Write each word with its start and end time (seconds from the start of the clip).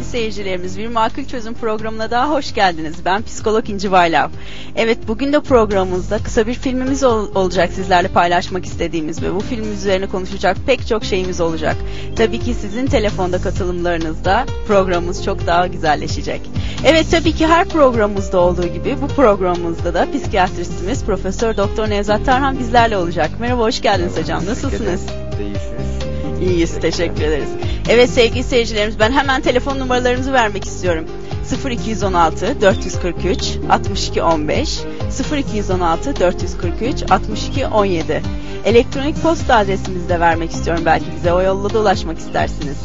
sevgili 0.00 0.04
seyircilerimiz. 0.04 0.78
Bir 0.78 0.86
Makul 0.88 1.24
Çözüm 1.24 1.54
programına 1.54 2.10
daha 2.10 2.30
hoş 2.30 2.54
geldiniz. 2.54 2.94
Ben 3.04 3.22
psikolog 3.22 3.70
İnci 3.70 3.90
Baylav. 3.92 4.28
Evet 4.76 4.98
bugün 5.08 5.32
de 5.32 5.40
programımızda 5.40 6.18
kısa 6.18 6.46
bir 6.46 6.54
filmimiz 6.54 7.04
ol- 7.04 7.34
olacak 7.34 7.70
sizlerle 7.72 8.08
paylaşmak 8.08 8.64
istediğimiz 8.66 9.22
ve 9.22 9.34
bu 9.34 9.40
film 9.40 9.72
üzerine 9.72 10.06
konuşacak 10.06 10.56
pek 10.66 10.86
çok 10.86 11.04
şeyimiz 11.04 11.40
olacak. 11.40 11.76
Tabii 12.16 12.38
ki 12.40 12.54
sizin 12.54 12.86
telefonda 12.86 13.40
katılımlarınızda 13.40 14.44
programımız 14.66 15.24
çok 15.24 15.46
daha 15.46 15.66
güzelleşecek. 15.66 16.40
Evet 16.84 17.06
tabii 17.10 17.32
ki 17.32 17.46
her 17.46 17.68
programımızda 17.68 18.40
olduğu 18.40 18.66
gibi 18.66 18.96
bu 19.02 19.06
programımızda 19.08 19.94
da 19.94 20.06
psikiyatristimiz 20.12 21.04
Profesör 21.04 21.56
Doktor 21.56 21.90
Nevzat 21.90 22.24
Tarhan 22.26 22.58
bizlerle 22.58 22.96
olacak. 22.96 23.30
Merhaba 23.40 23.62
hoş 23.62 23.80
geldiniz 23.82 24.18
hocam. 24.18 24.46
Nasılsınız? 24.46 25.06
Değişiriz. 25.38 25.89
İyiyiz, 26.40 26.80
teşekkür 26.80 27.22
ederiz. 27.22 27.48
Evet 27.88 28.10
sevgili 28.10 28.44
seyircilerimiz 28.44 28.98
ben 28.98 29.12
hemen 29.12 29.42
telefon 29.42 29.78
numaralarımızı 29.78 30.32
vermek 30.32 30.64
istiyorum. 30.64 31.04
0216 31.70 32.60
443 32.60 33.56
62 33.70 34.22
15 34.22 34.80
0216 35.32 36.20
443 36.20 37.10
62 37.10 37.66
17 37.66 38.22
Elektronik 38.64 39.22
posta 39.22 39.56
adresimizi 39.56 40.08
de 40.08 40.20
vermek 40.20 40.50
istiyorum 40.50 40.82
belki 40.86 41.06
bize 41.16 41.32
o 41.32 41.40
yolla 41.40 41.74
da 41.74 41.78
ulaşmak 41.78 42.18
istersiniz. 42.18 42.76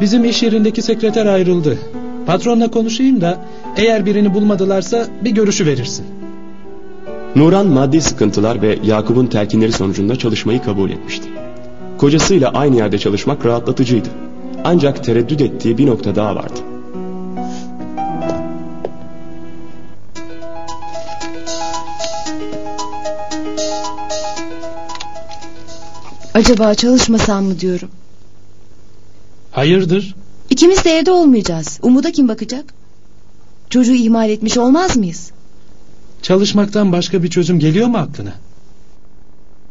Bizim 0.00 0.24
iş 0.24 0.42
yerindeki 0.42 0.82
sekreter 0.82 1.26
ayrıldı. 1.26 1.78
Patronla 2.26 2.70
konuşayım 2.70 3.20
da 3.20 3.38
eğer 3.76 4.06
birini 4.06 4.34
bulmadılarsa 4.34 5.06
bir 5.24 5.30
görüşü 5.30 5.66
verirsin. 5.66 6.06
Nuran 7.36 7.66
maddi 7.66 8.00
sıkıntılar 8.00 8.62
ve 8.62 8.78
Yakup'un 8.84 9.26
telkinleri 9.26 9.72
sonucunda 9.72 10.16
çalışmayı 10.16 10.62
kabul 10.62 10.90
etmişti. 10.90 11.28
Kocasıyla 11.98 12.50
aynı 12.50 12.76
yerde 12.76 12.98
çalışmak 12.98 13.46
rahatlatıcıydı. 13.46 14.08
Ancak 14.64 15.04
tereddüt 15.04 15.40
ettiği 15.40 15.78
bir 15.78 15.86
nokta 15.86 16.14
daha 16.14 16.36
vardı. 16.36 16.73
Acaba 26.34 26.74
çalışmasam 26.74 27.44
mı 27.44 27.60
diyorum. 27.60 27.88
Hayırdır? 29.52 30.14
İkimiz 30.50 30.84
de 30.84 30.90
evde 30.90 31.10
olmayacağız. 31.10 31.78
Umut'a 31.82 32.12
kim 32.12 32.28
bakacak? 32.28 32.74
Çocuğu 33.70 33.94
ihmal 33.94 34.30
etmiş 34.30 34.58
olmaz 34.58 34.96
mıyız? 34.96 35.30
Çalışmaktan 36.22 36.92
başka 36.92 37.22
bir 37.22 37.30
çözüm 37.30 37.58
geliyor 37.58 37.86
mu 37.86 37.98
aklına? 37.98 38.32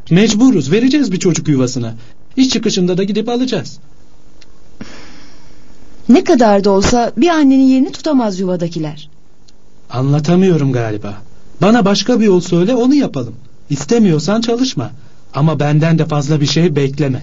Mecburuz 0.09 0.71
vereceğiz 0.71 1.11
bir 1.11 1.19
çocuk 1.19 1.47
yuvasına. 1.47 1.95
İş 2.37 2.49
çıkışında 2.49 2.97
da 2.97 3.03
gidip 3.03 3.29
alacağız. 3.29 3.79
Ne 6.09 6.23
kadar 6.23 6.63
da 6.63 6.69
olsa 6.71 7.11
bir 7.17 7.27
annenin 7.27 7.63
yerini 7.63 7.91
tutamaz 7.91 8.39
yuvadakiler. 8.39 9.09
Anlatamıyorum 9.89 10.71
galiba. 10.71 11.13
Bana 11.61 11.85
başka 11.85 12.19
bir 12.19 12.25
yol 12.25 12.41
söyle 12.41 12.75
onu 12.75 12.95
yapalım. 12.95 13.35
İstemiyorsan 13.69 14.41
çalışma. 14.41 14.91
Ama 15.35 15.59
benden 15.59 15.99
de 15.99 16.05
fazla 16.05 16.41
bir 16.41 16.45
şey 16.45 16.75
bekleme. 16.75 17.21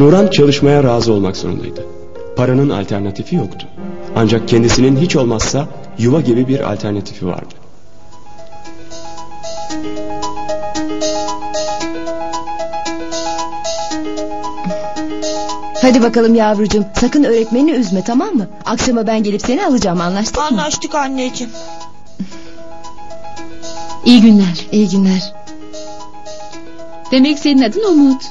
Nuran 0.00 0.26
çalışmaya 0.26 0.84
razı 0.84 1.12
olmak 1.12 1.36
zorundaydı. 1.36 1.86
Paranın 2.36 2.70
alternatifi 2.70 3.36
yoktu. 3.36 3.66
Ancak 4.16 4.48
kendisinin 4.48 4.96
hiç 4.96 5.16
olmazsa 5.16 5.68
yuva 5.98 6.20
gibi 6.20 6.48
bir 6.48 6.72
alternatifi 6.72 7.26
vardı. 7.26 7.54
Hadi 15.82 16.02
bakalım 16.02 16.34
yavrucuğum. 16.34 16.84
Sakın 17.00 17.24
öğretmenini 17.24 17.70
üzme 17.70 18.04
tamam 18.04 18.34
mı? 18.34 18.48
Akşama 18.64 19.06
ben 19.06 19.22
gelip 19.22 19.42
seni 19.42 19.66
alacağım 19.66 20.00
anlaştık 20.00 20.36
mı? 20.36 20.42
Anlaştık 20.42 20.94
anneciğim. 20.94 21.52
İyi 24.04 24.20
günler. 24.20 24.66
İyi 24.72 24.88
günler. 24.88 25.37
Demek 27.12 27.38
senin 27.38 27.62
adın 27.62 27.92
Umut. 27.92 28.22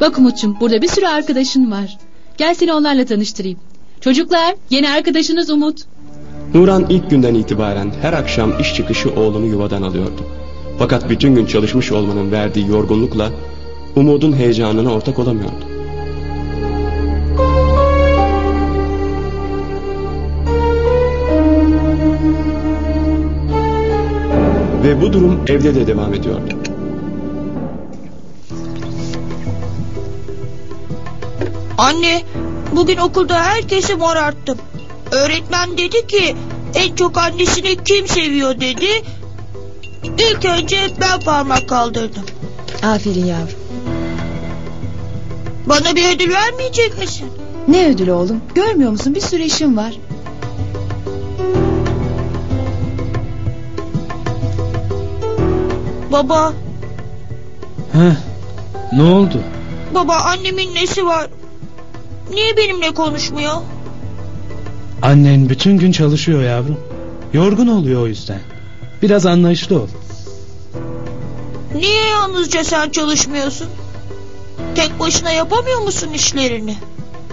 Bak 0.00 0.18
Umut'cum 0.18 0.56
burada 0.60 0.82
bir 0.82 0.88
sürü 0.88 1.06
arkadaşın 1.06 1.70
var. 1.70 1.98
Gel 2.36 2.54
seni 2.54 2.72
onlarla 2.72 3.04
tanıştırayım. 3.04 3.58
Çocuklar 4.00 4.54
yeni 4.70 4.90
arkadaşınız 4.90 5.50
Umut. 5.50 5.80
Nuran 6.54 6.86
ilk 6.88 7.10
günden 7.10 7.34
itibaren 7.34 7.92
her 8.02 8.12
akşam 8.12 8.60
iş 8.60 8.74
çıkışı 8.74 9.10
oğlunu 9.10 9.46
yuvadan 9.46 9.82
alıyordu. 9.82 10.26
Fakat 10.78 11.10
bütün 11.10 11.34
gün 11.34 11.46
çalışmış 11.46 11.92
olmanın 11.92 12.32
verdiği 12.32 12.68
yorgunlukla 12.68 13.30
Umut'un 13.96 14.32
heyecanına 14.32 14.92
ortak 14.92 15.18
olamıyordu. 15.18 15.64
Ve 24.84 25.00
bu 25.00 25.12
durum 25.12 25.40
evde 25.48 25.74
de 25.74 25.86
devam 25.86 26.14
ediyordu. 26.14 26.73
Anne, 31.78 32.22
bugün 32.72 32.96
okulda 32.96 33.44
herkesi 33.44 33.94
morarttım. 33.96 34.58
Öğretmen 35.10 35.78
dedi 35.78 36.06
ki 36.06 36.36
en 36.74 36.94
çok 36.96 37.18
annesini 37.18 37.84
kim 37.84 38.08
seviyor 38.08 38.60
dedi. 38.60 38.86
İlk 40.18 40.44
önce 40.44 40.76
ben 41.00 41.20
parmak 41.20 41.68
kaldırdım. 41.68 42.22
Aferin 42.82 43.26
yavrum. 43.26 43.58
Bana 45.66 45.96
bir 45.96 46.16
ödül 46.16 46.32
vermeyecek 46.32 46.98
misin? 46.98 47.26
Ne 47.68 47.86
ödülü 47.88 48.12
oğlum? 48.12 48.40
Görmüyor 48.54 48.90
musun 48.90 49.14
bir 49.14 49.20
sürü 49.20 49.42
işim 49.42 49.76
var. 49.76 49.92
Baba, 56.12 56.52
Heh, 57.92 58.16
ne 58.92 59.02
oldu? 59.02 59.40
baba 59.94 60.14
annemin 60.14 60.74
nesi 60.74 61.06
var? 61.06 61.26
Niye 62.34 62.56
benimle 62.56 62.94
konuşmuyor? 62.94 63.54
Annen 65.02 65.48
bütün 65.48 65.78
gün 65.78 65.92
çalışıyor 65.92 66.42
yavrum. 66.42 66.80
Yorgun 67.32 67.66
oluyor 67.66 68.02
o 68.02 68.06
yüzden. 68.06 68.40
Biraz 69.02 69.26
anlayışlı 69.26 69.80
ol. 69.80 69.86
Niye 71.74 72.06
yalnızca 72.06 72.64
sen 72.64 72.90
çalışmıyorsun? 72.90 73.66
Tek 74.74 75.00
başına 75.00 75.30
yapamıyor 75.32 75.80
musun 75.80 76.08
işlerini? 76.14 76.76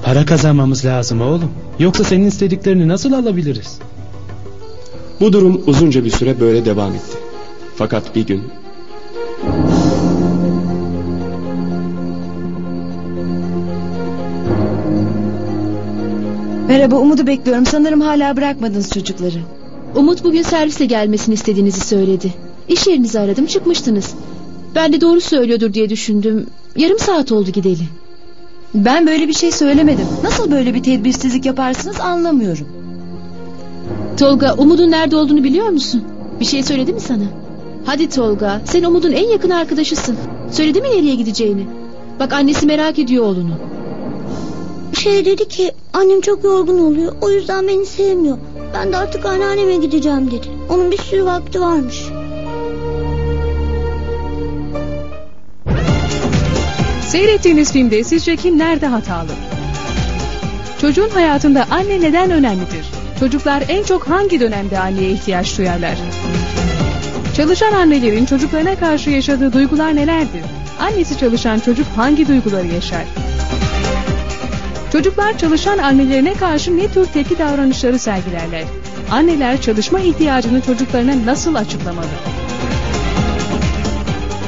Para 0.04 0.26
kazanmamız 0.26 0.86
lazım 0.86 1.22
oğlum. 1.22 1.52
Yoksa 1.80 2.04
senin 2.04 2.28
istediklerini 2.28 2.88
nasıl 2.88 3.14
alabiliriz? 3.14 3.80
Bu 5.20 5.34
durum 5.34 5.62
uzunca 5.68 6.06
bir 6.06 6.12
süre 6.12 6.40
böyle 6.40 6.66
devam 6.66 6.94
etti. 6.94 7.18
Fakat 7.76 8.16
bir 8.16 8.28
gün 8.28 8.44
Merhaba 16.72 16.96
Umut'u 16.96 17.28
bekliyorum. 17.28 17.66
Sanırım 17.66 18.02
hala 18.02 18.38
bırakmadınız 18.38 18.90
çocukları. 18.90 19.40
Umut 19.96 20.24
bugün 20.24 20.42
servisle 20.42 20.86
gelmesini 20.86 21.34
istediğinizi 21.34 21.80
söyledi. 21.80 22.34
İş 22.68 22.88
yerinizi 22.88 23.20
aradım 23.20 23.46
çıkmıştınız. 23.46 24.14
Ben 24.76 24.94
de 24.94 25.02
doğru 25.02 25.22
söylüyordur 25.22 25.74
diye 25.74 25.90
düşündüm. 25.90 26.48
Yarım 26.76 27.00
saat 27.00 27.32
oldu 27.32 27.52
gideli. 27.52 27.84
Ben 28.76 29.08
böyle 29.08 29.28
bir 29.28 29.34
şey 29.34 29.52
söylemedim. 29.52 30.06
Nasıl 30.24 30.52
böyle 30.52 30.74
bir 30.74 30.84
tedbirsizlik 30.84 31.46
yaparsınız 31.46 32.00
anlamıyorum. 32.00 32.68
Tolga 34.20 34.56
Umut'un 34.56 34.92
nerede 34.92 35.16
olduğunu 35.16 35.44
biliyor 35.44 35.70
musun? 35.70 36.04
Bir 36.40 36.46
şey 36.46 36.64
söyledi 36.64 36.94
mi 36.94 37.00
sana? 37.00 37.26
Hadi 37.86 38.10
Tolga 38.10 38.62
sen 38.66 38.84
Umut'un 38.84 39.12
en 39.12 39.30
yakın 39.30 39.50
arkadaşısın. 39.50 40.18
Söyledi 40.52 40.82
mi 40.82 40.90
nereye 40.90 41.16
gideceğini? 41.16 41.66
Bak 42.20 42.34
annesi 42.34 42.66
merak 42.66 43.00
ediyor 43.00 43.26
oğlunu. 43.26 43.54
Şey 44.94 45.26
dedi 45.26 45.48
ki 45.48 45.72
annem 45.94 46.22
çok 46.22 46.44
yorgun 46.44 46.80
oluyor 46.80 47.14
o 47.22 47.32
yüzden 47.32 47.68
beni 47.68 47.86
sevmiyor. 47.86 48.38
Ben 48.74 48.94
de 48.94 48.98
artık 48.98 49.26
anneanneme 49.26 49.76
gideceğim 49.76 50.32
dedi. 50.32 50.48
Onun 50.70 50.92
bir 50.92 50.98
sürü 50.98 51.26
vakti 51.26 51.62
varmış. 51.62 52.04
Seyrettiğiniz 57.08 57.72
filmde 57.72 58.04
sizce 58.04 58.36
kim 58.36 58.58
nerede 58.58 58.88
hatalı? 58.88 59.32
Çocuğun 60.82 61.10
hayatında 61.10 61.66
anne 61.72 62.02
neden 62.02 62.32
önemlidir? 62.32 62.86
Çocuklar 63.20 63.64
en 63.70 63.84
çok 63.84 64.08
hangi 64.08 64.40
dönemde 64.40 64.80
anneye 64.80 65.12
ihtiyaç 65.12 65.58
duyarlar? 65.58 65.98
Çalışan 67.38 67.74
annelerin 67.74 68.26
çocuklarına 68.26 68.76
karşı 68.76 69.10
yaşadığı 69.10 69.54
duygular 69.54 69.96
nelerdir? 69.96 70.42
Annesi 70.80 71.18
çalışan 71.20 71.60
çocuk 71.60 71.88
hangi 71.96 72.28
duyguları 72.28 72.68
yaşar? 72.68 73.04
Çocuklar 74.92 75.38
çalışan 75.38 75.78
annelerine 75.78 76.34
karşı 76.34 76.78
ne 76.78 76.88
tür 76.88 77.06
tepki 77.06 77.40
davranışları 77.40 78.00
sergilerler? 78.00 78.64
Anneler 79.12 79.62
çalışma 79.62 80.00
ihtiyacını 80.00 80.62
çocuklarına 80.62 81.26
nasıl 81.26 81.56
açıklamalı? 81.56 82.06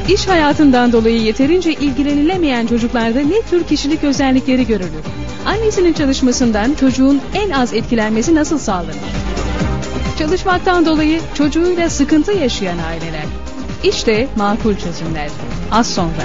İş 0.10 0.28
hayatından 0.28 0.92
dolayı 0.92 1.22
yeterince 1.22 1.74
ilgilenilemeyen 1.74 2.68
çocuklarda 2.68 3.20
ne 3.20 3.42
tür 3.50 3.64
kişilik 3.64 4.04
özellikleri 4.04 4.68
görülür? 4.68 5.04
Annesinin 5.46 5.94
çalışmasından 5.94 6.74
çocuğun 6.74 7.22
en 7.34 7.50
az 7.50 7.74
etkilenmesi 7.74 8.36
nasıl 8.36 8.58
sağlanır? 8.58 8.96
Çalışmaktan 10.20 10.86
dolayı 10.86 11.22
çocuğuyla 11.34 11.90
sıkıntı 11.90 12.32
yaşayan 12.32 12.78
aileler. 12.78 13.26
İşte 13.84 14.28
makul 14.36 14.76
çözümler. 14.76 15.30
Az 15.72 15.94
sonra. 15.94 16.24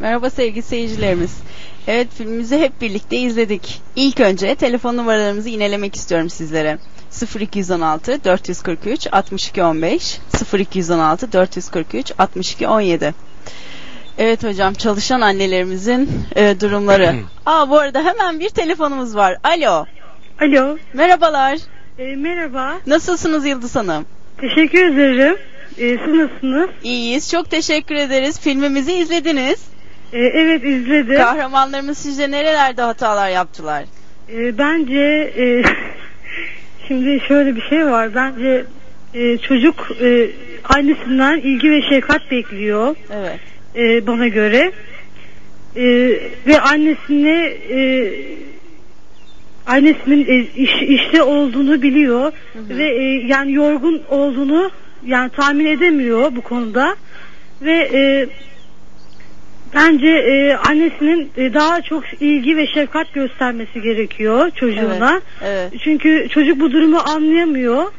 Merhaba 0.00 0.30
sevgili 0.30 0.62
seyircilerimiz. 0.62 1.38
Evet 1.86 2.08
filmimizi 2.18 2.58
hep 2.58 2.80
birlikte 2.80 3.16
izledik. 3.16 3.80
İlk 3.96 4.20
önce 4.20 4.54
telefon 4.54 4.96
numaralarımızı 4.96 5.48
inelemek 5.48 5.96
istiyorum 5.96 6.30
sizlere. 6.30 6.78
0216 7.40 8.24
443 8.24 9.06
62 9.12 9.62
15 9.62 10.18
0216 10.54 11.32
443 11.32 12.12
62 12.18 12.68
17 12.68 13.14
Evet 14.18 14.44
hocam 14.44 14.74
çalışan 14.74 15.20
annelerimizin 15.20 16.10
e, 16.36 16.60
durumları. 16.60 17.14
Aa 17.46 17.70
bu 17.70 17.78
arada 17.78 18.04
hemen 18.04 18.40
bir 18.40 18.48
telefonumuz 18.48 19.16
var. 19.16 19.36
Alo. 19.44 19.84
Alo, 20.40 20.78
Merhabalar. 20.94 21.58
e, 21.98 22.16
merhaba. 22.16 22.78
Nasılsınız 22.86 23.46
Yıldız 23.46 23.76
Hanım? 23.76 24.06
Teşekkür 24.40 24.84
ederim. 24.94 25.36
E, 25.78 25.98
siz 26.04 26.14
nasılsınız? 26.14 26.70
İyiyiz. 26.82 27.30
Çok 27.30 27.50
teşekkür 27.50 27.94
ederiz. 27.94 28.40
Filmimizi 28.40 28.92
izlediniz. 28.92 29.60
E, 30.12 30.18
evet 30.18 30.64
izledim. 30.64 31.16
Kahramanlarımız 31.16 31.98
sizce 31.98 32.30
nerelerde 32.30 32.82
hatalar 32.82 33.28
yaptılar? 33.28 33.84
E, 34.32 34.58
bence 34.58 35.32
e, 35.38 35.62
şimdi 36.88 37.20
şöyle 37.28 37.56
bir 37.56 37.62
şey 37.62 37.86
var. 37.86 38.14
Bence 38.14 38.64
e, 39.14 39.38
çocuk 39.38 39.88
e, 40.02 40.30
annesinden 40.64 41.38
ilgi 41.38 41.70
ve 41.70 41.82
şefkat 41.82 42.30
bekliyor 42.30 42.96
Evet. 43.12 43.40
e, 43.76 44.06
bana 44.06 44.28
göre. 44.28 44.72
E, 45.76 45.84
ve 46.46 46.60
annesine 46.60 47.44
e, 47.70 48.12
annesinin 49.66 50.26
e, 50.28 50.38
iş, 50.56 50.82
işte 50.82 51.22
olduğunu 51.22 51.82
biliyor 51.82 52.32
ve 52.56 52.88
e, 52.88 53.26
yani 53.26 53.52
yorgun 53.52 54.02
olduğunu 54.08 54.70
yani 55.06 55.30
tahmin 55.30 55.66
edemiyor 55.66 56.36
bu 56.36 56.40
konuda 56.40 56.96
ve 57.62 57.90
e, 57.92 58.26
bence 59.74 60.08
e, 60.08 60.56
annesinin 60.68 61.30
e, 61.36 61.54
daha 61.54 61.82
çok 61.82 62.04
ilgi 62.20 62.56
ve 62.56 62.66
şefkat 62.66 63.12
göstermesi 63.12 63.82
gerekiyor 63.82 64.50
çocuğuna. 64.50 65.20
Evet. 65.44 65.72
Çünkü 65.84 66.28
çocuk 66.30 66.60
bu 66.60 66.72
durumu 66.72 66.98
anlayamıyor 66.98 67.92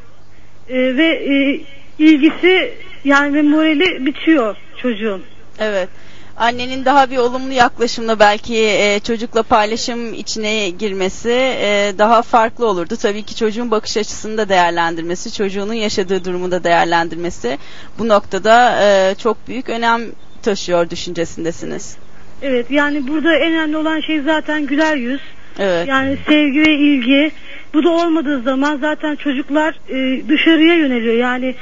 E, 0.69 0.97
ve 0.97 1.07
e, 1.07 1.59
ilgisi 1.99 2.73
yani 3.05 3.33
ve 3.33 3.41
morali 3.41 4.05
bitiyor 4.05 4.55
çocuğun. 4.81 5.21
Evet. 5.59 5.89
Annenin 6.37 6.85
daha 6.85 7.11
bir 7.11 7.17
olumlu 7.17 7.53
yaklaşımla 7.53 8.19
belki 8.19 8.57
e, 8.57 8.99
çocukla 9.03 9.43
paylaşım 9.43 10.13
içine 10.13 10.69
girmesi 10.69 11.29
e, 11.61 11.93
daha 11.97 12.21
farklı 12.21 12.67
olurdu. 12.67 12.95
Tabii 13.01 13.23
ki 13.23 13.35
çocuğun 13.35 13.71
bakış 13.71 13.97
açısını 13.97 14.37
da 14.37 14.49
değerlendirmesi, 14.49 15.33
çocuğunun 15.33 15.73
yaşadığı 15.73 16.25
durumu 16.25 16.51
da 16.51 16.63
değerlendirmesi 16.63 17.57
bu 17.99 18.07
noktada 18.07 18.79
e, 18.83 19.15
çok 19.15 19.47
büyük 19.47 19.69
önem 19.69 20.01
taşıyor 20.43 20.89
düşüncesindesiniz. 20.89 21.97
Evet 22.41 22.71
yani 22.71 23.07
burada 23.07 23.35
en 23.35 23.51
önemli 23.51 23.77
olan 23.77 23.99
şey 23.99 24.21
zaten 24.21 24.65
güler 24.65 24.95
yüz. 24.95 25.21
Evet. 25.59 25.87
Yani 25.87 26.17
sevgi 26.27 26.61
ve 26.61 26.75
ilgi. 26.75 27.31
Bu 27.73 27.83
da 27.83 27.89
olmadığı 27.89 28.41
zaman 28.41 28.77
zaten 28.77 29.15
çocuklar 29.15 29.75
e, 29.89 30.27
dışarıya 30.29 30.75
yöneliyor. 30.75 31.15
Yani 31.15 31.55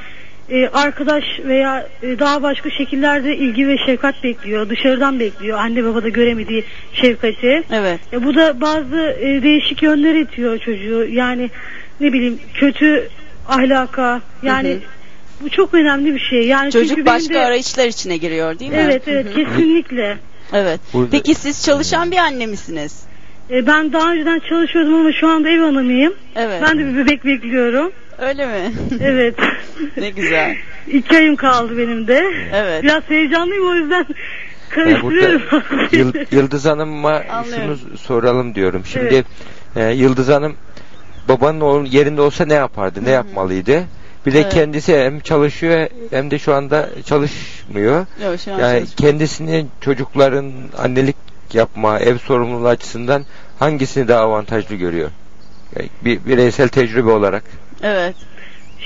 e, 0.52 0.68
arkadaş 0.68 1.24
veya 1.46 1.88
e, 2.04 2.20
daha 2.20 2.44
başka 2.44 2.70
şekillerde 2.70 3.38
ilgi 3.38 3.68
ve 3.68 3.78
şefkat 3.78 4.24
bekliyor. 4.24 4.70
Dışarıdan 4.70 5.20
bekliyor. 5.20 5.58
Anne 5.58 5.84
babada 5.84 6.10
göremediği 6.10 6.64
şefkati. 6.94 7.64
Evet. 7.72 8.00
E, 8.14 8.24
bu 8.24 8.36
da 8.36 8.62
bazı 8.62 9.18
e, 9.20 9.44
değişik 9.44 9.84
yönler 9.84 10.16
itiyor 10.16 10.58
çocuğu. 10.58 11.06
Yani 11.12 11.50
ne 12.00 12.14
bileyim 12.14 12.40
kötü 12.54 13.10
ahlaka. 13.48 14.22
Yani 14.44 14.70
Hı 14.70 14.74
hı. 14.74 14.99
Bu 15.42 15.50
çok 15.50 15.74
önemli 15.74 16.14
bir 16.16 16.20
şey. 16.20 16.48
Yani 16.48 16.72
çünkü 16.72 16.88
Çocuk 16.88 16.98
benim 16.98 17.06
başka 17.06 17.34
de- 17.34 17.46
arayışlar 17.46 17.86
içine 17.88 18.18
giriyor 18.18 18.60
değil 18.60 18.72
mi? 18.72 18.78
Evet 18.82 19.04
evet 19.08 19.28
kesinlikle. 19.36 20.18
Evet. 20.54 20.80
Burada- 20.94 21.10
Peki 21.12 21.36
siz 21.36 21.66
çalışan 21.66 22.12
bir 22.12 22.18
anne 22.18 22.46
misiniz? 22.46 23.04
E, 23.52 23.68
ben 23.68 23.94
daha 23.94 24.12
önceden 24.12 24.42
çalışıyordum 24.50 24.94
ama 24.94 25.12
şu 25.12 25.28
anda 25.28 25.50
ev 25.50 25.60
hanımıyım. 25.60 26.14
Evet. 26.36 26.62
Ben 26.68 26.80
de 26.80 26.86
bir 26.88 26.98
bebek 26.98 27.26
bekliyorum. 27.26 27.92
Öyle 28.20 28.46
mi? 28.46 28.74
Evet. 29.02 29.36
ne 29.98 30.10
güzel. 30.10 30.56
İki 30.88 31.18
ayım 31.18 31.36
kaldı 31.36 31.78
benim 31.78 32.08
de. 32.08 32.26
Evet. 32.54 32.84
Biraz 32.84 33.04
heyecanlıyım 33.10 33.68
o 33.68 33.76
yüzden 33.76 34.06
karıştırıyorum. 34.70 35.42
burada 35.52 35.86
Yıl- 35.92 36.14
Yıldız 36.32 36.66
Hanım'a 36.66 37.24
şunu 37.56 37.98
soralım 37.98 38.56
diyorum. 38.56 38.84
Şimdi 38.86 39.06
Evet. 39.06 39.26
e, 39.76 39.94
Yıldız 39.94 40.30
Hanım 40.30 40.56
babanın 41.28 41.86
yerinde 41.86 42.22
olsa 42.22 42.46
ne 42.46 42.54
yapardı? 42.54 43.06
Ne 43.06 43.10
yapmalıydı? 43.10 43.84
Bir 44.26 44.34
de 44.34 44.40
Evet. 44.42 44.54
kendisi 44.54 44.98
hem 44.98 45.20
çalışıyor 45.20 45.88
hem 46.10 46.32
de 46.32 46.40
şu 46.40 46.54
anda 46.54 46.90
çalışmıyor. 47.06 48.06
Yok, 48.26 48.40
şu 48.46 48.54
an 48.54 48.60
Yani 48.60 48.80
çalışmıyor. 48.80 49.12
kendisini 49.12 49.66
çocukların 49.82 50.52
annelik 50.78 51.16
yapma, 51.54 52.00
ev 52.00 52.18
sorumluluğu 52.18 52.68
açısından 52.68 53.26
hangisini 53.60 54.08
daha 54.08 54.20
avantajlı 54.22 54.76
görüyor? 54.76 55.10
Yani 55.76 55.90
bir 56.06 56.20
bireysel 56.26 56.68
tecrübe 56.68 57.10
olarak. 57.10 57.44
Evet. 57.84 58.16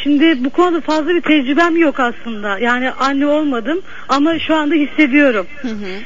Şimdi 0.04 0.46
bu 0.46 0.50
konuda 0.50 0.82
fazla 0.82 1.08
bir 1.10 1.22
tecrübem 1.22 1.78
yok 1.78 2.00
aslında. 2.00 2.60
Yani 2.60 2.92
anne 2.92 3.28
olmadım 3.28 3.82
ama 4.10 4.40
şu 4.40 4.56
anda 4.56 4.76
hissediyorum. 4.76 5.48
Hı 5.62 5.68
hı. 5.68 6.00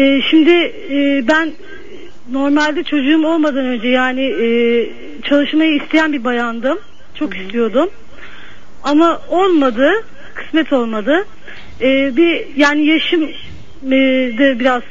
Ee, 0.00 0.20
şimdi 0.30 0.50
e, 0.90 1.28
ben 1.28 1.52
normalde 2.32 2.82
çocuğum 2.82 3.26
olmadan 3.26 3.66
önce 3.66 3.88
yani 3.88 4.22
e, 4.22 4.46
çalışmayı 5.22 5.82
isteyen 5.82 6.12
bir 6.12 6.24
bayandım. 6.24 6.78
Çok 7.14 7.36
istiyordum. 7.36 7.90
Ama 8.82 9.20
olmadı. 9.28 9.90
Kısmet 10.34 10.72
olmadı. 10.72 11.26
Ee, 11.80 12.16
bir 12.16 12.46
yani 12.56 12.86
yaşım 12.86 13.22
e, 13.86 13.90
de 14.38 14.60
biraz 14.60 14.82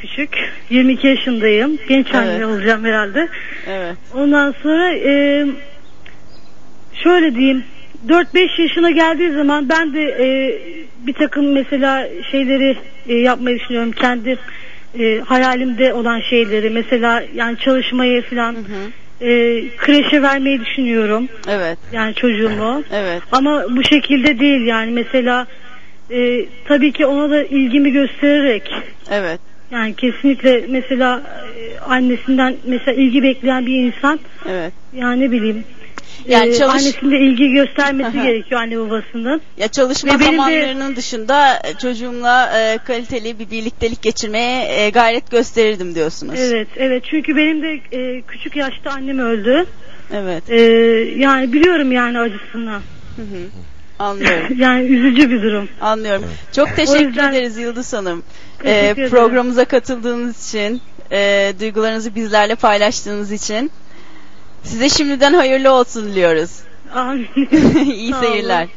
küçük. 0.00 0.30
22 0.70 1.06
yaşındayım. 1.06 1.78
Genç 1.88 2.14
anne 2.14 2.32
Evet. 2.32 2.44
olacağım 2.44 2.84
herhalde. 2.84 3.28
Evet. 3.66 3.96
Ondan 4.14 4.54
sonra 4.62 4.92
e, 4.94 5.46
şöyle 7.02 7.34
diyeyim 7.34 7.64
4-5 8.08 8.62
yaşına 8.62 8.90
geldiği 8.90 9.32
zaman 9.32 9.68
ben 9.68 9.94
de 9.94 10.02
e, 10.02 10.58
bir 11.06 11.12
takım 11.12 11.52
mesela 11.52 12.08
şeyleri 12.30 12.76
e, 13.08 13.14
yapmayı 13.14 13.58
düşünüyorum. 13.58 13.92
Kendi 13.92 14.38
e, 14.98 15.20
hayalimde 15.20 15.92
olan 15.92 16.20
şeyleri 16.20 16.70
mesela 16.70 17.22
yani 17.34 17.58
çalışmayı 17.58 18.22
falan 18.22 18.52
Hı 18.54 18.58
hı. 18.58 18.90
E, 19.20 19.62
kreşe 19.76 20.22
vermeyi 20.22 20.60
düşünüyorum. 20.60 21.28
Evet. 21.48 21.78
Yani 21.92 22.14
çocuğumu. 22.14 22.84
Evet. 22.92 23.22
Ama 23.32 23.64
bu 23.70 23.82
şekilde 23.84 24.38
değil 24.38 24.66
yani 24.66 24.90
mesela 24.90 25.46
e, 26.10 26.46
tabii 26.64 26.92
ki 26.92 27.06
ona 27.06 27.30
da 27.30 27.42
ilgimi 27.42 27.92
göstererek 27.92 28.70
Evet. 29.10 29.40
Yani 29.70 29.94
kesinlikle 29.94 30.64
mesela 30.68 31.22
e, 31.58 31.78
annesinden 31.78 32.56
mesela 32.64 33.02
ilgi 33.02 33.22
bekleyen 33.22 33.66
bir 33.66 33.74
insan 33.74 34.20
Evet. 34.48 34.72
yani 34.92 35.20
ne 35.20 35.30
bileyim 35.30 35.64
Yani 36.28 36.50
e, 36.50 36.54
çalış- 36.54 36.72
annesinde 36.86 37.18
ilgi 37.18 37.48
göstermesi 37.52 38.12
gerekiyor 38.22 38.60
anne 38.60 38.78
babasının. 38.78 39.40
Ya 39.56 39.68
çalışma 39.68 40.14
Ve 40.14 40.20
benim 40.20 40.32
de- 40.32 40.36
zamanlarının 40.36 40.96
dışında 40.96 41.56
e, 41.64 41.74
çocuğumla 41.82 42.58
e, 42.58 42.78
kaliteli 42.78 43.38
bir 43.38 43.50
birliktelik 43.50 44.02
geçirmeye 44.02 44.84
e, 44.86 44.90
gayret 44.90 45.30
gösterirdim 45.30 45.94
diyorsunuz. 45.94 46.40
Evet, 46.40 46.68
evet. 46.76 47.02
Çünkü 47.10 47.36
benim 47.36 47.62
de 47.62 47.80
e, 47.98 48.22
küçük 48.22 48.56
yaşta 48.56 48.90
annem 48.90 49.18
öldü. 49.18 49.66
Evet. 50.14 50.50
E, 50.50 50.60
yani 51.16 51.52
biliyorum 51.52 51.92
yani 51.92 52.18
acısını. 52.18 52.70
Hı 53.16 53.22
hı. 53.22 53.40
Anlıyorum. 53.98 54.46
Yani 54.58 54.84
üzücü 54.86 55.30
bir 55.30 55.42
durum. 55.42 55.68
Anlıyorum. 55.80 56.24
Çok 56.52 56.76
teşekkür 56.76 57.06
yüzden- 57.06 57.32
ederiz 57.32 57.56
Yıldız 57.58 57.92
Hanım. 57.92 58.22
Ee, 58.64 58.94
programımıza 59.10 59.64
katıldığınız 59.64 60.48
için, 60.48 60.80
e, 61.12 61.52
duygularınızı 61.60 62.14
bizlerle 62.14 62.54
paylaştığınız 62.54 63.32
için. 63.32 63.70
Size 64.62 64.88
şimdiden 64.88 65.32
hayırlı 65.34 65.72
olsun 65.72 66.04
diliyoruz. 66.04 66.50
Amin. 66.94 67.28
İyi 67.94 68.14
seyirler. 68.14 68.68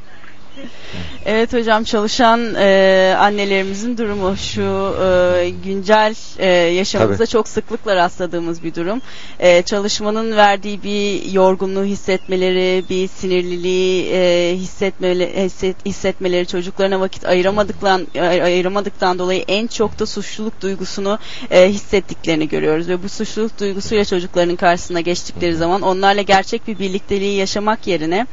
Evet 1.25 1.53
hocam 1.53 1.83
çalışan 1.83 2.55
e, 2.55 3.15
annelerimizin 3.19 3.97
durumu 3.97 4.37
şu 4.37 4.95
e, 5.05 5.49
güncel 5.65 6.15
e, 6.37 6.47
yaşamımızda 6.49 7.17
Tabii. 7.23 7.31
çok 7.31 7.47
sıklıkla 7.47 7.95
rastladığımız 7.95 8.63
bir 8.63 8.75
durum. 8.75 9.01
E, 9.39 9.61
çalışmanın 9.61 10.35
verdiği 10.37 10.83
bir 10.83 11.31
yorgunluğu 11.31 11.83
hissetmeleri, 11.83 12.83
bir 12.89 13.07
sinirliliği 13.07 14.05
e, 14.13 14.53
hissetmeli, 14.57 15.43
hisset, 15.45 15.85
hissetmeleri, 15.85 16.47
çocuklarına 16.47 16.99
vakit 16.99 17.25
ayıramadıktan 17.25 18.07
ay- 18.19 18.41
ayıramadıktan 18.43 19.19
dolayı 19.19 19.43
en 19.47 19.67
çok 19.67 19.99
da 19.99 20.05
suçluluk 20.05 20.61
duygusunu 20.61 21.19
e, 21.51 21.69
hissettiklerini 21.69 22.47
görüyoruz 22.49 22.89
ve 22.89 23.03
bu 23.03 23.09
suçluluk 23.09 23.59
duygusuyla 23.59 24.05
çocukların 24.05 24.55
karşısına 24.55 25.01
geçtikleri 25.01 25.55
zaman 25.55 25.81
onlarla 25.81 26.21
gerçek 26.21 26.67
bir 26.67 26.79
birlikteliği 26.79 27.37
yaşamak 27.37 27.87
yerine 27.87 28.27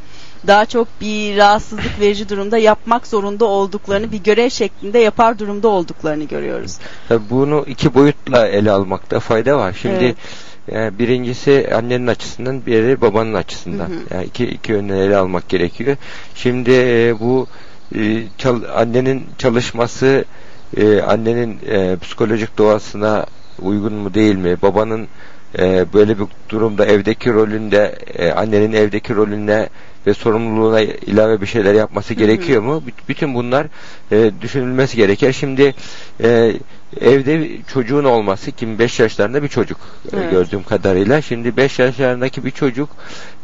daha 0.47 0.67
çok 0.67 0.89
bir 1.01 1.37
rahatsızlık 1.37 2.01
verici 2.01 2.29
durumda 2.29 2.59
yapmak 2.59 3.07
zorunda 3.07 3.45
olduklarını 3.45 4.13
bir 4.13 4.23
görev 4.23 4.49
şeklinde 4.51 4.99
yapar 4.99 5.39
durumda 5.39 5.69
olduklarını 5.69 6.25
görüyoruz. 6.25 6.79
Tabii 7.09 7.31
bunu 7.31 7.65
iki 7.67 7.95
boyutla 7.95 8.47
ele 8.49 8.71
almakta 8.71 9.21
fayda 9.21 9.59
var. 9.59 9.77
Şimdi 9.83 10.15
Evet. 10.69 10.95
e, 10.95 10.99
birincisi 10.99 11.71
annenin 11.75 12.07
açısından, 12.07 12.63
diğeri 12.67 13.01
babanın 13.01 13.35
açısından. 13.35 13.89
Hı 13.89 13.93
hı. 13.93 14.15
Yani 14.15 14.25
iki, 14.25 14.47
iki 14.47 14.73
yönden 14.73 14.97
ele 14.97 15.17
almak 15.17 15.49
gerekiyor. 15.49 15.97
Şimdi 16.35 16.71
e, 16.73 17.15
bu 17.21 17.47
e, 17.95 18.23
çal- 18.39 18.65
annenin 18.77 19.27
çalışması 19.39 20.25
e, 20.77 21.01
annenin 21.03 21.59
e, 21.69 21.97
psikolojik 21.97 22.59
doğasına 22.59 23.27
uygun 23.63 23.93
mu 23.93 24.15
değil 24.15 24.37
mi? 24.37 24.63
Babanın 24.63 25.09
e, 25.59 25.93
böyle 25.93 26.19
bir 26.19 26.25
durumda 26.49 26.87
evdeki 26.87 27.33
rolünde 27.33 27.99
e, 28.15 28.31
annenin 28.33 28.73
evdeki 28.73 29.15
rolüne 29.15 29.69
ve 30.07 30.15
sorumluluğuna 30.15 30.81
ilave 30.81 31.41
bir 31.41 31.47
şeyler 31.47 31.75
yapması 31.75 32.15
gerekiyor 32.15 32.63
mu? 32.63 32.83
Büt- 32.87 33.09
Bütün 33.09 33.35
bunlar 33.35 33.67
e, 34.13 34.31
düşünülmesi 34.43 34.97
gerekir. 34.97 35.33
Şimdi 35.33 35.75
e, 36.23 36.53
evde 37.01 37.49
çocuğun 37.73 38.05
olması 38.05 38.53
kim 38.53 38.79
5 38.79 39.01
yaşlarında 39.01 39.43
bir 39.43 39.49
çocuk 39.49 39.79
e, 40.13 40.17
Evet. 40.17 40.31
gördüğüm 40.31 40.63
kadarıyla. 40.63 41.23
Şimdi 41.23 41.57
5 41.57 41.79
yaşlarındaki 41.79 42.45
bir 42.45 42.51
çocuk 42.51 42.91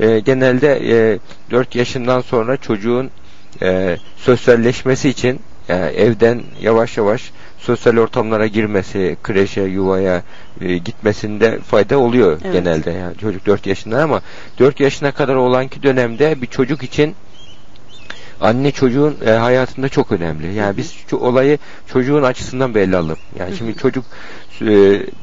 e, 0.01 0.21
genelde 0.21 0.81
e, 1.13 1.19
4 1.51 1.75
yaşından 1.75 2.21
sonra 2.21 2.57
çocuğun 2.57 3.11
e, 3.63 3.97
sosyalleşmesi 4.17 5.09
için 5.09 5.41
yani 5.69 5.87
evden 5.87 6.43
yavaş 6.61 6.97
yavaş 6.97 7.31
sosyal 7.59 7.97
ortamlara 7.97 8.47
girmesi, 8.47 9.17
kreşe, 9.23 9.63
yuvaya 9.63 10.23
e, 10.61 10.77
gitmesinde 10.77 11.59
fayda 11.59 11.99
oluyor 11.99 12.41
Evet. 12.45 12.53
genelde. 12.53 12.91
Yani 12.91 13.17
çocuk 13.17 13.47
4 13.47 13.67
yaşında 13.67 14.03
ama 14.03 14.21
4 14.59 14.81
yaşına 14.81 15.13
kadar 15.13 15.35
olanki 15.35 15.83
dönemde 15.83 16.43
bir 16.43 16.47
çocuk 16.47 16.83
için 16.83 17.15
anne 18.41 18.71
çocuğun 18.73 19.17
e, 19.27 19.31
hayatında 19.31 19.89
çok 19.89 20.13
önemli. 20.13 20.55
Yani 20.55 20.77
biz 20.77 20.95
şu 21.09 21.17
olayı 21.17 21.59
çocuğun 21.87 22.23
açısından 22.23 22.75
belli 22.75 22.97
alalım. 22.97 23.19
Yani 23.39 23.57
şimdi 23.57 23.77
çocuk 23.77 24.05
e, 24.63 24.67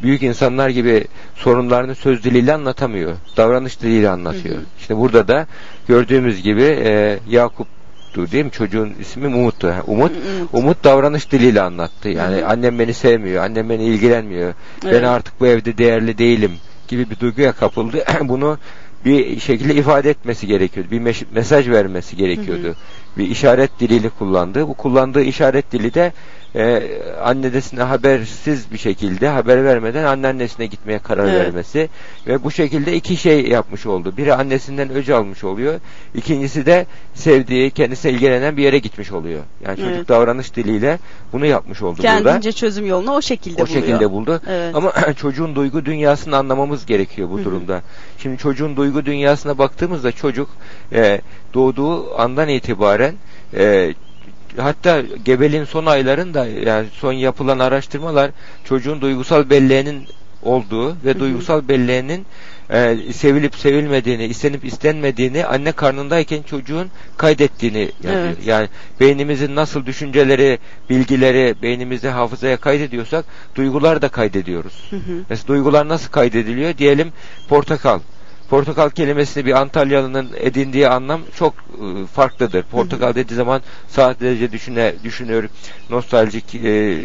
büyük 0.03 0.23
insanlar 0.23 0.69
gibi 0.69 1.07
sorunlarını 1.35 1.95
söz 1.95 2.23
diliyle 2.23 2.53
anlatamıyor. 2.53 3.15
Davranış 3.37 3.81
diliyle 3.81 4.09
anlatıyor. 4.09 4.57
İşte 4.79 4.97
burada 4.97 5.27
da 5.27 5.47
gördüğümüz 5.87 6.41
gibi 6.41 6.63
e, 6.63 7.19
Yakup 7.29 7.67
değil 8.15 8.45
mi? 8.45 8.51
Çocuğun 8.51 8.93
ismi 8.99 9.27
Umut'tu. 9.27 9.67
Ha, 9.67 9.81
Umut, 9.87 10.11
Umut. 10.11 10.53
Umut 10.53 10.83
davranış 10.83 11.31
diliyle 11.31 11.61
anlattı. 11.61 12.09
Yani 12.09 12.35
Hı 12.35 12.41
hı. 12.41 12.47
annem 12.47 12.79
beni 12.79 12.93
sevmiyor, 12.93 13.43
annem 13.43 13.69
beni 13.69 13.83
ilgilenmiyor. 13.83 14.53
Evet. 14.83 14.93
Ben 14.93 15.03
artık 15.03 15.39
bu 15.39 15.47
evde 15.47 15.77
değerli 15.77 16.17
değilim 16.17 16.51
gibi 16.87 17.09
bir 17.09 17.19
duyguya 17.19 17.51
kapıldı. 17.51 18.03
Bunu 18.21 18.57
bir 19.05 19.39
şekilde 19.39 19.75
ifade 19.75 20.09
etmesi 20.09 20.47
gerekiyordu. 20.47 20.91
Bir 20.91 20.99
mesaj 21.31 21.69
vermesi 21.69 22.17
gerekiyordu. 22.17 22.75
Bir 23.17 23.29
işaret 23.29 23.79
diliyle 23.79 24.09
kullandı. 24.09 24.67
Bu 24.67 24.73
kullandığı 24.73 25.21
işaret 25.21 25.71
dili 25.71 25.93
de 25.93 26.13
e, 26.55 26.83
annesine 27.23 27.81
habersiz 27.83 28.71
bir 28.71 28.77
şekilde 28.77 29.27
haber 29.27 29.65
vermeden 29.65 30.03
anneannesine 30.03 30.65
gitmeye 30.65 30.99
karar 30.99 31.27
Evet. 31.27 31.45
vermesi 31.45 31.89
ve 32.27 32.43
bu 32.43 32.51
şekilde 32.51 32.95
iki 32.95 33.17
şey 33.17 33.47
yapmış 33.47 33.85
oldu. 33.85 34.17
Biri 34.17 34.33
annesinden 34.33 34.89
öc 34.89 35.13
almış 35.13 35.43
oluyor. 35.43 35.79
İkincisi 36.15 36.65
de 36.65 36.85
sevdiği, 37.13 37.71
kendisine 37.71 38.11
ilgilenen 38.11 38.57
bir 38.57 38.63
yere 38.63 38.79
gitmiş 38.79 39.11
oluyor. 39.11 39.41
Yani 39.65 39.77
çocuk 39.77 39.93
Evet. 39.95 40.09
davranış 40.09 40.55
diliyle 40.55 40.99
bunu 41.33 41.45
yapmış 41.45 41.81
oldu 41.81 41.97
burada. 41.97 42.23
Kendince 42.23 42.51
çözüm 42.51 42.85
yolunu 42.85 43.11
o 43.13 43.21
şekilde 43.21 43.63
O 43.63 43.65
buluyor. 43.67 43.81
şekilde 43.81 44.11
buldu. 44.11 44.41
Evet. 44.49 44.75
Ama 44.75 44.93
çocuğun 45.17 45.55
duygu 45.55 45.85
dünyasını 45.85 46.37
anlamamız 46.37 46.85
gerekiyor 46.85 47.29
bu 47.29 47.43
durumda. 47.43 47.81
Şimdi 48.17 48.37
çocuğun 48.37 48.75
duygu 48.75 49.05
dünyasına 49.05 49.57
baktığımızda 49.57 50.11
çocuk 50.11 50.49
e, 50.93 51.21
doğduğu 51.53 52.19
andan 52.19 52.49
itibaren 52.49 53.15
e, 53.53 53.93
hatta 54.57 55.01
gebeliğin 55.25 55.63
son 55.63 55.85
aylarında 55.85 56.45
yani 56.45 56.87
son 56.93 57.13
yapılan 57.13 57.59
araştırmalar 57.59 58.31
çocuğun 58.63 59.01
duygusal 59.01 59.49
belleğinin 59.49 60.07
olduğu 60.43 60.95
ve 61.05 61.19
duygusal 61.19 61.67
belleğinin 61.67 62.25
e, 62.69 62.97
sevilip 63.13 63.55
sevilmediğini, 63.55 64.25
istenip 64.25 64.65
istenmediğini 64.65 65.45
anne 65.45 65.71
karnındayken 65.71 66.41
çocuğun 66.41 66.89
kaydettiğini 67.17 67.91
yazıyor. 68.03 68.25
Evet. 68.25 68.37
Yani 68.45 68.67
beynimizin 68.99 69.55
nasıl 69.55 69.85
düşünceleri, 69.85 70.59
bilgileri 70.89 71.55
beynimizde 71.61 72.09
hafızaya 72.09 72.57
kaydediyorsak 72.57 73.25
duygular 73.55 74.01
da 74.01 74.09
kaydediyoruz. 74.09 74.73
Hı 74.89 74.95
hı. 74.95 75.23
Mesela 75.29 75.47
duygular 75.47 75.87
nasıl 75.87 76.11
kaydediliyor? 76.11 76.77
Diyelim 76.77 77.13
portakal. 77.49 77.99
Portakal 78.53 78.89
kelimesini 78.89 79.45
bir 79.45 79.53
Antalyalı'nın 79.61 80.29
edindiği 80.39 80.87
anlam 80.89 81.21
çok 81.35 81.53
e, 81.53 82.05
farklıdır. 82.05 82.63
Portakal 82.63 83.15
dediği 83.15 83.35
zaman 83.35 83.61
sadece 83.87 84.51
düşüne, 84.51 84.93
düşünür, 85.03 85.49
nostaljik 85.89 86.55
e, 86.55 87.01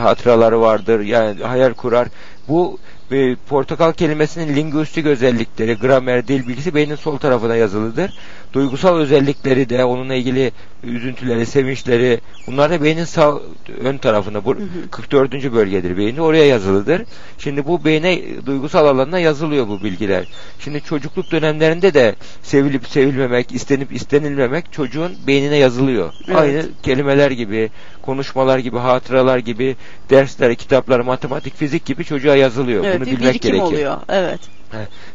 hatıraları 0.00 0.60
vardır, 0.60 1.00
yani 1.00 1.42
hayal 1.42 1.74
kurar. 1.74 2.08
Bu 2.48 2.78
e, 3.10 3.36
portakal 3.48 3.92
kelimesinin 3.92 4.56
lingüistik 4.56 5.06
özellikleri, 5.06 5.74
gramer, 5.74 6.28
dil 6.28 6.48
bilgisi 6.48 6.74
beynin 6.74 6.94
sol 6.94 7.18
tarafına 7.18 7.56
yazılıdır. 7.56 8.10
Duygusal 8.52 8.96
özellikleri 8.96 9.68
de 9.68 9.84
onunla 9.84 10.14
ilgili 10.14 10.52
üzüntüleri, 10.84 11.46
sevinçleri 11.46 12.20
bunlar 12.46 12.70
da 12.70 12.82
beynin 12.82 13.04
sağ 13.04 13.38
ön 13.84 13.98
tarafına 13.98 14.44
bu 14.44 14.56
44. 14.90 15.52
bölgedir 15.52 15.96
beyni 15.96 16.20
oraya 16.20 16.46
yazılıdır. 16.46 17.02
Şimdi 17.38 17.66
bu 17.66 17.84
beyne 17.84 18.20
duygusal 18.46 18.86
alanına 18.86 19.18
yazılıyor 19.18 19.68
bu 19.68 19.82
bilgiler. 19.82 20.24
Şimdi 20.58 20.80
çocukluk 20.80 21.32
dönemlerinde 21.32 21.94
de 21.94 22.14
sevilip 22.42 22.86
sevilmemek, 22.86 23.52
istenip 23.52 23.92
istenilmemek 23.92 24.72
çocuğun 24.72 25.12
beynine 25.26 25.56
yazılıyor. 25.56 26.12
Evet. 26.26 26.36
Aynı 26.36 26.64
kelimeler 26.82 27.30
gibi, 27.30 27.70
konuşmalar 28.02 28.58
gibi, 28.58 28.78
hatıralar 28.78 29.38
gibi, 29.38 29.76
dersler, 30.10 30.54
kitaplar, 30.54 31.00
matematik, 31.00 31.56
fizik 31.56 31.84
gibi 31.84 32.04
çocuğa 32.04 32.36
yazılıyor. 32.36 32.84
Evet, 32.84 33.00
Bunu 33.00 33.06
bilmek 33.06 33.42
gerekir. 33.42 33.62
oluyor. 33.62 33.96
Evet. 34.08 34.40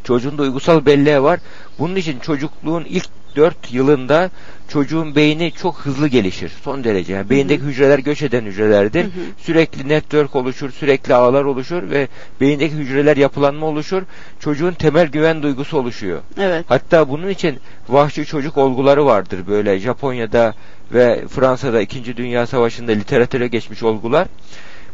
Çocuğun 0.04 0.38
duygusal 0.38 0.86
belleği 0.86 1.22
var. 1.22 1.40
Bunun 1.80 1.96
için 1.96 2.20
çocukluğun 2.20 2.84
ilk 2.84 3.06
4 3.36 3.74
yılında 3.74 4.30
çocuğun 4.68 5.16
beyni 5.16 5.52
çok 5.52 5.78
hızlı 5.78 6.08
gelişir. 6.08 6.52
Son 6.64 6.84
derece. 6.84 7.14
Yani 7.14 7.30
beyindeki 7.30 7.64
hücreler 7.64 8.00
göç 8.00 8.22
eden 8.22 8.46
hücrelerdir. 8.46 9.06
Sürekli 9.38 9.90
network 9.90 10.36
oluşur, 10.36 10.72
sürekli 10.72 11.14
ağlar 11.14 11.44
oluşur 11.44 11.90
ve 11.90 12.08
beyindeki 12.42 12.76
hücreler 12.76 13.18
yapılanma 13.18 13.66
oluşur. 13.66 14.04
Çocuğun 14.40 14.72
temel 14.72 15.08
güven 15.08 15.44
duygusu 15.44 15.78
oluşuyor. 15.78 16.20
Evet. 16.40 16.66
Hatta 16.70 17.10
bunun 17.10 17.30
için 17.30 17.60
vahşi 17.90 18.26
çocuk 18.26 18.58
olguları 18.58 19.06
vardır 19.06 19.40
böyle 19.48 19.80
Japonya'da 19.80 20.54
ve 20.94 21.24
Fransa'da 21.28 21.82
2. 21.82 22.18
Dünya 22.18 22.48
Savaşı'nda 22.48 22.92
literatüre 22.92 23.48
geçmiş 23.48 23.84
olgular. 23.84 24.28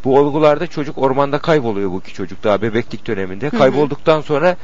Bu 0.03 0.19
olgularda 0.19 0.67
çocuk 0.67 0.97
ormanda 0.97 1.39
kayboluyor 1.39 1.91
bu 1.91 1.99
iki 1.99 2.13
çocuk 2.13 2.43
daha 2.43 2.61
bebeklik 2.61 3.07
döneminde. 3.07 3.47
hı. 3.47 3.57
Kaybolduktan 3.57 4.21
sonra 4.21 4.55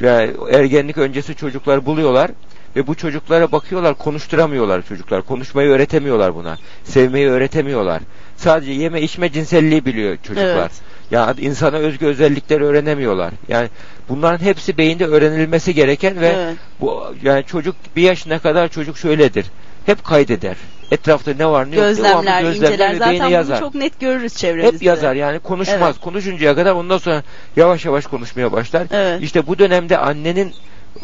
yani 0.00 0.30
ergenlik 0.52 0.98
öncesi 0.98 1.34
çocuklar 1.34 1.86
buluyorlar 1.86 2.30
Ve 2.76 2.86
bu 2.86 2.94
çocuklara 2.94 3.52
bakıyorlar 3.52 3.94
konuşturamıyorlar 3.94 4.82
çocuklar. 4.82 5.22
Konuşmayı 5.22 5.68
öğretemiyorlar 5.68 6.34
buna. 6.34 6.58
Sevmeyi 6.84 7.28
öğretemiyorlar. 7.28 8.02
Sadece 8.36 8.72
yeme 8.72 9.02
içme 9.02 9.32
cinselliği 9.32 9.84
biliyor 9.84 10.16
çocuklar. 10.16 10.58
Evet. 10.60 10.70
Ya 11.10 11.34
insana 11.38 11.76
özgü 11.76 12.06
özellikleri 12.06 12.64
öğrenemiyorlar. 12.64 13.30
Yani 13.48 13.68
bunların 14.08 14.44
hepsi 14.44 14.78
beyinde 14.78 15.06
öğrenilmesi 15.06 15.74
gereken 15.74 16.20
ve 16.20 16.26
Evet. 16.36 16.56
bu 16.80 17.14
yani 17.22 17.44
çocuk 17.44 17.76
bir 17.96 18.02
yaşına 18.02 18.38
kadar 18.38 18.68
çocuk 18.68 18.98
şöyledir. 18.98 19.46
Hep 19.86 20.04
kaydeder. 20.04 20.56
Etrafta 20.90 21.32
ne 21.38 21.46
var 21.46 21.70
ne 21.70 21.76
yok 21.76 21.84
Gözlemler, 21.84 22.10
devamlı 22.12 22.42
gözlemler 22.52 22.70
inceler. 22.70 22.94
Zaten 22.94 23.20
bunu 23.20 23.30
yazar. 23.30 23.60
çok 23.60 23.74
net 23.74 24.00
görürüz 24.00 24.36
çevremizde. 24.36 24.76
Hep 24.76 24.82
yazar 24.82 25.14
yani 25.14 25.38
konuşmaz. 25.38 25.80
Evet. 25.82 26.00
Konuşuncaya 26.00 26.54
kadar 26.54 26.72
ondan 26.72 26.98
sonra 26.98 27.22
yavaş 27.56 27.84
yavaş 27.84 28.06
konuşmaya 28.06 28.52
başlar. 28.52 28.86
Evet. 28.90 29.22
İşte 29.22 29.46
bu 29.46 29.58
dönemde 29.58 29.98
annenin 29.98 30.54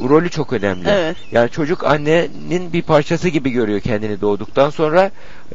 rolü 0.09 0.31
çok 0.31 0.53
önemli. 0.53 0.89
Evet. 0.89 1.17
Yani 1.33 1.51
çocuk 1.51 1.85
annenin 1.85 2.73
bir 2.73 2.83
parçası 2.83 3.29
gibi 3.29 3.51
görüyor 3.51 3.81
kendini 3.81 4.21
doğduktan 4.21 4.71
sonra 4.71 5.11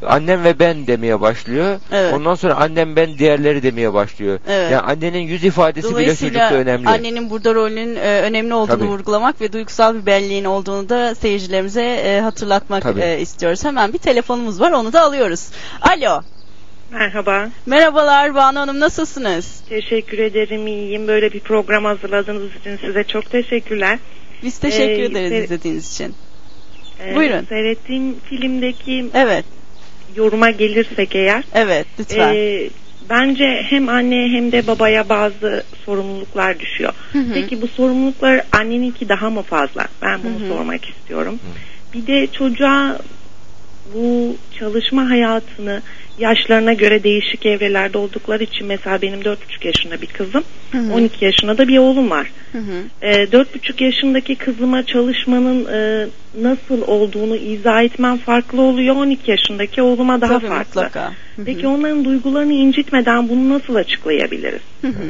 annem 0.06 0.44
ve 0.44 0.58
ben 0.58 0.86
demeye 0.86 1.20
başlıyor. 1.20 1.80
Evet. 1.92 2.14
Ondan 2.14 2.34
sonra 2.34 2.54
annem 2.54 2.96
ben 2.96 3.18
diğerleri 3.18 3.62
demeye 3.62 3.92
başlıyor. 3.92 4.38
Evet. 4.48 4.72
Yani 4.72 4.82
annenin 4.82 5.20
yüz 5.20 5.44
ifadesi 5.44 5.96
bile 5.96 6.16
çocukta 6.16 6.54
önemli. 6.54 6.88
annenin 6.88 7.30
burada 7.30 7.54
rolünün 7.54 7.96
e, 7.96 8.20
önemli 8.20 8.54
olduğunu 8.54 8.78
Tabii. 8.78 8.88
vurgulamak 8.88 9.40
ve 9.40 9.52
duygusal 9.52 9.94
bir 9.94 10.06
belleğin 10.06 10.44
olduğunu 10.44 10.88
da 10.88 11.14
seyircilerimize 11.14 11.84
e, 11.84 12.20
hatırlatmak 12.20 12.82
Tabii. 12.82 13.00
e, 13.00 13.20
istiyoruz. 13.20 13.64
Hemen 13.64 13.92
bir 13.92 13.98
telefonumuz 13.98 14.60
var 14.60 14.72
onu 14.72 14.92
da 14.92 15.02
alıyoruz. 15.02 15.48
Alo. 15.80 16.22
Merhaba. 16.90 17.48
Merhabalar 17.66 18.34
Banu 18.34 18.60
Hanım 18.60 18.80
nasılsınız? 18.80 19.60
Teşekkür 19.68 20.18
ederim. 20.18 20.66
iyiyim. 20.66 21.08
Böyle 21.08 21.32
bir 21.32 21.40
program 21.40 21.84
hazırladığınız 21.84 22.56
için 22.60 22.76
size 22.76 23.04
çok 23.04 23.30
teşekkürler. 23.30 23.98
Biz 24.42 24.58
teşekkür 24.58 25.02
Ee, 25.02 25.06
ederiz 25.06 25.44
izlediğiniz 25.44 25.92
için. 25.94 26.14
Ee, 27.00 27.14
Buyurun. 27.14 27.46
Seyrettiğim 27.48 28.20
filmdeki 28.20 29.06
Evet. 29.14 29.44
yoruma 30.16 30.50
gelirsek 30.50 31.14
eğer. 31.14 31.44
Evet 31.54 31.86
lütfen. 31.98 32.34
ee, 32.34 32.68
bence 33.10 33.62
hem 33.70 33.88
anneye 33.88 34.28
hem 34.28 34.52
de 34.52 34.66
babaya 34.66 35.08
bazı 35.08 35.64
sorumluluklar 35.84 36.58
düşüyor. 36.60 36.92
Hı 37.12 37.18
hı. 37.18 37.34
Peki 37.34 37.62
bu 37.62 37.68
sorumluluklar 37.68 38.40
anneninki 38.52 39.08
daha 39.08 39.30
mı 39.30 39.42
fazla? 39.42 39.88
Ben 40.02 40.24
bunu 40.24 40.40
Hı 40.40 40.44
hı. 40.44 40.48
sormak 40.48 40.88
istiyorum. 40.88 41.40
Bir 41.94 42.06
de 42.06 42.26
çocuğa 42.26 42.98
bu 43.94 44.36
çalışma 44.58 45.10
hayatını 45.10 45.82
yaşlarına 46.18 46.72
göre 46.72 47.02
değişik 47.02 47.46
evrelerde 47.46 47.98
oldukları 47.98 48.42
için 48.44 48.66
mesela 48.66 49.02
benim 49.02 49.20
4,5 49.20 49.36
yaşında 49.66 50.02
bir 50.02 50.06
kızım, 50.06 50.44
Hı 50.72 50.78
hı. 50.78 50.92
12 50.94 51.24
yaşında 51.24 51.58
da 51.58 51.68
bir 51.68 51.78
oğlum 51.78 52.10
var. 52.10 52.32
Hı 52.52 52.58
hı. 52.58 52.82
E, 53.02 53.32
Dört 53.32 53.54
buçuk 53.54 53.80
yaşındaki 53.80 54.36
kızıma 54.36 54.86
çalışmanın 54.86 55.66
e, 55.72 56.06
nasıl 56.40 56.82
olduğunu 56.86 57.36
izah 57.36 57.82
etmem 57.82 58.18
farklı 58.18 58.62
oluyor. 58.62 58.96
12 58.96 59.30
yaşındaki 59.30 59.82
oğluma 59.82 60.20
daha 60.20 60.38
Tabii, 60.38 60.48
farklı. 60.48 60.80
mutlaka. 60.82 61.08
Hı 61.08 61.42
hı. 61.42 61.44
Peki 61.44 61.66
onların 61.66 62.04
duygularını 62.04 62.52
incitmeden 62.52 63.28
bunu 63.28 63.48
nasıl 63.48 63.74
açıklayabiliriz? 63.74 64.62
Hı 64.80 64.88
hı. 64.88 65.04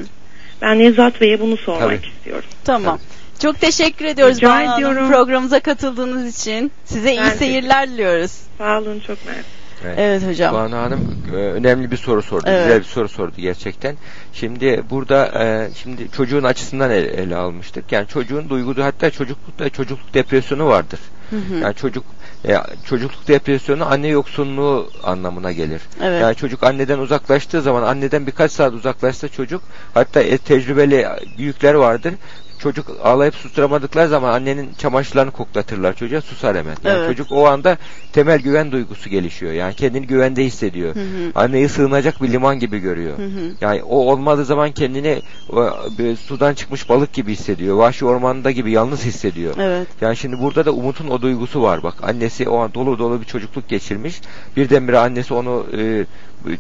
Ben 0.63 0.79
Nevzat 0.79 1.21
Bey'e 1.21 1.41
bunu 1.41 1.57
sormak 1.57 2.03
Tabii. 2.03 2.07
istiyorum. 2.17 2.49
Tamam. 2.65 2.99
Çok 3.43 3.61
teşekkür 3.61 4.05
ediyoruz 4.05 4.37
Rica 4.37 4.49
Banu 4.49 4.67
Hanım 4.69 4.75
ediyorum. 4.79 5.09
programımıza 5.11 5.61
katıldığınız 5.61 6.41
için. 6.41 6.73
Size 6.85 7.11
iyi 7.13 7.21
Ben 7.21 7.31
de- 7.31 7.37
seyirler 7.37 7.89
diliyoruz. 7.89 8.33
Sağ 8.59 8.79
olun 8.79 9.01
çok 9.01 9.19
mersi. 9.27 9.57
Evet 9.97 10.27
hocam. 10.29 10.55
Banu 10.55 10.77
Hanım 10.77 11.25
e, 11.33 11.37
önemli 11.37 11.91
bir 11.91 11.97
soru 11.97 12.23
sordu. 12.23 12.45
Evet. 12.47 12.65
Güzel 12.67 12.79
bir 12.81 12.85
soru 12.85 13.09
sordu 13.09 13.33
gerçekten. 13.37 13.97
Şimdi 14.33 14.83
burada 14.91 15.27
e, 15.45 15.69
şimdi 15.83 16.11
çocuğun 16.17 16.43
açısından 16.45 16.91
ele, 16.91 17.09
ele 17.09 17.37
almıştık. 17.37 17.93
Yani 17.93 18.09
çocuğun 18.09 18.49
duygudu 18.49 18.83
hatta 18.85 19.11
çocuklukta 19.11 19.69
çocukluk 19.69 20.15
depresyonu 20.15 20.67
vardır. 20.67 21.01
Hı 21.31 21.37
hı. 21.37 21.55
Yani 21.63 21.75
çocuk 21.75 22.05
e, 22.49 22.57
çocukluk 22.85 23.29
depresyonu 23.29 23.93
anne 23.93 24.09
yoksunluğu 24.09 24.91
anlamına 25.05 25.53
gelir. 25.53 25.81
Evet. 26.03 26.23
Yani 26.23 26.35
çocuk 26.37 26.63
anneden 26.63 26.99
uzaklaştığı 26.99 27.63
zaman 27.63 27.83
anneden 27.83 28.27
birkaç 28.27 28.53
saat 28.53 28.73
uzaklaşsa 28.73 29.29
çocuk 29.29 29.63
hatta 29.95 30.21
e, 30.21 30.39
tecrübeli 30.39 31.07
büyükler 31.39 31.75
vardır. 31.75 32.15
Çocuk 32.59 32.87
ağlayıp 33.05 33.35
susturamadıkları 33.35 34.09
zaman 34.09 34.33
annenin 34.33 34.71
çamaşırlarını 34.79 35.31
koklatırlar 35.31 35.97
çocuğa 35.97 36.21
susar 36.21 36.57
hemen. 36.57 36.77
Yani 36.85 36.99
Evet. 36.99 37.09
çocuk 37.09 37.33
o 37.33 37.47
anda 37.47 37.77
temel 38.13 38.39
güven 38.39 38.73
duygusu 38.73 39.11
gelişiyor. 39.11 39.53
Yani 39.53 39.75
kendini 39.75 40.07
güvende 40.07 40.45
hissediyor. 40.45 40.95
Hı 40.95 41.01
hı. 41.01 41.33
Anneyi 41.35 41.69
sığınacak 41.69 42.23
bir 42.23 42.33
liman 42.33 42.59
gibi 42.59 42.79
görüyor. 42.79 43.19
Hı 43.19 43.23
hı. 43.23 43.51
Yani 43.61 43.83
o 43.83 43.97
olmadığı 43.97 44.45
zaman 44.45 44.73
kendini 44.73 45.23
o, 45.53 45.71
bir 45.99 46.17
sudan 46.17 46.55
çıkmış 46.55 46.89
balık 46.89 47.13
gibi 47.13 47.33
hissediyor. 47.33 47.77
Vahşi 47.77 48.05
ormanda 48.05 48.51
gibi 48.51 48.71
yalnız 48.71 49.05
hissediyor. 49.05 49.55
Evet. 49.59 49.87
Yani 50.01 50.17
şimdi 50.17 50.41
burada 50.41 50.65
da 50.65 50.73
Umut'un 50.73 51.09
o 51.09 51.23
duygusu 51.23 51.63
var 51.63 51.83
bak. 51.83 51.95
Annesi 52.03 52.49
o 52.49 52.59
an 52.59 52.75
dolu 52.75 52.99
dolu 52.99 53.21
bir 53.21 53.27
çocukluk 53.27 53.69
geçirmiş. 53.69 54.21
Birdenbire 54.57 54.99
annesi 54.99 55.35
onu 55.35 55.67
e, 55.79 56.05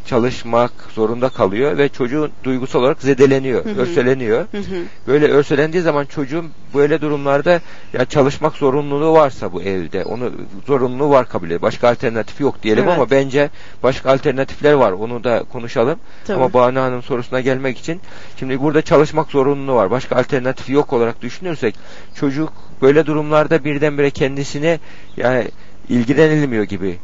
çalışmak 0.07 0.73
zorunda 0.95 1.29
kalıyor 1.29 1.79
ve 1.79 1.89
çocuğun 1.89 2.31
duygusal 2.45 2.81
olarak 2.81 3.03
zedeleniyor, 3.03 3.65
Hı 3.65 3.71
hı. 3.71 3.81
örseleniyor. 3.81 4.39
Hı 4.39 4.59
hı. 4.59 4.83
Böyle 5.07 5.29
örselendiği 5.29 5.83
zaman 5.83 6.05
çocuğun 6.05 6.51
böyle 6.75 7.01
durumlarda 7.01 7.61
ya 7.93 8.05
çalışmak 8.05 8.57
zorunluluğu 8.57 9.13
varsa 9.13 9.53
bu 9.53 9.63
evde 9.63 10.05
onu 10.05 10.33
zorunluluğu 10.67 11.11
var 11.11 11.29
kabul 11.29 11.47
ediyor. 11.47 11.63
Başka 11.63 11.89
alternatif 11.89 12.41
yok 12.41 12.63
diyelim 12.63 12.85
Evet. 12.85 12.97
ama 12.97 13.11
bence 13.11 13.51
başka 13.83 14.11
alternatifler 14.13 14.73
var. 14.73 14.93
Onu 14.93 15.25
da 15.25 15.45
konuşalım. 15.53 15.99
Tabii. 16.27 16.37
Ama 16.37 16.53
Banu 16.53 16.81
Hanım 16.81 17.03
sorusuna 17.03 17.41
gelmek 17.41 17.79
için 17.79 18.01
şimdi 18.39 18.61
burada 18.61 18.83
çalışmak 18.83 19.31
zorunluluğu 19.31 19.75
var. 19.77 19.91
Başka 19.91 20.17
alternatifi 20.17 20.73
yok 20.73 20.93
olarak 20.93 21.23
düşünürsek 21.23 21.75
çocuk 22.15 22.53
böyle 22.83 23.07
durumlarda 23.07 23.65
birdenbire 23.65 24.11
kendisine 24.11 24.79
yani 25.17 25.49
ilgilenilmiyor 25.89 26.65
gibi 26.65 26.99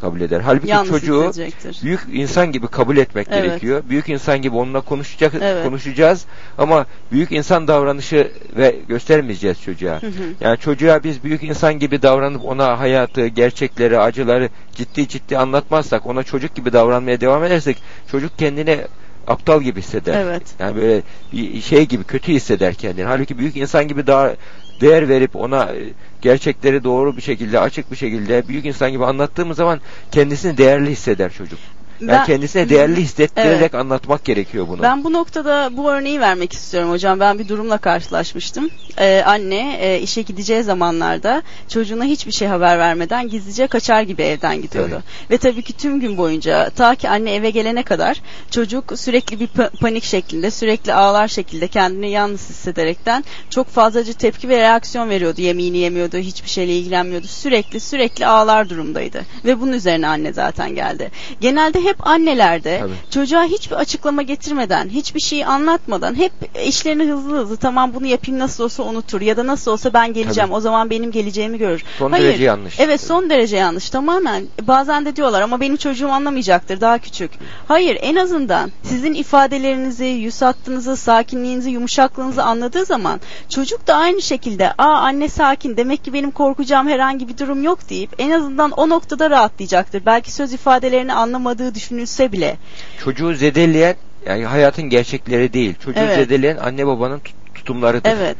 Kabul 0.00 0.20
eder. 0.20 0.40
Halbuki 0.40 0.68
Yalnız 0.68 0.88
çocuğu 0.88 1.28
hissedecektir. 1.28 1.78
büyük 1.84 2.00
insan 2.12 2.52
gibi 2.52 2.66
kabul 2.68 2.96
etmek 2.96 3.28
Evet. 3.30 3.44
gerekiyor. 3.44 3.82
Büyük 3.88 4.08
insan 4.08 4.42
gibi 4.42 4.56
onunla 4.56 4.80
konuşacak 4.80 5.32
Evet. 5.40 5.64
konuşacağız 5.64 6.24
ama 6.58 6.86
büyük 7.12 7.32
insan 7.32 7.68
davranışı 7.68 8.30
ve 8.56 8.76
göstermeyeceğiz 8.88 9.62
çocuğa. 9.62 10.02
Hı 10.02 10.06
hı. 10.06 10.12
Yani 10.40 10.58
çocuğa 10.58 11.04
biz 11.04 11.24
büyük 11.24 11.42
insan 11.42 11.78
gibi 11.78 12.02
davranıp 12.02 12.44
ona 12.44 12.78
hayatı, 12.80 13.26
gerçekleri, 13.26 13.98
acıları 13.98 14.48
ciddi 14.74 15.08
ciddi 15.08 15.38
anlatmazsak, 15.38 16.06
ona 16.06 16.22
çocuk 16.22 16.54
gibi 16.54 16.72
davranmaya 16.72 17.20
devam 17.20 17.44
edersek 17.44 17.76
çocuk 18.10 18.38
kendini 18.38 18.80
aptal 19.26 19.62
gibi 19.62 19.78
hisseder. 19.80 20.20
Evet. 20.20 20.42
Yani 20.58 20.76
böyle 20.76 21.02
bir 21.32 21.60
şey 21.60 21.86
gibi 21.86 22.04
kötü 22.04 22.32
hisseder 22.32 22.74
kendini. 22.74 23.04
Halbuki 23.04 23.38
büyük 23.38 23.56
insan 23.56 23.88
gibi 23.88 24.06
daha 24.06 24.32
değer 24.80 25.08
verip 25.08 25.36
ona 25.36 25.64
e, 25.64 25.82
gerçekleri 26.22 26.84
doğru 26.84 27.16
bir 27.16 27.22
şekilde, 27.22 27.60
açık 27.60 27.90
bir 27.90 27.96
şekilde 27.96 28.48
büyük 28.48 28.66
insan 28.66 28.90
gibi 28.90 29.04
anlattığımız 29.04 29.56
zaman 29.56 29.80
kendisini 30.10 30.58
değerli 30.58 30.90
hisseder 30.90 31.32
çocuk. 31.32 31.58
Yani 32.00 32.10
Ben- 32.12 32.26
kendisine 32.26 32.68
değerli 32.68 33.00
hissettirerek 33.02 33.58
Evet. 33.60 33.74
anlatmak 33.74 34.24
gerekiyor 34.24 34.68
bunu. 34.68 34.82
Ben 34.82 35.04
bu 35.04 35.12
noktada 35.12 35.70
bu 35.76 35.90
örneği 35.90 36.20
vermek 36.20 36.52
istiyorum 36.52 36.90
hocam. 36.90 37.20
Ben 37.20 37.38
bir 37.38 37.48
durumla 37.48 37.78
karşılaşmıştım. 37.78 38.70
Ee, 38.98 39.22
anne 39.26 39.76
e, 39.80 40.00
işe 40.00 40.22
gideceği 40.22 40.62
zamanlarda 40.62 41.42
çocuğuna 41.68 42.04
hiçbir 42.04 42.32
şey 42.32 42.48
haber 42.48 42.78
vermeden 42.78 43.28
gizlice 43.28 43.66
kaçar 43.66 44.02
gibi 44.02 44.22
evden 44.22 44.62
gidiyordu. 44.62 45.02
Ve 45.30 45.38
tabii 45.38 45.62
ki 45.62 45.72
tüm 45.72 46.00
gün 46.00 46.16
boyunca 46.18 46.70
ta 46.70 46.94
ki 46.94 47.08
anne 47.08 47.34
eve 47.34 47.50
gelene 47.50 47.82
kadar 47.82 48.22
çocuk 48.50 48.92
sürekli 48.98 49.40
bir 49.40 49.46
pa- 49.48 49.70
panik 49.70 50.04
şeklinde, 50.04 50.50
sürekli 50.50 50.94
ağlar 50.94 51.28
şekilde 51.28 51.68
kendini 51.68 52.10
yalnız 52.10 52.50
hissederekten 52.50 53.24
çok 53.50 53.68
fazlaca 53.68 54.12
tepki 54.12 54.48
ve 54.48 54.56
reaksiyon 54.60 55.08
veriyordu. 55.10 55.40
Yemeğini 55.40 55.78
yemiyordu, 55.78 56.16
hiçbir 56.18 56.48
şeyle 56.48 56.76
ilgilenmiyordu. 56.78 57.26
Sürekli 57.26 57.80
sürekli 57.80 58.26
ağlar 58.26 58.70
durumdaydı. 58.70 59.22
Ve 59.44 59.60
bunun 59.60 59.72
üzerine 59.72 60.06
anne 60.06 60.32
zaten 60.32 60.74
geldi. 60.74 61.10
Genelde 61.40 61.80
hep 61.90 62.06
annelerde 62.06 62.78
Tabii. 62.80 62.92
çocuğa 63.10 63.44
hiçbir 63.44 63.76
açıklama 63.76 64.22
getirmeden, 64.22 64.88
hiçbir 64.88 65.20
şeyi 65.20 65.46
anlatmadan 65.46 66.14
hep 66.14 66.32
işlerini 66.66 67.04
hızlı 67.04 67.38
hızlı 67.38 67.56
tamam 67.56 67.94
bunu 67.94 68.06
yapayım 68.06 68.40
nasıl 68.40 68.64
olsa 68.64 68.82
unutur 68.82 69.20
ya 69.20 69.36
da 69.36 69.46
nasıl 69.46 69.70
olsa 69.70 69.92
ben 69.92 70.12
geleceğim 70.12 70.48
Tabii. 70.48 70.56
o 70.56 70.60
zaman 70.60 70.90
benim 70.90 71.10
geleceğimi 71.10 71.58
görür. 71.58 71.84
Son 71.98 72.10
Hayır. 72.10 72.24
derece 72.24 72.44
yanlış. 72.44 72.80
Evet 72.80 73.00
son 73.00 73.30
derece 73.30 73.56
yanlış 73.56 73.90
tamamen. 73.90 74.44
Bazen 74.62 75.04
de 75.04 75.16
diyorlar 75.16 75.42
ama 75.42 75.60
benim 75.60 75.76
çocuğum 75.76 76.08
anlamayacaktır 76.08 76.80
daha 76.80 76.98
küçük. 76.98 77.30
Hayır 77.68 77.98
en 78.00 78.16
azından 78.16 78.70
sizin 78.82 79.14
ifadelerinizi, 79.14 80.04
yüz 80.04 80.42
hattınızı, 80.42 80.96
sakinliğinizi, 80.96 81.70
yumuşaklığınızı 81.70 82.42
anladığı 82.42 82.84
zaman 82.84 83.20
çocuk 83.48 83.86
da 83.86 83.94
aynı 83.94 84.22
şekilde 84.22 84.72
aa 84.78 84.98
anne 84.98 85.28
sakin 85.28 85.76
demek 85.76 86.04
ki 86.04 86.12
benim 86.12 86.30
korkacağım 86.30 86.88
herhangi 86.88 87.28
bir 87.28 87.38
durum 87.38 87.62
yok 87.62 87.90
deyip 87.90 88.14
en 88.18 88.30
azından 88.30 88.70
o 88.70 88.88
noktada 88.88 89.30
rahatlayacaktır. 89.30 90.06
Belki 90.06 90.32
söz 90.32 90.52
ifadelerini 90.52 91.12
anlamadığı 91.14 91.74
düşünülse 91.80 92.32
bile. 92.32 92.56
Çocuğu 93.04 93.34
zedeleyen 93.34 93.94
yani 94.26 94.44
hayatın 94.44 94.84
gerçekleri 94.84 95.52
değil. 95.52 95.74
Çocuğu 95.84 96.00
Evet. 96.00 96.16
zedeleyen 96.16 96.56
anne 96.56 96.86
babanın 96.86 97.18
tut- 97.18 97.34
tutumlarıdır. 97.54 98.10
Evet. 98.10 98.36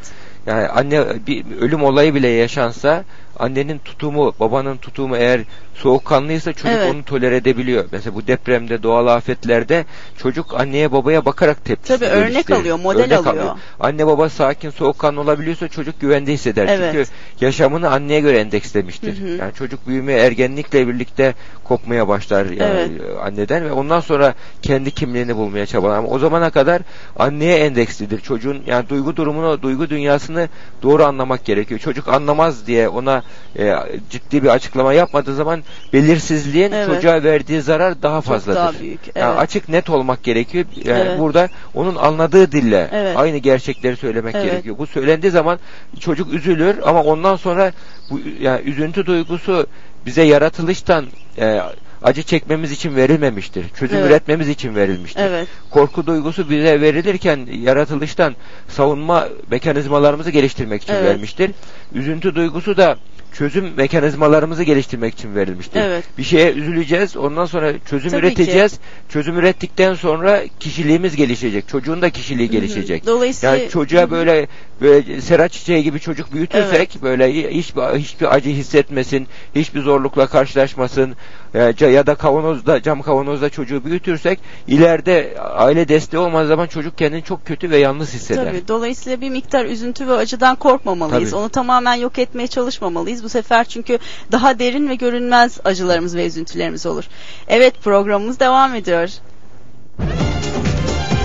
Yani 0.46 0.66
anne 0.68 1.04
bir 1.26 1.44
ölüm 1.60 1.82
olayı 1.82 2.14
bile 2.14 2.28
yaşansa 2.28 3.04
annenin 3.40 3.78
tutumu, 3.78 4.34
babanın 4.40 4.76
tutumu 4.76 5.16
eğer 5.16 5.40
soğukkanlıysa 5.74 6.52
çocuk 6.52 6.76
Evet. 6.76 6.94
onu 6.94 7.04
tolere 7.04 7.36
edebiliyor. 7.36 7.84
Mesela 7.92 8.14
bu 8.14 8.26
depremde, 8.26 8.82
doğal 8.82 9.06
afetlerde 9.06 9.84
çocuk 10.18 10.60
anneye 10.60 10.92
babaya 10.92 11.24
bakarak 11.24 11.64
tepki 11.64 11.88
Tabii, 11.88 12.04
örnek 12.04 12.50
alıyor, 12.50 12.78
model 12.78 13.18
alıyor. 13.18 13.56
Anne 13.80 14.06
baba 14.06 14.28
sakin, 14.28 14.70
soğukkanlı 14.70 15.20
olabiliyorsa 15.20 15.68
çocuk 15.68 16.00
güvende 16.00 16.32
hisseder. 16.32 16.66
Evet. 16.66 16.92
Çünkü 16.92 17.10
yaşamını 17.40 17.90
anneye 17.90 18.20
göre 18.20 18.38
endekslemiştir. 18.38 19.20
Hı 19.20 19.24
hı. 19.24 19.28
Yani 19.28 19.54
çocuk 19.54 19.86
büyümeye 19.86 20.18
ergenlikle 20.18 20.88
birlikte 20.88 21.34
kopmaya 21.64 22.08
başlar 22.08 22.46
yani 22.46 22.60
Evet. 22.60 22.90
anneden 23.22 23.64
ve 23.64 23.72
ondan 23.72 24.00
sonra 24.00 24.34
kendi 24.62 24.90
kimliğini 24.90 25.36
bulmaya 25.36 25.66
çabalar. 25.66 25.98
Ama 25.98 26.08
o 26.08 26.18
zamana 26.18 26.50
kadar 26.50 26.82
anneye 27.18 27.58
endekslidir. 27.58 28.20
Çocuğun 28.20 28.62
yani 28.66 28.88
duygu 28.88 29.16
durumunu, 29.16 29.62
duygu 29.62 29.90
dünyasını 29.90 30.48
doğru 30.82 31.04
anlamak 31.04 31.44
gerekiyor. 31.44 31.80
Çocuk 31.80 32.08
anlamaz 32.08 32.66
diye 32.66 32.88
ona 32.88 33.22
e, 33.58 33.74
ciddi 34.10 34.42
bir 34.42 34.48
açıklama 34.48 34.92
yapmadığı 34.92 35.34
zaman 35.34 35.62
belirsizliğin 35.92 36.72
Evet. 36.72 36.86
çocuğa 36.86 37.22
verdiği 37.22 37.60
zarar 37.60 38.02
daha 38.02 38.20
fazladır. 38.20 38.56
daha 38.56 38.72
büyük, 38.80 39.00
Yani 39.16 39.30
evet. 39.30 39.38
açık 39.38 39.68
net 39.68 39.90
olmak 39.90 40.22
gerekiyor. 40.22 40.64
Yani 40.84 41.04
Evet. 41.08 41.18
burada 41.20 41.48
onun 41.74 41.96
anladığı 41.96 42.52
dille 42.52 42.88
Evet. 42.92 43.16
aynı 43.16 43.36
gerçekleri 43.38 43.96
söylemek 43.96 44.34
Evet. 44.34 44.50
gerekiyor. 44.50 44.78
Bu 44.78 44.86
söylendiği 44.86 45.32
zaman 45.32 45.58
çocuk 46.00 46.32
üzülür 46.32 46.76
ama 46.84 47.02
ondan 47.02 47.36
sonra 47.36 47.72
bu 48.10 48.20
yani 48.40 48.60
üzüntü 48.60 49.06
duygusu 49.06 49.66
bize 50.06 50.22
yaratılıştan 50.22 51.06
e, 51.38 51.60
acı 52.02 52.22
çekmemiz 52.22 52.72
için 52.72 52.96
verilmemiştir. 52.96 53.64
Çözüm 53.78 53.98
Evet. 53.98 54.10
üretmemiz 54.10 54.48
için 54.48 54.74
verilmiştir. 54.74 55.20
Evet. 55.20 55.48
Korku 55.70 56.06
duygusu 56.06 56.50
bize 56.50 56.80
verilirken 56.80 57.48
yaratılıştan 57.62 58.36
savunma 58.68 59.28
mekanizmalarımızı 59.50 60.30
geliştirmek 60.30 60.82
için 60.82 60.92
Evet. 60.94 61.04
verilmiştir. 61.04 61.50
Üzüntü 61.94 62.34
duygusu 62.34 62.76
da 62.76 62.96
çözüm 63.32 63.74
mekanizmalarımızı 63.76 64.62
geliştirmek 64.62 65.14
için 65.14 65.34
verilmiştir. 65.34 65.80
Evet. 65.80 66.04
Bir 66.18 66.22
şeye 66.22 66.52
üzüleceğiz, 66.52 67.16
ondan 67.16 67.44
sonra 67.46 67.72
çözüm 67.90 68.10
Tabii 68.10 68.20
ki. 68.20 68.26
üreteceğiz. 68.42 68.78
Çözüm 69.08 69.38
ürettikten 69.38 69.94
sonra 69.94 70.40
kişiliğimiz 70.60 71.16
gelişecek. 71.16 71.68
Çocuğun 71.68 72.02
da 72.02 72.10
kişiliği 72.10 72.50
gelişecek. 72.50 73.06
Dolayısıyla- 73.06 73.56
yani 73.56 73.68
çocuğa 73.70 74.10
böyle 74.10 74.48
böyle 74.80 75.20
sera 75.20 75.48
çiçeği 75.48 75.82
gibi 75.82 76.00
çocuk 76.00 76.32
büyütürsek 76.32 76.98
böyle 77.02 77.50
hiçbir 77.50 77.82
hiçbir 77.82 78.34
acı 78.34 78.50
hissetmesin, 78.50 79.26
hiçbir 79.54 79.80
zorlukla 79.80 80.26
karşılaşmasın 80.26 81.14
e, 81.54 81.86
ya 81.86 82.06
da 82.06 82.14
kavanozda 82.14 82.82
cam 82.82 83.02
kavanozda 83.02 83.50
çocuğu 83.50 83.84
büyütürsek 83.84 84.38
ileride 84.68 85.34
aile 85.40 85.88
desteği 85.88 86.20
olmadığı 86.20 86.48
zaman 86.48 86.66
çocuk 86.66 86.98
kendini 86.98 87.22
çok 87.24 87.46
kötü 87.46 87.70
ve 87.70 87.76
yalnız 87.78 88.14
hisseder. 88.14 88.44
Tabii. 88.44 88.68
Dolayısıyla 88.68 89.20
bir 89.20 89.30
miktar 89.30 89.64
üzüntü 89.64 90.08
ve 90.08 90.12
acıdan 90.12 90.56
korkmamalıyız. 90.56 91.30
Tabii. 91.30 91.40
Onu 91.40 91.48
tamamen 91.48 91.94
yok 91.94 92.18
etmeye 92.18 92.46
çalışmamalıyız. 92.46 93.19
Bu 93.22 93.28
sefer 93.28 93.64
çünkü 93.64 93.98
daha 94.32 94.58
derin 94.58 94.88
ve 94.88 94.94
görünmez 94.94 95.58
acılarımız 95.64 96.16
ve 96.16 96.26
üzüntülerimiz 96.26 96.86
olur. 96.86 97.04
Evet 97.48 97.74
programımız 97.82 98.40
devam 98.40 98.74
ediyor. 98.74 99.08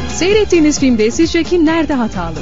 Seyrettiğiniz 0.09 0.79
filmde 0.79 1.11
sizce 1.11 1.43
kim 1.43 1.65
nerede 1.65 1.93
hatalı? 1.93 2.39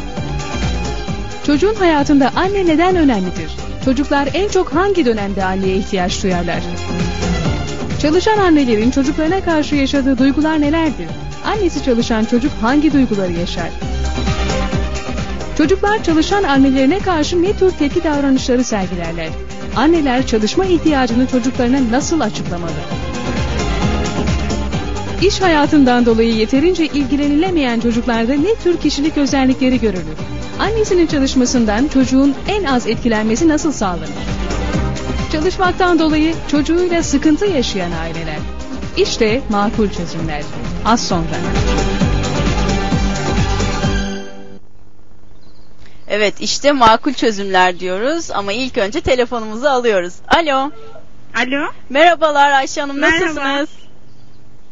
Çocuğun 1.45 1.75
hayatında 1.75 2.31
anne 2.35 2.65
neden 2.65 2.95
önemlidir? 2.95 3.51
Çocuklar 3.85 4.29
en 4.33 4.49
çok 4.49 4.73
hangi 4.73 5.05
dönemde 5.05 5.43
anneye 5.45 5.75
ihtiyaç 5.77 6.23
duyarlar? 6.23 6.59
Çalışan 8.01 8.37
annelerin 8.37 8.91
çocuklarına 8.91 9.43
karşı 9.43 9.75
yaşadığı 9.75 10.17
duygular 10.17 10.61
nelerdir? 10.61 11.07
Annesi 11.45 11.85
çalışan 11.85 12.25
çocuk 12.25 12.51
hangi 12.61 12.93
duyguları 12.93 13.31
yaşar? 13.31 13.69
Çocuklar 15.57 16.03
çalışan 16.03 16.43
annelerine 16.43 16.99
karşı 16.99 17.43
ne 17.43 17.53
tür 17.53 17.71
tepki 17.71 18.03
davranışları 18.03 18.63
sergilerler? 18.63 19.29
Anneler 19.75 20.27
çalışma 20.27 20.65
ihtiyacını 20.65 21.27
çocuklarına 21.27 21.91
nasıl 21.91 22.19
açıklamalı? 22.19 22.71
İş 25.21 25.41
hayatından 25.41 26.05
dolayı 26.05 26.35
yeterince 26.35 26.85
ilgilenilemeyen 26.85 27.79
çocuklarda 27.79 28.33
ne 28.33 28.55
tür 28.63 28.77
kişilik 28.77 29.17
özellikleri 29.17 29.79
görülür? 29.79 30.17
Annesinin 30.59 31.07
çalışmasından 31.07 31.87
çocuğun 31.87 32.35
en 32.47 32.63
az 32.63 32.87
etkilenmesi 32.87 33.47
nasıl 33.47 33.71
sağlanır? 33.71 34.09
Çalışmaktan 35.31 35.99
dolayı 35.99 36.33
çocuğuyla 36.47 37.03
sıkıntı 37.03 37.45
yaşayan 37.45 37.91
aileler. 37.91 38.39
İşte 38.97 39.41
makul 39.49 39.89
çözümler. 39.89 40.43
Az 40.85 41.07
sonra. 41.07 41.37
Evet 46.15 46.33
işte 46.41 46.71
makul 46.71 47.13
çözümler 47.13 47.79
diyoruz 47.79 48.31
ama 48.31 48.53
ilk 48.53 48.77
önce 48.77 49.01
telefonumuzu 49.01 49.67
alıyoruz. 49.67 50.13
Alo. 50.27 50.71
Alo. 51.35 51.71
Merhabalar 51.89 52.51
Ayşe 52.51 52.81
Hanım 52.81 52.99
Merhaba. 52.99 53.25
nasılsınız? 53.25 53.69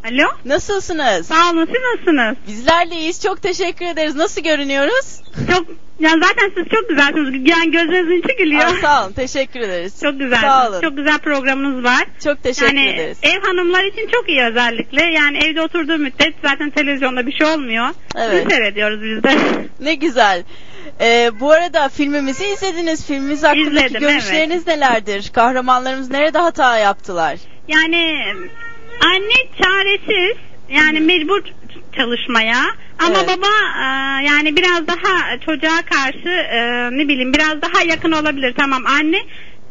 Alo. 0.06 0.28
Nasılsınız? 0.46 1.28
Sağ 1.28 1.52
olun 1.52 1.66
siz 1.66 1.76
nasılsınız? 1.94 2.38
Bizler 2.48 2.92
de 2.92 2.96
iyiyiz. 2.96 3.22
Çok 3.24 3.42
teşekkür 3.42 3.86
ederiz. 3.86 4.16
Nasıl 4.16 4.42
görünüyoruz? 4.42 5.22
Çok 5.52 5.66
yani 6.00 6.24
zaten 6.24 6.52
siz 6.56 6.66
çok 6.72 6.90
güzelsiniz. 6.90 7.50
Yani 7.50 7.72
gözlerinizin 7.72 8.20
içi 8.28 8.38
gülüyor. 8.38 8.64
Aa, 8.66 8.82
sağ 8.82 9.06
olun. 9.06 9.14
Teşekkür 9.14 9.60
ederiz. 9.60 10.02
Çok 10.04 10.20
güzel. 10.20 10.42
Sağ 10.42 10.70
olun. 10.70 10.82
Çok 10.82 10.98
güzel 10.98 11.18
programınız 11.18 11.84
var. 11.84 12.06
Çok 12.24 12.44
teşekkür 12.44 12.76
yani 12.76 12.90
ederiz. 12.90 13.18
ev 13.24 13.42
hanımlar 13.42 13.84
için 13.84 14.08
çok 14.12 14.30
iyi 14.30 14.42
özellikle. 14.44 15.04
Yani 15.04 15.38
evde 15.38 15.62
oturduğu 15.62 15.98
müddet 15.98 16.34
zaten 16.44 16.70
televizyonda 16.70 17.28
bir 17.28 17.32
şey 17.32 17.48
olmuyor. 17.48 17.88
Evet. 18.18 18.46
Biz 18.46 18.54
seyrediyoruz 18.56 19.02
biz 19.04 19.24
de. 19.24 19.38
Ne 19.80 19.96
güzel. 19.96 20.44
Ee, 21.02 21.32
bu 21.40 21.52
arada 21.52 21.90
filmimizi 21.90 22.46
izlediniz. 22.46 23.06
Filmimiz 23.08 23.44
hakkındaki 23.44 23.86
İzledim, 23.86 24.00
görüşleriniz 24.00 24.68
nelerdir? 24.68 25.32
Kahramanlarımız 25.34 26.10
nerede 26.10 26.38
hata 26.38 26.78
yaptılar? 26.78 27.38
Yani 27.68 28.26
anne 29.06 29.62
çaresiz. 29.62 30.38
Yani 30.70 31.00
mecbur 31.00 31.42
çalışmaya. 31.96 32.64
Ama 33.00 33.18
Evet. 33.18 33.28
baba 33.28 33.48
e, 33.82 33.86
yani 34.26 34.56
biraz 34.58 34.88
daha 34.88 35.40
çocuğa 35.46 35.82
karşı 35.82 36.30
e, 36.30 36.60
ne 36.92 37.08
bileyim 37.08 37.34
biraz 37.34 37.62
daha 37.62 37.84
yakın 37.84 38.12
olabilir. 38.12 38.54
Tamam 38.58 38.86
anne 38.86 39.18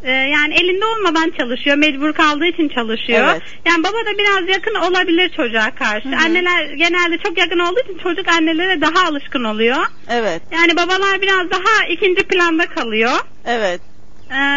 e, 0.03 0.11
yani 0.11 0.55
elinde 0.55 0.85
olmadan 0.87 1.33
çalışıyor. 1.39 1.77
Mecbur 1.77 2.13
kaldığı 2.13 2.47
için 2.47 2.69
çalışıyor. 2.69 3.29
Evet. 3.33 3.43
Yani 3.67 3.85
baba 3.85 3.99
da 4.07 4.19
biraz 4.19 4.49
yakın 4.49 4.75
olabilir 4.75 5.31
çocuğa 5.37 5.71
karşı. 5.71 6.09
Hı 6.09 6.17
hı. 6.17 6.21
Anneler 6.25 6.65
genelde 6.65 7.19
çok 7.19 7.39
yakın 7.39 7.59
olduğu 7.59 7.81
için 7.81 7.99
çocuk 8.03 8.29
annelere 8.29 8.81
daha 8.81 9.09
alışkın 9.09 9.45
oluyor. 9.45 9.87
Evet. 10.11 10.43
Yani 10.53 10.77
babalar 10.77 11.23
biraz 11.23 11.51
daha 11.51 11.87
ikinci 11.89 12.23
planda 12.23 12.67
kalıyor. 12.67 13.19
Evet. 13.47 13.81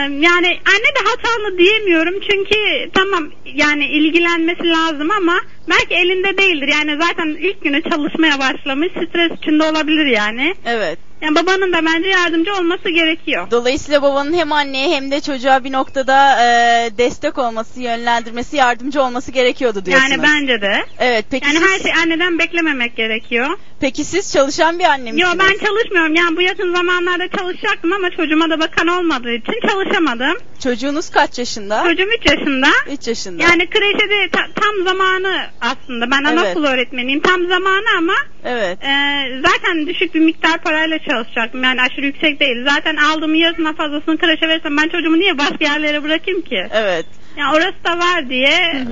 Yani 0.09 0.47
anne 0.47 0.89
de 0.95 1.01
hatalı 1.05 1.57
diyemiyorum 1.57 2.13
çünkü 2.31 2.89
tamam 2.93 3.31
yani 3.45 3.86
ilgilenmesi 3.86 4.63
lazım 4.67 5.12
ama 5.12 5.39
belki 5.69 5.95
elinde 5.95 6.38
değildir. 6.38 6.67
Yani 6.67 6.97
zaten 7.01 7.27
ilk 7.27 7.62
günü 7.62 7.81
çalışmaya 7.83 8.39
başlamış 8.39 8.91
stres 8.91 9.31
içinde 9.41 9.63
olabilir 9.63 10.05
yani. 10.05 10.55
Evet. 10.65 10.99
Yani 11.23 11.36
babanın 11.36 11.73
da 11.73 11.86
bence 11.86 12.09
yardımcı 12.09 12.53
olması 12.53 12.89
gerekiyor. 12.89 13.47
Dolayısıyla 13.51 14.01
babanın 14.01 14.33
hem 14.33 14.51
anneye 14.51 14.89
hem 14.95 15.12
de 15.12 15.21
çocuğa 15.21 15.63
bir 15.63 15.71
noktada 15.71 16.36
e, 16.45 16.47
destek 16.97 17.38
olması, 17.38 17.81
yönlendirmesi, 17.81 18.55
yardımcı 18.57 19.01
olması 19.03 19.31
gerekiyordu 19.31 19.86
diyorsunuz. 19.86 20.12
Yani 20.12 20.23
bence 20.23 20.62
de. 20.62 20.86
Evet. 20.99 21.25
Peki 21.31 21.45
Yani 21.47 21.57
siz, 21.57 21.67
her 21.67 21.79
şey 21.79 21.91
anneden 22.03 22.39
beklememek 22.39 22.95
gerekiyor. 22.95 23.47
peki 23.79 24.03
siz 24.03 24.33
çalışan 24.33 24.79
bir 24.79 24.83
anne 24.83 25.12
misiniz? 25.12 25.39
ben 25.39 25.65
çalışmıyorum. 25.67 26.15
Yani 26.15 26.38
bu 26.38 26.41
yakın 26.41 26.75
zamanlarda 26.75 27.27
çalışacaktım 27.38 27.93
ama 27.93 28.09
çocuğuma 28.09 28.49
da 28.49 28.59
bakan 28.59 28.88
olmadığı 28.88 29.31
için 29.33 29.53
çalışamadım. 29.69 30.38
Çocuğunuz 30.63 31.09
kaç 31.09 31.39
yaşında? 31.39 31.83
Çocuğum 31.83 32.09
3 32.19 32.31
yaşında. 32.31 32.67
3 32.91 33.07
yaşında. 33.07 33.43
Yani 33.43 33.69
kreşe 33.69 34.09
de 34.09 34.29
ta- 34.31 34.47
tam 34.62 34.83
zamanı 34.88 35.45
aslında. 35.62 36.12
Ben 36.12 36.23
Evet. 36.29 36.39
anaokulu 36.39 36.67
öğretmeniyim. 36.67 37.19
Tam 37.21 37.47
zamanı 37.47 37.86
ama 37.97 38.13
Evet. 38.45 38.77
e, 38.84 38.93
zaten 39.41 39.88
düşük 39.88 40.15
bir 40.15 40.19
miktar 40.19 40.62
parayla 40.62 40.99
çalışacaktım. 40.99 41.63
Yani 41.63 41.82
aşırı 41.82 42.06
yüksek 42.06 42.39
değil. 42.39 42.58
Zaten 42.67 42.95
aldığım 42.95 43.36
yarısından 43.36 43.75
fazlasını 43.75 44.17
kreşe 44.17 44.47
verirsem 44.47 44.77
ben 44.77 44.89
çocuğumu 44.89 45.19
niye 45.19 45.38
başka 45.38 45.65
yerlere 45.65 46.03
bırakayım 46.03 46.41
ki? 46.41 46.67
Evet. 46.71 47.06
Yani 47.38 47.56
orası 47.56 47.84
da 47.86 47.97
var 47.99 48.29
diye 48.29 48.86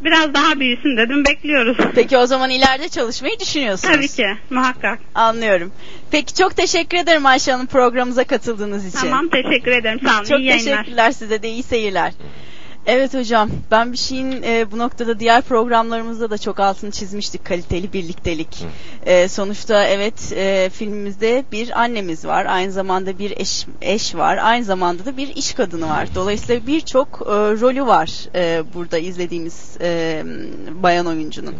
biraz 0.00 0.34
daha 0.34 0.60
büyüsün 0.60 0.96
dedim. 0.96 1.24
Bekliyoruz. 1.24 1.76
Peki 1.94 2.16
o 2.18 2.26
zaman 2.26 2.50
ileride 2.50 2.88
çalışmayı 2.88 3.40
düşünüyorsunuz. 3.40 3.94
Tabii 3.94 4.08
ki. 4.08 4.26
Muhakkak. 4.50 4.98
Anlıyorum. 5.14 5.72
Peki 6.10 6.34
çok 6.34 6.56
teşekkür 6.56 6.98
ederim 6.98 7.26
Ayşe 7.26 7.52
Hanım 7.52 7.66
programımıza 7.66 8.24
katıldığınız 8.24 8.86
için. 8.86 8.98
Tamam 8.98 9.28
teşekkür 9.28 9.70
ederim. 9.70 10.00
Sağ 10.06 10.16
olun. 10.16 10.24
Çok 10.24 10.38
İyi 10.40 10.46
yayınlar. 10.48 10.76
teşekkürler 10.76 11.10
size 11.10 11.42
de 11.42 11.48
iyi 11.48 11.62
seyirler. 11.62 12.12
Evet 12.86 13.14
hocam 13.14 13.50
ben 13.70 13.92
bir 13.92 13.96
şeyin 13.96 14.42
e, 14.42 14.70
bu 14.70 14.78
noktada 14.78 15.20
diğer 15.20 15.42
programlarımızda 15.42 16.30
da 16.30 16.38
çok 16.38 16.60
altını 16.60 16.90
çizmiştik 16.90 17.44
kaliteli 17.44 17.92
birliktelik. 17.92 18.64
E, 19.06 19.28
sonuçta 19.28 19.84
evet 19.84 20.32
e, 20.36 20.70
filmimizde 20.72 21.44
bir 21.52 21.80
annemiz 21.80 22.24
var 22.24 22.46
aynı 22.46 22.72
zamanda 22.72 23.18
bir 23.18 23.30
eş, 23.36 23.66
eş 23.80 24.14
var 24.14 24.38
aynı 24.42 24.64
zamanda 24.64 25.04
da 25.04 25.16
bir 25.16 25.36
iş 25.36 25.52
kadını 25.52 25.88
var. 25.88 26.08
Dolayısıyla 26.14 26.66
birçok 26.66 27.08
e, 27.26 27.30
rolü 27.60 27.86
var 27.86 28.10
e, 28.34 28.62
burada 28.74 28.98
izlediğimiz 28.98 29.76
e, 29.80 30.22
bayan 30.82 31.06
oyuncunun. 31.06 31.54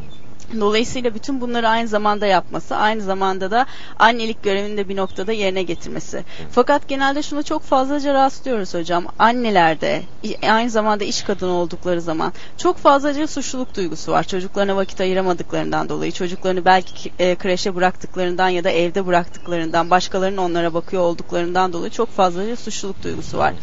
Dolayısıyla 0.61 1.15
bütün 1.15 1.41
bunları 1.41 1.69
aynı 1.69 1.89
zamanda 1.89 2.27
yapması, 2.27 2.77
aynı 2.77 3.03
zamanda 3.03 3.51
da 3.51 3.67
annelik 3.99 4.43
görevini 4.43 4.77
de 4.77 4.89
bir 4.89 4.97
noktada 4.97 5.33
yerine 5.33 5.63
getirmesi. 5.63 6.25
Fakat 6.51 6.89
genelde 6.89 7.23
şunu 7.23 7.43
çok 7.43 7.63
fazlaca 7.63 8.15
rastlıyoruz 8.15 8.75
hocam. 8.75 9.05
Annelerde 9.19 10.03
aynı 10.49 10.71
zamanda 10.71 11.05
iş 11.05 11.23
kadını 11.23 11.53
oldukları 11.53 12.01
zaman 12.01 12.33
çok 12.59 12.79
fazlaca 12.79 13.27
suçluluk 13.27 13.75
duygusu 13.77 14.13
var. 14.13 14.25
Çocuklarına 14.25 14.77
vakit 14.77 15.01
ayıramadıklarından 15.01 15.89
dolayı, 15.89 16.13
çocuklarını 16.13 16.65
belki 16.65 16.95
ki- 16.95 17.13
e, 17.19 17.35
kreşe 17.35 17.75
bıraktıklarından 17.75 18.49
ya 18.49 18.65
da 18.65 18.71
evde 18.71 19.07
bıraktıklarından, 19.07 19.91
başkalarının 19.91 20.37
onlara 20.39 20.75
bakıyor 20.75 21.03
olduklarından 21.03 21.73
dolayı 21.73 21.91
çok 21.91 22.11
fazlaca 22.11 22.57
suçluluk 22.57 23.03
duygusu 23.03 23.39
var. 23.39 23.55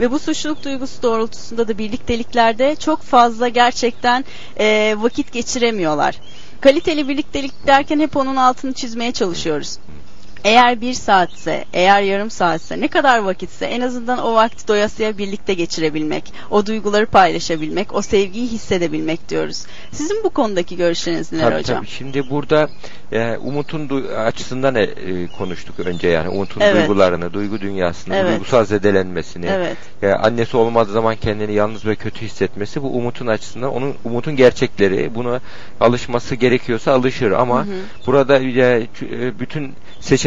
Ve 0.00 0.10
bu 0.10 0.18
suçluluk 0.18 0.64
duygusu 0.64 1.02
doğrultusunda 1.02 1.68
da 1.68 1.78
birlikteliklerde 1.78 2.76
çok 2.76 3.02
fazla 3.02 3.48
gerçekten 3.48 4.24
e, 4.58 4.94
vakit 4.98 5.32
geçiremiyorlar. 5.32 6.16
Kaliteli 6.60 7.08
birliktelik 7.08 7.66
derken 7.66 8.00
hep 8.00 8.16
onun 8.16 8.36
altını 8.36 8.72
çizmeye 8.72 9.12
çalışıyoruz. 9.12 9.78
Eğer 10.44 10.80
bir 10.80 10.94
saatse, 10.94 11.64
eğer 11.72 12.02
yarım 12.02 12.30
saatse, 12.30 12.80
ne 12.80 12.88
kadar 12.88 13.18
vakitse 13.18 13.66
en 13.66 13.80
azından 13.80 14.18
o 14.18 14.34
vakti 14.34 14.68
doyasıya 14.68 15.18
birlikte 15.18 15.54
geçirebilmek, 15.54 16.32
o 16.50 16.66
duyguları 16.66 17.06
paylaşabilmek, 17.06 17.94
o 17.94 18.02
sevgiyi 18.02 18.48
hissedebilmek 18.48 19.28
diyoruz. 19.28 19.66
Sizin 19.92 20.24
bu 20.24 20.30
konudaki 20.30 20.76
görüşleriniz 20.76 21.32
neler 21.32 21.44
Tabii, 21.50 21.58
hocam? 21.58 21.76
tabii. 21.76 21.88
Şimdi 21.90 22.30
burada 22.30 22.68
e, 23.12 23.36
Umut'un 23.36 24.06
açısından 24.08 24.74
e, 24.74 24.88
konuştuk 25.38 25.80
önce 25.80 26.08
yani 26.08 26.28
Umut'un 26.28 26.60
Evet. 26.60 26.76
duygularını, 26.76 27.32
duygu 27.32 27.60
dünyasını, 27.60 28.14
Evet. 28.16 28.30
duygusal 28.32 28.64
zedelenmesini, 28.64 29.46
Evet. 29.46 29.76
e, 30.02 30.08
annesi 30.08 30.56
olmadığı 30.56 30.92
zaman 30.92 31.16
kendini 31.16 31.52
yalnız 31.54 31.86
ve 31.86 31.94
kötü 31.94 32.20
hissetmesi 32.26 32.82
bu 32.82 32.96
Umut'un 32.96 33.26
açısından 33.26 33.74
onun 33.74 33.94
Umut'un 34.04 34.36
gerçekleri. 34.36 35.14
Buna 35.14 35.40
alışması 35.80 36.34
gerekiyorsa 36.34 36.92
alışır 36.92 37.30
ama 37.30 37.66
Hı 37.66 37.70
hı. 37.70 38.06
burada 38.06 38.38
e, 38.38 38.86
e, 39.02 39.40
bütün 39.40 39.72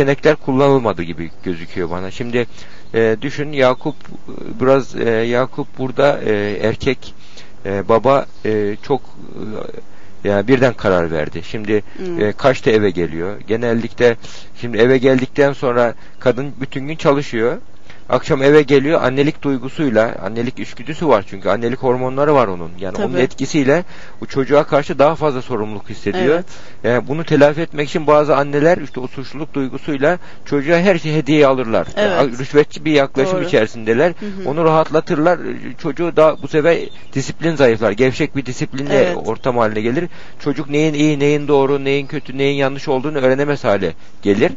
seçenekler 0.04 0.36
kullanılmadı 0.36 1.04
gibi 1.04 1.32
gözüküyor 1.44 1.90
bana. 1.90 2.12
Şimdi 2.12 2.46
e, 2.94 3.18
düşün 3.22 3.52
Yakup 3.52 3.96
e, 3.96 4.60
biraz 4.62 4.96
e, 4.96 5.10
Yakup 5.10 5.78
burada 5.78 6.22
e, 6.26 6.58
erkek 6.62 7.14
e, 7.66 7.90
baba 7.90 8.26
e, 8.46 8.76
çok 8.84 9.02
e, 10.24 10.30
yani 10.30 10.48
birden 10.48 10.74
karar 10.74 11.12
verdi. 11.12 11.42
Şimdi 11.44 11.84
Hmm. 11.98 12.22
e, 12.22 12.32
kaçta 12.34 12.72
eve 12.72 12.90
geliyor? 12.90 13.40
Genellikle 13.48 14.16
şimdi 14.62 14.78
eve 14.78 14.98
geldikten 14.98 15.54
sonra 15.54 15.94
kadın 16.20 16.52
bütün 16.62 16.88
gün 16.88 16.96
çalışıyor. 16.96 17.58
Akşam 18.14 18.44
eve 18.44 18.62
geliyor 18.62 19.02
annelik 19.04 19.42
duygusuyla, 19.42 20.16
annelik 20.26 20.60
içgüdüsü 20.60 21.08
var 21.08 21.26
çünkü 21.30 21.50
annelik 21.50 21.80
hormonları 21.80 22.34
var 22.34 22.48
onun. 22.48 22.72
Yani 22.80 22.98
onun 22.98 23.12
Tabii. 23.12 23.22
etkisiyle 23.22 23.84
bu 24.22 24.26
çocuğa 24.26 24.64
karşı 24.64 25.00
daha 25.00 25.16
fazla 25.16 25.42
sorumluluk 25.42 25.90
hissediyor. 25.90 26.36
Evet. 26.36 26.46
Yani 26.84 27.08
bunu 27.08 27.24
telafi 27.24 27.62
etmek 27.62 27.90
için 27.90 28.08
bazı 28.08 28.36
anneler 28.36 28.78
işte 28.78 29.00
o 29.00 29.08
suçluluk 29.08 29.54
duygusuyla 29.54 30.20
çocuğa 30.46 30.78
her 30.78 30.98
şeyi 30.98 31.16
hediye 31.16 31.48
alırlar. 31.48 31.88
Evet. 31.96 32.12
Yani 32.12 32.38
rüşvetçi 32.38 32.86
bir 32.86 32.92
yaklaşım 32.92 33.38
Doğru. 33.38 33.46
içerisindeler. 33.46 34.08
Hı 34.20 34.26
hı. 34.26 34.50
Onu 34.50 34.64
rahatlatırlar. 34.64 35.40
Çocuğu 35.82 36.16
da 36.16 36.38
bu 36.44 36.48
sefer 36.48 36.78
disiplin 37.14 37.56
zayıflar. 37.56 37.92
Gevşek 37.92 38.36
bir 38.36 38.46
disiplinle 38.46 38.96
Evet. 38.96 39.18
ortam 39.26 39.58
haline 39.58 39.82
gelir. 39.82 40.10
Çocuk 40.40 40.70
neyin 40.70 40.94
iyi, 40.94 41.20
neyin 41.20 41.48
doğru, 41.48 41.84
neyin 41.84 42.08
kötü, 42.08 42.38
neyin 42.38 42.56
yanlış 42.56 42.88
olduğunu 42.88 43.18
öğrenemez 43.18 43.64
hale 43.64 43.94
gelir. 44.22 44.52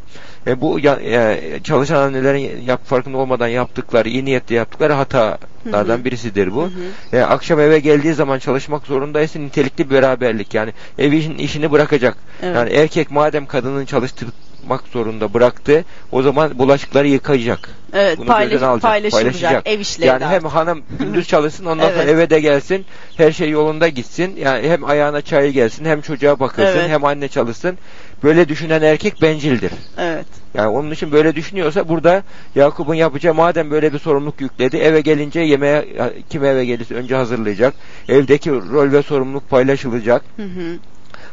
E, 0.47 0.61
bu 0.61 0.79
ya, 0.79 0.95
e, 0.95 1.39
çalışan 1.63 2.01
annelerin 2.01 2.61
yap, 2.61 2.85
farkında 2.85 3.17
olmadan 3.17 3.46
yaptıkları, 3.47 4.09
iyi 4.09 4.25
niyetle 4.25 4.55
yaptıkları 4.55 4.93
hatalardan 4.93 5.95
Hı 5.95 5.99
hı. 6.01 6.05
birisidir 6.05 6.55
bu. 6.55 6.61
Hı 6.63 6.65
hı. 7.11 7.17
E, 7.17 7.21
akşam 7.21 7.59
eve 7.59 7.79
geldiği 7.79 8.13
zaman 8.13 8.39
çalışmak 8.39 8.85
zorundaysa 8.87 9.39
nitelikli 9.39 9.89
bir 9.89 9.95
beraberlik 9.95 10.53
yani 10.53 10.73
ev 10.97 11.11
işin, 11.11 11.37
işini 11.37 11.71
bırakacak. 11.71 12.17
Evet. 12.43 12.55
Yani 12.55 12.69
erkek 12.73 13.11
madem 13.11 13.45
kadının 13.45 13.85
çalıştırmak 13.85 14.81
zorunda 14.93 15.33
bıraktı 15.33 15.85
o 16.11 16.21
zaman 16.21 16.59
bulaşıkları 16.59 17.07
yıkayacak. 17.07 17.69
Evet, 17.93 18.17
Bunu 18.17 18.27
paylaş- 18.27 18.63
alacak, 18.65 18.81
paylaşılacak, 18.81 19.67
ev 19.67 19.79
işleri 19.79 20.07
Yani 20.07 20.25
hem 20.25 20.43
hanım 20.43 20.81
gündüz 20.99 21.27
çalışsın 21.33 21.65
ondan 21.65 21.89
sonra 21.89 21.93
Evet. 22.03 22.09
eve 22.09 22.29
de 22.29 22.39
gelsin. 22.39 22.85
Her 23.17 23.31
şey 23.31 23.49
yolunda 23.49 23.87
gitsin. 23.87 24.35
Yani 24.35 24.69
hem 24.69 24.85
ayağına 24.85 25.21
çayı 25.21 25.51
gelsin 25.51 25.85
hem 25.85 26.01
çocuğa 26.01 26.39
bakılsın 26.39 26.63
Evet. 26.79 26.89
hem 26.89 27.05
anne 27.05 27.27
çalışsın. 27.27 27.77
Böyle 28.23 28.49
düşünen 28.49 28.81
erkek 28.81 29.21
bencildir. 29.21 29.71
Evet. 29.97 30.25
Yani 30.53 30.67
onun 30.67 30.91
için 30.91 31.11
böyle 31.11 31.35
düşünüyorsa 31.35 31.89
burada 31.89 32.23
Yakup'un 32.55 32.93
yapacağı 32.93 33.33
madem 33.33 33.71
böyle 33.71 33.93
bir 33.93 33.99
sorumluluk 33.99 34.41
yükledi 34.41 34.77
eve 34.77 35.01
gelince 35.01 35.39
yemeğe 35.39 35.85
kim 36.29 36.43
eve 36.43 36.65
gelirse 36.65 36.95
önce 36.95 37.15
hazırlayacak. 37.15 37.73
Evdeki 38.09 38.51
rol 38.51 38.91
ve 38.91 39.03
sorumluluk 39.03 39.49
paylaşılacak. 39.49 40.23
Hı 40.35 40.43
hı. 40.43 40.77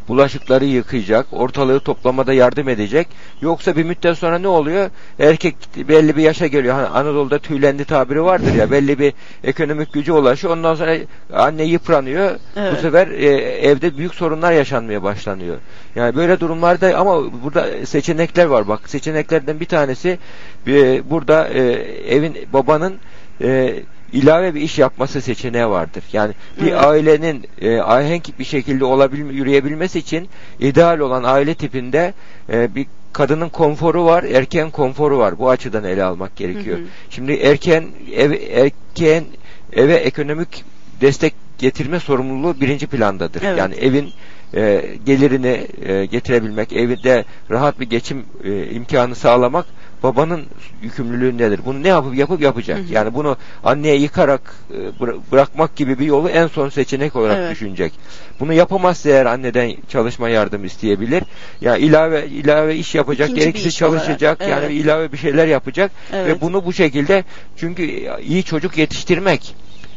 Bulaşıkları 0.08 0.64
yıkayacak, 0.64 1.26
ortalığı 1.32 1.80
toplamada 1.80 2.32
yardım 2.32 2.68
edecek. 2.68 3.08
Yoksa 3.40 3.76
bir 3.76 3.84
müddet 3.84 4.18
sonra 4.18 4.38
ne 4.38 4.48
oluyor? 4.48 4.90
Erkek 5.18 5.56
belli 5.76 6.16
bir 6.16 6.22
yaşa 6.22 6.46
geliyor. 6.46 6.74
Hani 6.74 6.86
Anadolu'da 6.86 7.38
tüylendi 7.38 7.84
tabiri 7.84 8.24
vardır 8.24 8.54
ya. 8.54 8.70
Belli 8.70 8.98
bir 8.98 9.12
ekonomik 9.44 9.92
gücü 9.92 10.12
ulaşıyor. 10.12 10.56
Ondan 10.56 10.74
sonra 10.74 10.96
anne 11.32 11.64
yıpranıyor. 11.64 12.30
Evet. 12.56 12.72
Bu 12.72 12.80
sefer 12.80 13.08
e, 13.08 13.26
evde 13.68 13.96
büyük 13.96 14.14
sorunlar 14.14 14.52
yaşanmaya 14.52 15.02
başlanıyor. 15.02 15.56
Yani 15.96 16.16
böyle 16.16 16.40
durumlarda 16.40 16.98
ama 16.98 17.42
burada 17.42 17.86
seçenekler 17.86 18.44
var. 18.44 18.68
Bak 18.68 18.88
seçeneklerden 18.88 19.60
bir 19.60 19.66
tanesi 19.66 20.18
e, 20.66 21.10
burada 21.10 21.48
e, 21.48 21.60
evin 22.08 22.36
babanın 22.52 22.94
e, 23.40 23.74
ilave 24.14 24.54
bir 24.54 24.60
iş 24.60 24.78
yapması 24.78 25.20
seçeneği 25.20 25.66
vardır. 25.66 26.04
Yani 26.12 26.34
bir 26.60 26.72
Evet. 26.72 26.84
ailenin 26.84 27.46
e, 27.60 27.78
ahenk 27.78 28.38
bir 28.38 28.44
şekilde 28.44 28.84
olabilme, 28.84 29.32
yürüyebilmesi 29.32 29.98
için 29.98 30.28
ideal 30.60 30.98
olan 30.98 31.22
aile 31.24 31.54
tipinde 31.54 32.14
e, 32.52 32.74
bir 32.74 32.86
kadının 33.12 33.48
konforu 33.48 34.04
var, 34.04 34.24
erkeğin 34.24 34.70
konforu 34.70 35.18
var. 35.18 35.38
Bu 35.38 35.50
açıdan 35.50 35.84
ele 35.84 36.04
almak 36.04 36.36
gerekiyor. 36.36 36.78
Hı 36.78 36.82
hı. 36.82 36.86
Şimdi 37.10 37.32
erken 37.32 37.84
ev, 38.16 38.32
erkeğin 38.50 39.26
eve 39.72 39.94
ekonomik 39.94 40.64
destek 41.00 41.34
getirme 41.58 42.00
sorumluluğu 42.00 42.60
birinci 42.60 42.86
plandadır. 42.86 43.42
Evet. 43.44 43.58
Yani 43.58 43.74
evin 43.74 44.10
e, 44.54 44.84
gelirini 45.06 45.66
e, 45.86 46.06
getirebilmek, 46.06 46.72
evde 46.72 47.24
rahat 47.50 47.80
bir 47.80 47.86
geçim 47.86 48.24
e, 48.44 48.70
imkanı 48.70 49.14
sağlamak 49.14 49.66
babanın 50.04 50.42
yükümlülüğündedir. 50.82 51.60
Bunu 51.64 51.82
ne 51.82 51.88
yapıp 51.88 52.14
yapıp 52.16 52.40
yapacak. 52.40 52.78
Hı 52.78 52.82
hı. 52.82 52.92
Yani 52.92 53.14
bunu 53.14 53.36
anneye 53.64 53.96
yıkarak 53.96 54.54
e, 54.70 54.76
bıra- 55.04 55.18
bırakmak 55.32 55.76
gibi 55.76 55.98
bir 55.98 56.06
yolu 56.06 56.28
en 56.28 56.46
son 56.46 56.68
seçenek 56.68 57.16
olarak 57.16 57.36
Evet. 57.38 57.50
düşünecek. 57.52 57.92
Bunu 58.40 58.52
yapamazsa 58.52 59.08
eğer 59.08 59.26
anneden 59.26 59.72
çalışma 59.88 60.28
yardım 60.28 60.64
isteyebilir. 60.64 61.22
Ya 61.60 61.76
ilave 61.76 62.26
ilave 62.26 62.76
iş 62.76 62.94
yapacak, 62.94 63.28
İkinci 63.28 63.40
gerekirse 63.44 63.68
iş 63.68 63.82
olarak, 63.82 64.04
çalışacak. 64.04 64.38
evet. 64.40 64.50
Yani 64.52 64.72
ilave 64.74 65.12
bir 65.12 65.18
şeyler 65.18 65.46
yapacak 65.46 65.90
Evet. 66.12 66.26
ve 66.26 66.40
bunu 66.40 66.64
bu 66.64 66.72
şekilde 66.72 67.24
çünkü 67.56 68.08
iyi 68.22 68.44
çocuk 68.44 68.78
yetiştirmek 68.78 69.54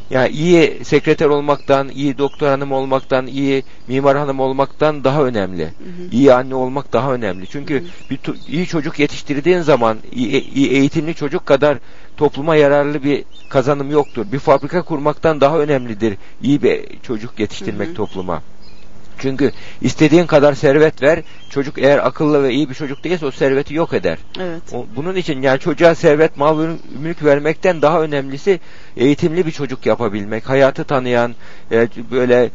yani 0.09 0.29
iyi 0.29 0.85
sekreter 0.85 1.25
olmaktan, 1.25 1.89
iyi 1.89 2.17
doktor 2.17 2.47
hanım 2.47 2.71
olmaktan, 2.71 3.27
iyi 3.27 3.63
mimar 3.87 4.17
hanım 4.17 4.39
olmaktan 4.39 5.03
daha 5.03 5.23
önemli. 5.23 5.63
Hı 5.63 5.67
hı. 5.67 6.09
İyi 6.11 6.33
anne 6.33 6.55
olmak 6.55 6.93
daha 6.93 7.13
önemli. 7.13 7.47
Çünkü 7.47 7.83
bir 8.09 8.17
tu- 8.17 8.35
iyi 8.47 8.65
çocuk 8.67 8.99
yetiştirdiğin 8.99 9.61
zaman 9.61 9.97
iyi, 10.11 10.43
iyi 10.53 10.69
eğitimli 10.69 11.15
çocuk 11.15 11.45
kadar 11.45 11.77
topluma 12.17 12.55
yararlı 12.55 13.03
bir 13.03 13.23
kazanım 13.49 13.91
yoktur. 13.91 14.25
Bir 14.31 14.39
fabrika 14.39 14.81
kurmaktan 14.81 15.41
daha 15.41 15.59
önemlidir 15.59 16.17
iyi 16.41 16.63
bir 16.63 16.99
çocuk 16.99 17.39
yetiştirmek 17.39 17.87
Hı 17.87 17.91
hı. 17.91 17.95
topluma. 17.95 18.41
Çünkü 19.19 19.51
istediğin 19.81 20.25
kadar 20.25 20.53
servet 20.53 21.01
ver, 21.03 21.19
çocuk 21.49 21.77
eğer 21.77 21.97
akıllı 22.07 22.43
ve 22.43 22.53
iyi 22.53 22.69
bir 22.69 22.73
çocuk 22.73 23.03
değilse 23.03 23.25
o 23.25 23.31
serveti 23.31 23.73
yok 23.73 23.93
eder. 23.93 24.17
Evet. 24.39 24.61
O- 24.73 24.85
Bunun 24.95 25.15
için 25.15 25.41
yani 25.41 25.59
çocuğa 25.59 25.95
servet, 25.95 26.37
mal, 26.37 26.67
mülk 27.01 27.23
vermekten 27.23 27.81
daha 27.81 28.01
önemlisi 28.01 28.59
eğitimli 28.97 29.45
bir 29.45 29.51
çocuk 29.51 29.85
yapabilmek, 29.85 30.49
hayatı 30.49 30.83
tanıyan, 30.83 31.35
e, 31.71 31.87
böyle 32.11 32.49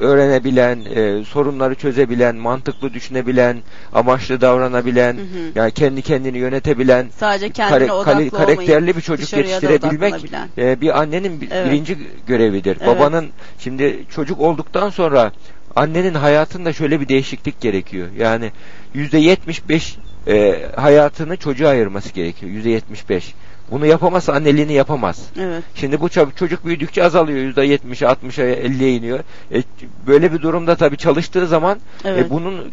öğrenebilen, 0.00 0.78
e, 0.94 1.24
sorunları 1.24 1.74
çözebilen, 1.74 2.36
mantıklı 2.36 2.94
düşünebilen, 2.94 3.56
amaçlı 3.92 4.40
davranabilen, 4.40 5.12
Hı 5.14 5.20
hı. 5.20 5.24
yani 5.54 5.70
kendi 5.72 6.02
kendini 6.02 6.38
yönetebilen, 6.38 7.06
Sadece 7.18 7.50
kendine 7.50 7.78
kare- 7.78 7.92
odaklı 7.92 8.12
kare- 8.14 8.30
karakterli 8.30 8.76
olmayıp 8.76 8.96
bir 8.96 9.02
çocuk 9.02 9.32
yetiştirebilmek 9.32 10.14
e, 10.58 10.80
bir 10.80 11.00
annenin 11.00 11.48
Evet. 11.50 11.66
birinci 11.66 11.98
görevidir. 12.26 12.76
Evet. 12.80 12.86
Babanın 12.86 13.28
şimdi 13.58 14.04
çocuk 14.14 14.40
olduktan 14.40 14.90
sonra 14.90 15.32
annenin 15.76 16.14
hayatında 16.14 16.72
şöyle 16.72 17.00
bir 17.00 17.08
değişiklik 17.08 17.60
gerekiyor. 17.60 18.08
Yani 18.18 18.52
yüzde 18.94 19.18
yetmiş 19.18 19.68
beş 19.68 19.96
e, 20.28 20.62
hayatını 20.76 21.36
çocuğa 21.36 21.68
ayırması 21.70 22.12
gerekiyor. 22.12 22.52
Yüzde 22.52 22.70
yetmiş 22.70 23.08
beş. 23.08 23.34
Bunu 23.70 23.86
yapamazsa 23.86 24.32
anneliğini 24.32 24.72
yapamaz. 24.72 25.22
Evet. 25.40 25.62
Şimdi 25.74 26.00
bu 26.00 26.06
ço- 26.06 26.34
çocuk 26.36 26.64
büyüdükçe 26.64 27.04
azalıyor. 27.04 27.38
Yüzde 27.38 27.62
yetmişe, 27.64 28.08
altmışa, 28.08 28.42
elliye 28.42 28.94
iniyor. 28.94 29.18
E, 29.52 29.62
böyle 30.06 30.32
bir 30.32 30.42
durumda 30.42 30.76
tabii 30.76 30.96
çalıştığı 30.96 31.46
zaman 31.46 31.78
Evet. 32.04 32.26
e, 32.26 32.30
bunun 32.30 32.70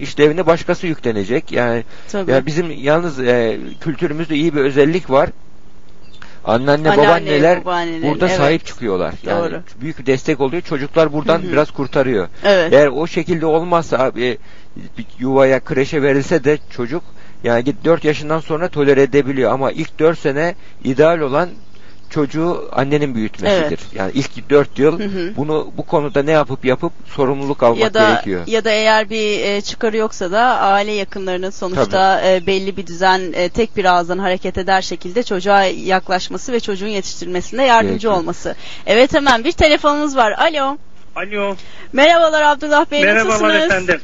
işlevine 0.00 0.46
başkası 0.46 0.86
yüklenecek. 0.86 1.52
Yani, 1.52 1.84
Tabii. 2.12 2.30
yani 2.30 2.46
bizim 2.46 2.70
yalnız 2.70 3.20
e, 3.20 3.58
kültürümüzde 3.80 4.34
iyi 4.36 4.54
bir 4.54 4.60
özellik 4.60 5.10
var. 5.10 5.30
Anneanne, 6.44 6.90
Anneanne, 6.90 7.02
babaanneler 7.02 7.60
babaanneler, 7.60 8.10
burada 8.10 8.26
evet. 8.26 8.36
sahip 8.36 8.66
çıkıyorlar. 8.66 9.14
Yani 9.26 9.52
Doğru. 9.52 9.62
büyük 9.80 10.06
destek 10.06 10.40
oluyor. 10.40 10.62
Çocuklar 10.62 11.12
buradan 11.12 11.42
Hı 11.42 11.46
hı. 11.46 11.52
biraz 11.52 11.70
kurtarıyor. 11.70 12.28
Evet. 12.44 12.72
Eğer 12.72 12.86
o 12.86 13.06
şekilde 13.06 13.46
olmazsa 13.46 13.98
abi 13.98 14.38
bir 14.98 15.06
yuvaya 15.18 15.60
kreşe 15.60 16.02
verilse 16.02 16.44
de 16.44 16.58
çocuk 16.70 17.02
yani 17.44 17.64
git 17.64 17.84
4 17.84 18.04
yaşından 18.04 18.40
sonra 18.40 18.68
tolere 18.68 19.02
edebiliyor 19.02 19.52
ama 19.52 19.72
ilk 19.72 19.98
4 19.98 20.18
sene 20.18 20.54
ideal 20.84 21.20
olan 21.20 21.48
çocuğu 22.10 22.68
annenin 22.72 23.14
büyütmesidir. 23.14 23.60
Evet. 23.68 23.78
Yani 23.94 24.12
ilk 24.14 24.50
4 24.50 24.78
yıl 24.78 24.98
Hı 25.00 25.04
hı. 25.04 25.36
bunu 25.36 25.72
bu 25.76 25.86
konuda 25.86 26.22
ne 26.22 26.30
yapıp 26.30 26.64
yapıp 26.64 26.92
sorumluluk 27.16 27.62
almak 27.62 27.78
ya 27.80 27.94
da 27.94 28.10
gerekiyor. 28.10 28.40
ya 28.46 28.64
da 28.64 28.70
eğer 28.70 29.10
bir 29.10 29.40
e, 29.40 29.60
çıkarı 29.60 29.96
yoksa 29.96 30.32
da 30.32 30.40
aile 30.42 30.92
yakınlarının 30.92 31.50
sonuçta 31.50 32.22
e, 32.28 32.46
belli 32.46 32.76
bir 32.76 32.86
düzen 32.86 33.32
e, 33.32 33.48
tek 33.48 33.76
bir 33.76 33.84
ağızdan 33.84 34.18
hareket 34.18 34.58
eder 34.58 34.82
şekilde 34.82 35.22
çocuğa 35.22 35.64
yaklaşması 35.64 36.52
ve 36.52 36.60
çocuğun 36.60 36.86
yetiştirilmesinde 36.88 37.62
yardımcı 37.62 37.88
Gerekiyor. 37.92 38.12
olması. 38.14 38.54
Evet 38.86 39.14
hemen 39.14 39.44
bir 39.44 39.52
telefonumuz 39.52 40.16
var. 40.16 40.32
Alo. 40.38 40.76
Alo. 41.16 41.56
Merhabalar 41.92 42.42
Abdullah 42.42 42.90
Bey 42.90 43.02
Merhabalar 43.04 43.28
nasılsınız? 43.32 43.64
efendim. 43.64 44.00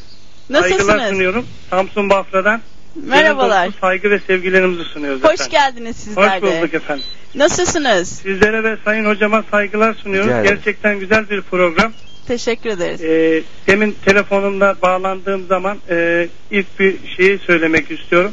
Saygılar 0.53 0.71
Nasılsınız? 0.73 1.09
sunuyorum. 1.11 1.47
Samsun 1.71 2.11
Bafra'dan. 2.11 2.61
Merhabalar. 3.03 3.71
Saygı 3.81 4.11
ve 4.11 4.19
sevgilerimizi 4.19 4.85
sunuyoruz 4.85 5.25
Hoş 5.25 5.35
efendim. 5.35 5.51
geldiniz 5.53 5.97
sizler 5.97 6.37
Hoş 6.37 6.43
de. 6.43 6.61
bulduk 6.61 6.75
efendim. 6.75 7.05
Nasılsınız? 7.35 8.09
Sizlere 8.09 8.65
ve 8.65 8.77
Sayın 8.85 9.05
Hocama 9.05 9.45
saygılar 9.51 9.95
sunuyoruz. 9.95 10.29
Rica 10.29 10.41
ederim. 10.41 10.55
Gerçekten 10.57 10.99
güzel 10.99 11.31
bir 11.31 11.41
program. 11.43 11.93
Teşekkür 12.27 12.71
ederiz. 12.71 13.03
Ee, 13.03 13.43
demin 13.67 13.97
telefonumda 14.05 14.77
bağlandığım 14.83 15.47
zaman 15.47 15.79
e, 15.91 16.29
ilk 16.51 16.81
bir 16.81 16.97
şeyi 17.17 17.39
söylemek 17.39 17.91
istiyorum. 17.91 18.33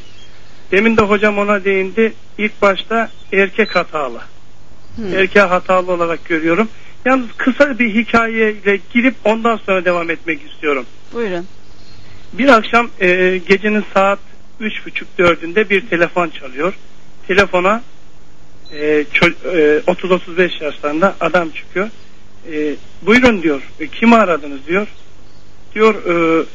Demin 0.72 0.98
de 0.98 1.02
hocam 1.02 1.38
ona 1.38 1.64
değindi. 1.64 2.14
İlk 2.38 2.62
başta 2.62 3.10
erkek 3.34 3.76
hatalı. 3.76 4.20
Hı. 4.96 5.16
Erkek 5.16 5.42
hatalı 5.42 5.92
olarak 5.92 6.26
görüyorum. 6.26 6.70
Yalnız 7.06 7.28
kısa 7.38 7.80
bir 7.80 7.96
hikayeyle 7.96 8.80
girip 8.94 9.16
ondan 9.26 9.58
sonra 9.58 9.86
devam 9.86 10.10
etmek 10.10 10.52
istiyorum. 10.52 10.86
Buyurun. 11.14 11.46
Bir 12.34 12.48
akşam 12.50 12.90
e, 13.00 13.38
gecenin 13.48 13.84
saat 13.94 14.20
üç 14.62 14.86
buçuk 14.86 15.18
dördünde 15.18 15.70
bir 15.70 15.88
telefon 15.88 16.30
çalıyor. 16.30 16.74
Telefona 17.28 17.82
e, 18.72 18.78
e, 18.78 19.04
30-35 19.88 20.64
yaşlarında 20.64 21.16
adam 21.20 21.50
çıkıyor. 21.50 21.90
E, 22.54 22.76
buyurun 23.02 23.44
diyor. 23.44 23.62
E, 23.80 23.88
kimi 23.88 24.16
aradınız 24.16 24.68
diyor. 24.68 24.88
Diyor 25.76 25.96
e, 25.96 26.46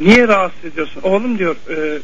niye 0.00 0.28
rahatsız 0.28 0.64
ediyorsun? 0.64 1.02
Oğlum 1.02 1.38
diyor 1.38 1.56
e, 1.68 1.98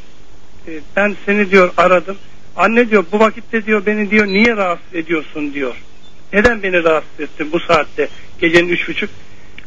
e, 0.68 0.80
ben 0.96 1.16
seni 1.26 1.50
diyor 1.50 1.72
aradım. 1.76 2.16
Anne 2.56 2.90
diyor 2.90 3.04
bu 3.12 3.20
vakitte 3.20 3.66
diyor 3.66 3.86
beni 3.86 4.10
diyor 4.10 4.26
niye 4.26 4.56
rahatsız 4.56 4.94
ediyorsun 4.94 5.54
diyor. 5.54 5.74
Neden 6.32 6.62
beni 6.62 6.84
rahatsız 6.84 7.20
ettin 7.20 7.52
bu 7.52 7.60
saatte 7.60 8.08
gecenin 8.40 8.68
üç 8.68 8.88
buçuk? 8.88 9.10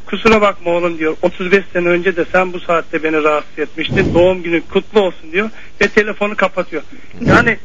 Kusura 0.08 0.41
bakma 0.41 0.72
oğlum 0.72 0.98
diyor. 0.98 1.17
35 1.22 1.63
sene 1.74 1.88
önce 1.88 2.15
de 2.15 2.26
sen 2.32 2.54
bu 2.54 2.60
saatte 2.60 3.04
beni 3.04 3.24
rahatsız 3.24 3.60
etmiştin. 3.60 4.13
Doğum 4.13 4.43
günün 4.43 4.63
kutlu 4.74 5.02
olsun 5.02 5.32
diyor 5.32 5.50
ve 5.82 5.88
telefonu 5.88 6.36
kapatıyor. 6.36 6.84
Yani 7.22 7.58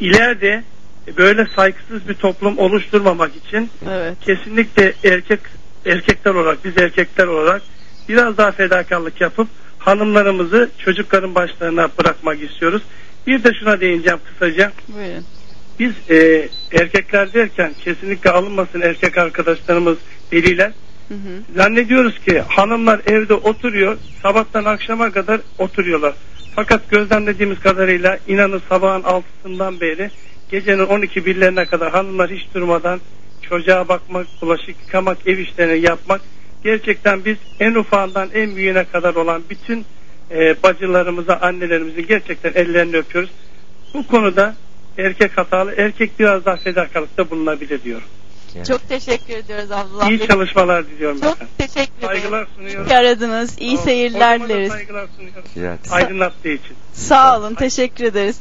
ileride 0.00 0.64
böyle 1.16 1.46
saygısız 1.56 2.08
bir 2.08 2.14
toplum 2.14 2.58
oluşturmamak 2.58 3.30
için 3.36 3.70
Evet. 3.90 4.16
kesinlikle 4.20 4.92
erkek 5.04 5.40
erkekler 5.86 6.34
olarak 6.34 6.64
biz 6.64 6.78
erkekler 6.78 7.26
olarak 7.26 7.62
biraz 8.08 8.36
daha 8.36 8.52
fedakarlık 8.52 9.20
yapıp 9.20 9.48
hanımlarımızı 9.78 10.70
çocukların 10.78 11.34
başlarına 11.34 11.88
bırakmak 11.98 12.42
istiyoruz. 12.42 12.82
Bir 13.26 13.44
de 13.44 13.50
şuna 13.60 13.80
değineceğim 13.80 14.18
kısaca. 14.24 14.72
Buyurun. 14.88 15.24
Biz 15.78 15.92
e, 16.10 16.48
erkekler 16.72 17.32
derken 17.32 17.72
kesinlikle 17.84 18.30
alınmasın 18.30 18.80
erkek 18.80 19.18
arkadaşlarımız 19.18 19.98
veliler. 20.32 20.72
Hı. 21.12 21.56
Zannediyoruz 21.56 22.18
ki 22.18 22.40
hanımlar 22.40 23.00
evde 23.06 23.34
oturuyor 23.34 23.96
sabahtan 24.22 24.64
akşama 24.64 25.10
kadar 25.10 25.40
oturuyorlar. 25.58 26.14
Fakat 26.54 26.90
gözlemlediğimiz 26.90 27.60
kadarıyla 27.60 28.18
inanın 28.28 28.62
sabahın 28.68 29.02
altısından 29.02 29.80
beri 29.80 30.10
gecenin 30.50 30.86
12 30.86 31.26
birlerine 31.26 31.64
kadar 31.64 31.90
hanımlar 31.90 32.30
hiç 32.30 32.54
durmadan 32.54 33.00
çocuğa 33.42 33.88
bakmak, 33.88 34.26
bulaşık 34.42 34.76
yıkamak, 34.86 35.18
ev 35.26 35.38
işlerini 35.38 35.86
yapmak 35.86 36.20
gerçekten 36.64 37.24
biz 37.24 37.36
en 37.60 37.74
ufağından 37.74 38.28
en 38.34 38.56
büyüğüne 38.56 38.84
kadar 38.84 39.14
olan 39.14 39.42
bütün 39.50 39.84
e, 40.30 40.62
bacılarımıza, 40.62 41.36
annelerimizin 41.36 42.06
gerçekten 42.06 42.52
ellerini 42.54 42.96
öpüyoruz. 42.96 43.30
Bu 43.94 44.06
konuda 44.06 44.54
erkek 44.98 45.38
hatalı, 45.38 45.74
erkek 45.76 46.18
biraz 46.18 46.44
daha 46.44 46.56
fedakarlıkta 46.56 47.30
bulunabilir 47.30 47.82
diyorum. 47.82 48.08
Çok 48.68 48.88
teşekkür 48.88 49.34
ediyoruz 49.36 49.70
Abdullah 49.70 50.10
İyi 50.10 50.20
Bey. 50.20 50.26
çalışmalar 50.26 50.86
diliyorum 50.86 51.20
Çok 51.20 51.32
efendim. 51.32 51.54
teşekkür 51.58 51.82
ederim. 51.98 52.06
Saygılar 52.20 52.46
sunuyorum. 52.56 52.86
İyi 52.90 52.96
aradınız. 52.96 53.58
İyi 53.58 53.78
seyirler 53.78 54.40
dileriz. 54.44 54.72
Saygılar 54.72 55.06
sunuyorum. 55.16 55.78
Aydınlattığı 55.90 56.48
için. 56.48 56.76
Sağ 56.92 57.38
olun. 57.38 57.54
Teşekkür 57.54 58.04
ederiz. 58.04 58.36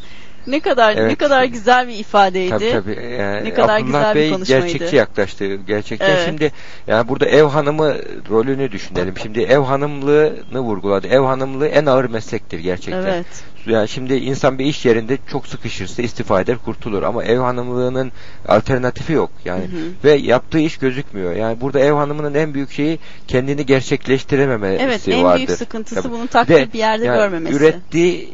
Ne 0.47 0.59
kadar 0.59 0.95
ne 0.95 0.99
Evet. 0.99 1.17
kadar 1.17 1.43
güzel 1.43 1.87
bir 1.87 1.93
ifadeydi. 1.95 2.49
Tabii 2.49 2.71
tabii. 2.71 3.15
Yani 3.19 3.45
ne 3.49 3.53
kadar 3.53 3.79
Abdullah 3.79 3.85
güzel 3.85 4.15
Bey 4.15 4.27
bir 4.29 4.33
konuşmaydı. 4.33 4.67
gerçekçi 4.67 4.95
yaklaştı. 4.95 5.55
Gerçekten 5.55 6.09
Evet. 6.09 6.25
şimdi 6.25 6.51
yani 6.87 7.07
burada 7.07 7.25
ev 7.25 7.43
hanımı 7.43 7.95
rolünü 8.29 8.71
düşünelim. 8.71 9.17
Şimdi 9.17 9.39
ev 9.41 9.59
hanımlığını 9.59 10.59
vurguladı. 10.59 11.07
Ev 11.07 11.19
hanımlığı 11.21 11.67
en 11.67 11.85
ağır 11.85 12.05
meslektir 12.05 12.59
gerçekten. 12.59 13.03
Evet. 13.03 13.25
Yani 13.65 13.87
şimdi 13.89 14.13
insan 14.13 14.59
bir 14.59 14.65
iş 14.65 14.85
yerinde 14.85 15.17
çok 15.31 15.47
sıkışırsa 15.47 16.01
istifa 16.01 16.41
eder 16.41 16.57
kurtulur 16.65 17.03
ama 17.03 17.23
ev 17.23 17.37
hanımlığının 17.39 18.11
alternatifi 18.47 19.13
yok 19.13 19.31
yani 19.45 19.61
Hı 19.63 19.67
hı. 19.67 19.81
ve 20.03 20.11
yaptığı 20.13 20.59
iş 20.59 20.77
gözükmüyor. 20.77 21.35
Yani 21.35 21.61
burada 21.61 21.79
ev 21.79 21.93
hanımının 21.93 22.33
en 22.33 22.53
büyük 22.53 22.71
şeyi 22.71 22.99
kendini 23.27 23.65
gerçekleştirememesi 23.65 24.83
Evet, 24.83 25.01
en 25.07 25.13
büyük 25.13 25.25
vardır. 25.25 25.47
sıkıntısı 25.55 26.01
Tabii. 26.01 26.13
bunu 26.13 26.27
takdir 26.27 26.73
bir 26.73 26.77
yerde 26.79 27.05
yani 27.05 27.17
görmemesi. 27.17 27.55
Ürettiği 27.55 28.29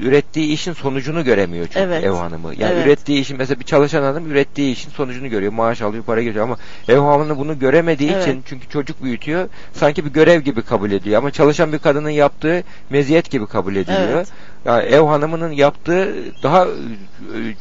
ürettiği 0.00 0.52
işin 0.52 0.72
sonucunu 0.72 1.24
göremiyor 1.24 1.66
çok 1.66 1.76
Evet. 1.76 2.04
ev 2.04 2.10
hanımı. 2.10 2.54
Yani 2.58 2.72
Evet. 2.74 2.86
ürettiği 2.86 3.20
işin 3.20 3.36
mesela 3.36 3.60
bir 3.60 3.64
çalışan 3.64 4.02
adam 4.02 4.30
ürettiği 4.30 4.72
işin 4.72 4.90
sonucunu 4.90 5.28
görüyor. 5.28 5.52
Maaş 5.52 5.82
alıyor, 5.82 6.04
para 6.04 6.22
geliyor 6.22 6.44
ama 6.44 6.56
ev 6.88 6.98
hanımı 6.98 7.38
bunu 7.38 7.58
göremediği 7.58 8.10
Evet. 8.10 8.22
için 8.28 8.42
çünkü 8.46 8.68
çocuk 8.68 9.02
büyütüyor 9.02 9.48
sanki 9.72 10.04
bir 10.04 10.10
görev 10.10 10.40
gibi 10.40 10.62
kabul 10.62 10.90
ediyor 10.90 11.18
ama 11.18 11.30
çalışan 11.30 11.72
bir 11.72 11.78
kadının 11.78 12.10
yaptığı 12.10 12.62
meziyet 12.90 13.30
gibi 13.30 13.46
kabul 13.46 13.76
ediliyor. 13.76 14.08
Evet. 14.08 14.28
Yani 14.64 14.82
ev 14.82 15.00
hanımının 15.00 15.52
yaptığı 15.52 16.14
daha 16.42 16.64
e, 16.64 16.68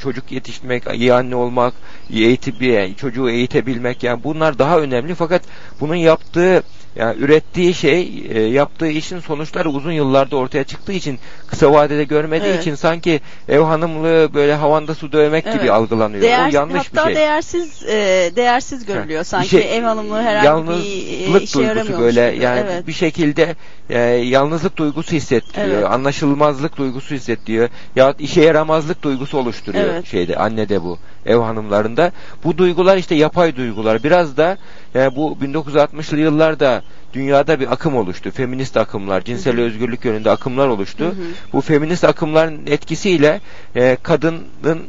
çocuk 0.01 0.31
yetiştirmek, 0.31 0.83
iyi 0.93 1.13
anne 1.13 1.35
olmak, 1.35 1.73
eğitip 2.13 2.61
yani 2.61 2.95
çocuğu 2.95 3.29
eğitebilmek 3.29 4.03
yani 4.03 4.23
bunlar 4.23 4.59
daha 4.59 4.79
önemli 4.79 5.15
fakat 5.15 5.41
bunun 5.79 5.95
yaptığı 5.95 6.63
yani 6.95 7.15
ürettiği 7.19 7.73
şey, 7.73 8.23
e, 8.29 8.41
yaptığı 8.41 8.87
işin 8.87 9.19
sonuçları 9.19 9.69
uzun 9.69 9.91
yıllarda 9.91 10.35
ortaya 10.35 10.63
çıktığı 10.63 10.91
için 10.93 11.19
kısa 11.47 11.71
vadede 11.73 12.03
görmediği 12.03 12.49
Evet. 12.49 12.61
için 12.61 12.75
sanki 12.75 13.21
ev 13.49 13.59
hanımlığı 13.59 14.33
böyle 14.33 14.55
havanda 14.55 14.95
su 14.95 15.11
dövmek 15.11 15.43
Evet. 15.47 15.59
gibi 15.59 15.71
algılanıyor. 15.71 16.23
Değer- 16.23 16.49
o 16.49 16.55
yanlış 16.55 16.77
hatta 16.87 17.09
bir 17.09 17.13
şey. 17.13 17.21
değersiz 17.21 17.83
e, 17.83 18.31
değersiz 18.35 18.85
görülüyor. 18.85 19.23
Sanki 19.23 19.47
İşe- 19.47 19.59
ev 19.67 19.83
hanımlığı 19.83 20.21
herhangi 20.21 20.67
bir 20.67 20.73
e, 20.73 20.77
işe 20.77 21.33
duygusu 21.33 21.61
yaramıyormuş 21.61 21.99
böyle 21.99 22.33
gibi. 22.33 22.43
yani 22.43 22.59
evet. 22.63 22.87
bir 22.87 22.93
şekilde 22.93 23.55
e, 23.89 23.99
yalnızlık 23.99 24.77
duygusu 24.77 25.11
hissettiriyor. 25.11 25.77
Evet. 25.77 25.91
Anlaşılmazlık 25.91 26.77
duygusu 26.77 27.15
hissettiriyor. 27.15 27.69
Ya 27.95 28.13
işe 28.19 28.41
yaramazlık 28.41 29.01
duygusu 29.03 29.37
oluşturuyor 29.37 29.85
Evet. 29.93 30.05
şeyde 30.07 30.35
annede 30.35 30.83
bu 30.83 30.97
ev 31.25 31.37
hanımlarında. 31.37 32.11
Bu 32.43 32.57
duygular 32.57 32.97
işte 32.97 33.15
yapay 33.15 33.55
duygular. 33.55 34.03
Biraz 34.03 34.37
da 34.37 34.57
yani 34.93 35.15
bu 35.15 35.37
1960'lı 35.41 36.19
yıllarda 36.19 36.83
dünyada 37.13 37.59
bir 37.59 37.71
akım 37.73 37.95
oluştu. 37.95 38.31
Feminist 38.31 38.77
akımlar, 38.77 39.21
cinsel 39.21 39.59
özgürlük 39.59 40.05
yönünde 40.05 40.29
akımlar 40.29 40.67
oluştu. 40.67 41.05
Hı 41.05 41.09
hı. 41.09 41.13
Bu 41.53 41.61
feminist 41.61 42.03
akımların 42.03 42.67
etkisiyle 42.67 43.41
e, 43.75 43.97
kadının 44.03 44.83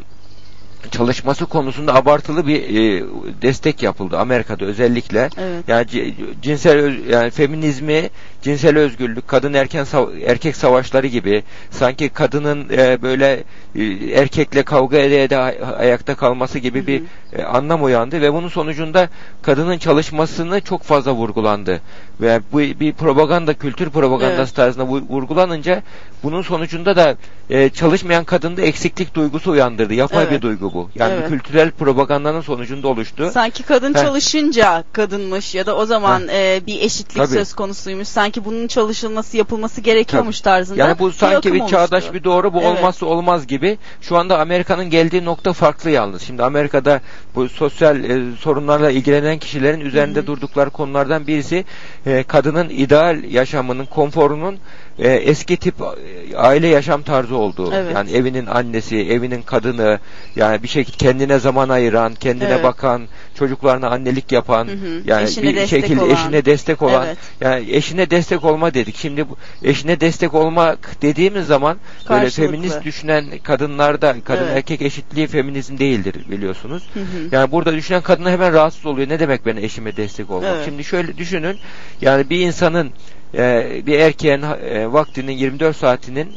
çalışması 0.90 1.47
konusunda 1.47 1.94
abartılı 1.94 2.47
bir 2.47 2.61
e, 2.62 3.05
destek 3.42 3.83
yapıldı 3.83 4.18
Amerika'da 4.18 4.64
özellikle. 4.64 5.29
Evet. 5.38 5.64
Yani 5.68 6.14
cinsel 6.42 6.79
öz- 6.79 7.07
yani 7.11 7.31
feminizmi, 7.31 8.11
cinsel 8.42 8.79
özgürlük, 8.79 9.29
kadın 9.29 9.55
erken 9.55 9.87
erkek 10.27 10.57
savaşları 10.57 11.07
gibi 11.07 11.42
sanki 11.70 12.09
kadının 12.09 12.66
e, 12.70 13.03
böyle 13.03 13.44
e, 13.77 13.83
erkekle 14.20 14.62
kavga 14.62 14.97
ede 14.97 15.23
ede 15.25 15.38
ay- 15.38 15.59
ayakta 15.79 16.14
kalması 16.14 16.59
gibi 16.59 16.87
bir 16.87 17.03
e, 17.33 17.42
anlam 17.42 17.85
uyandı 17.85 18.20
ve 18.20 18.33
bunun 18.33 18.49
sonucunda 18.49 19.09
kadının 19.42 19.79
çalışmasını 19.79 20.61
çok 20.61 20.83
fazla 20.83 21.12
vurgulandı. 21.12 21.81
Ve 22.20 22.40
bu 22.53 22.59
bir 22.59 22.92
propaganda, 22.92 23.55
kültür 23.55 23.90
propagandası 23.90 24.42
Evet. 24.42 24.55
tarzında 24.57 24.85
vu- 24.85 25.09
vurgulanınca 25.09 25.83
bunun 26.23 26.42
sonucunda 26.42 26.96
da 26.96 27.17
e, 27.50 27.69
çalışmayan 27.71 28.25
kadında 28.25 28.63
eksiklik 28.63 29.15
duygusu 29.15 29.50
uyandırdı. 29.50 29.94
Yapay 29.94 30.23
Evet. 30.25 30.33
bir 30.33 30.42
duygu 30.42 30.73
bu. 30.73 30.73
Bu. 30.75 30.90
Yani 30.94 31.12
Evet. 31.18 31.29
kültürel 31.29 31.70
propagandanın 31.70 32.40
sonucunda 32.40 32.88
oluştu. 32.88 33.31
Sanki 33.35 33.62
kadın 33.62 33.94
Heh. 33.94 34.02
çalışınca 34.02 34.85
kadınmış 34.92 35.54
ya 35.54 35.66
da 35.66 35.77
o 35.77 35.87
zaman 35.87 36.29
e, 36.29 36.60
bir 36.66 36.81
eşitlik 36.81 37.16
Tabii. 37.16 37.35
söz 37.35 37.54
konusuymuş. 37.54 38.08
Sanki 38.08 38.44
bunun 38.44 38.66
çalışılması 38.66 39.37
yapılması 39.37 39.81
gerekiyormuş 39.81 40.40
tarzında. 40.40 40.79
Yani 40.81 40.98
bu 40.98 41.12
sanki 41.12 41.37
akım 41.37 41.54
bir 41.54 41.66
çağdaş 41.66 42.02
oluştu. 42.02 42.14
bir 42.14 42.25
doğru 42.25 42.52
bu 42.52 42.60
Evet. 42.62 42.79
olmazsa 42.79 43.06
olmaz 43.06 43.46
gibi. 43.46 43.79
Şu 44.00 44.16
anda 44.16 44.38
Amerika'nın 44.40 44.90
geldiği 44.90 45.25
nokta 45.25 45.52
farklı 45.52 45.90
yalnız. 45.90 46.22
Şimdi 46.22 46.42
Amerika'da 46.42 47.00
bu 47.35 47.48
sosyal 47.48 48.04
e, 48.04 48.37
sorunlarla 48.40 48.90
ilgilenen 48.90 49.38
kişilerin 49.38 49.81
üzerinde 49.81 50.27
durdukları 50.27 50.70
konulardan 50.70 51.27
birisi 51.27 51.64
e, 52.06 52.22
kadının 52.22 52.68
ideal 52.68 53.25
yaşamının, 53.25 53.87
konforunun 53.87 54.58
e, 54.98 55.08
eski 55.08 55.56
tip 55.56 55.75
e, 55.81 56.37
aile 56.37 56.68
yaşam 56.68 57.02
tarzı 57.02 57.37
olduğu. 57.37 57.72
Evet. 57.72 57.94
Yani 57.94 58.10
evinin 58.10 58.46
annesi, 58.46 58.96
evinin 58.96 59.42
kadını, 59.42 59.98
yani 60.37 60.62
bir 60.65 60.69
şekilde 60.69 60.96
kendine 60.96 61.38
zaman 61.38 61.69
ayıran, 61.69 62.15
kendine 62.15 62.48
Evet. 62.48 62.65
bakan, 62.65 63.02
çocuklarına 63.38 63.88
annelik 63.88 64.33
yapan, 64.33 64.67
Hı 64.69 64.73
hı. 64.73 65.00
yani 65.04 65.25
Eşine 65.25 65.54
bir 65.54 65.67
şekilde 65.67 66.02
olan. 66.02 66.15
eşine 66.15 66.44
destek 66.44 66.83
olan, 66.83 67.06
Evet. 67.06 67.19
yani 67.40 67.71
eşine 67.71 68.10
destek 68.10 68.44
olma 68.44 68.75
dedik. 68.75 68.96
Şimdi 68.96 69.29
bu 69.29 69.37
eşine 69.62 70.00
destek 70.00 70.35
olmak 70.35 71.02
dediğimiz 71.02 71.46
zaman 71.46 71.77
böyle 72.10 72.31
feminist 72.31 72.85
düşünen 72.85 73.25
kadınlarda 73.42 74.15
kadın 74.25 74.44
Evet. 74.44 74.56
erkek 74.56 74.83
eşitliği 74.83 75.27
feminizm 75.27 75.79
değildir 75.79 76.15
biliyorsunuz. 76.31 76.83
Hı 76.94 77.00
hı. 77.00 77.04
Yani 77.33 77.52
burada 77.52 77.75
düşünen 77.75 78.02
kadına 78.02 78.31
hemen 78.31 78.52
rahatsız 78.52 78.87
oluyor. 78.87 79.08
Ne 79.08 79.19
demek 79.21 79.46
ben 79.46 79.56
eşime 79.56 79.96
destek 79.96 80.31
olmak? 80.31 80.50
Evet. 80.54 80.65
Şimdi 80.65 80.85
şöyle 80.85 81.17
düşünün. 81.17 81.58
Yani 82.00 82.31
bir 82.31 82.40
insanın 82.40 82.90
e, 83.35 83.83
bir 83.87 83.98
erkeğin 83.98 84.42
e, 84.42 84.92
vaktinin 84.92 85.33
24 85.33 85.77
saatinin 85.77 86.33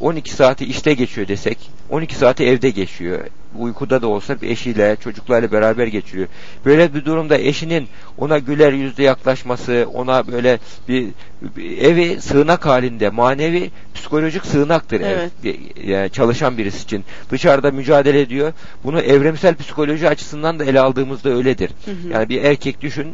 12 0.00 0.30
saati 0.34 0.64
işte 0.64 0.94
geçiyor 0.94 1.28
desek 1.28 1.58
12 1.90 2.14
saati 2.14 2.44
evde 2.44 2.70
geçiyor. 2.70 3.26
Uykuda 3.58 4.02
da 4.02 4.06
olsa 4.08 4.40
bir 4.40 4.50
eşiyle, 4.50 4.96
çocuklarla 5.04 5.52
beraber 5.52 5.86
geçiriyor. 5.86 6.28
Böyle 6.64 6.94
bir 6.94 7.04
durumda 7.04 7.38
eşinin 7.38 7.88
ona 8.18 8.38
güler 8.38 8.72
yüzle 8.72 9.02
yaklaşması, 9.04 9.86
ona 9.94 10.26
böyle 10.26 10.58
bir, 10.88 11.08
bir 11.56 11.78
evi 11.78 12.20
sığınak 12.20 12.66
halinde, 12.66 13.10
manevi, 13.10 13.70
psikolojik 13.94 14.46
sığınaktır 14.46 15.00
ev. 15.00 15.04
Evet. 15.06 15.30
Bir- 15.44 15.84
yani 15.84 16.10
çalışan 16.10 16.58
birisi 16.58 16.82
için. 16.84 17.04
Dışarıda 17.30 17.70
mücadele 17.70 18.20
ediyor. 18.20 18.52
Bunu 18.84 19.00
evrimsel 19.00 19.54
psikoloji 19.54 20.08
açısından 20.08 20.58
da 20.58 20.64
ele 20.64 20.80
aldığımızda 20.80 21.30
öyledir. 21.30 21.70
Hı 21.84 21.90
hı. 21.90 22.12
Yani 22.12 22.28
bir 22.28 22.44
erkek 22.44 22.80
düşün, 22.80 23.06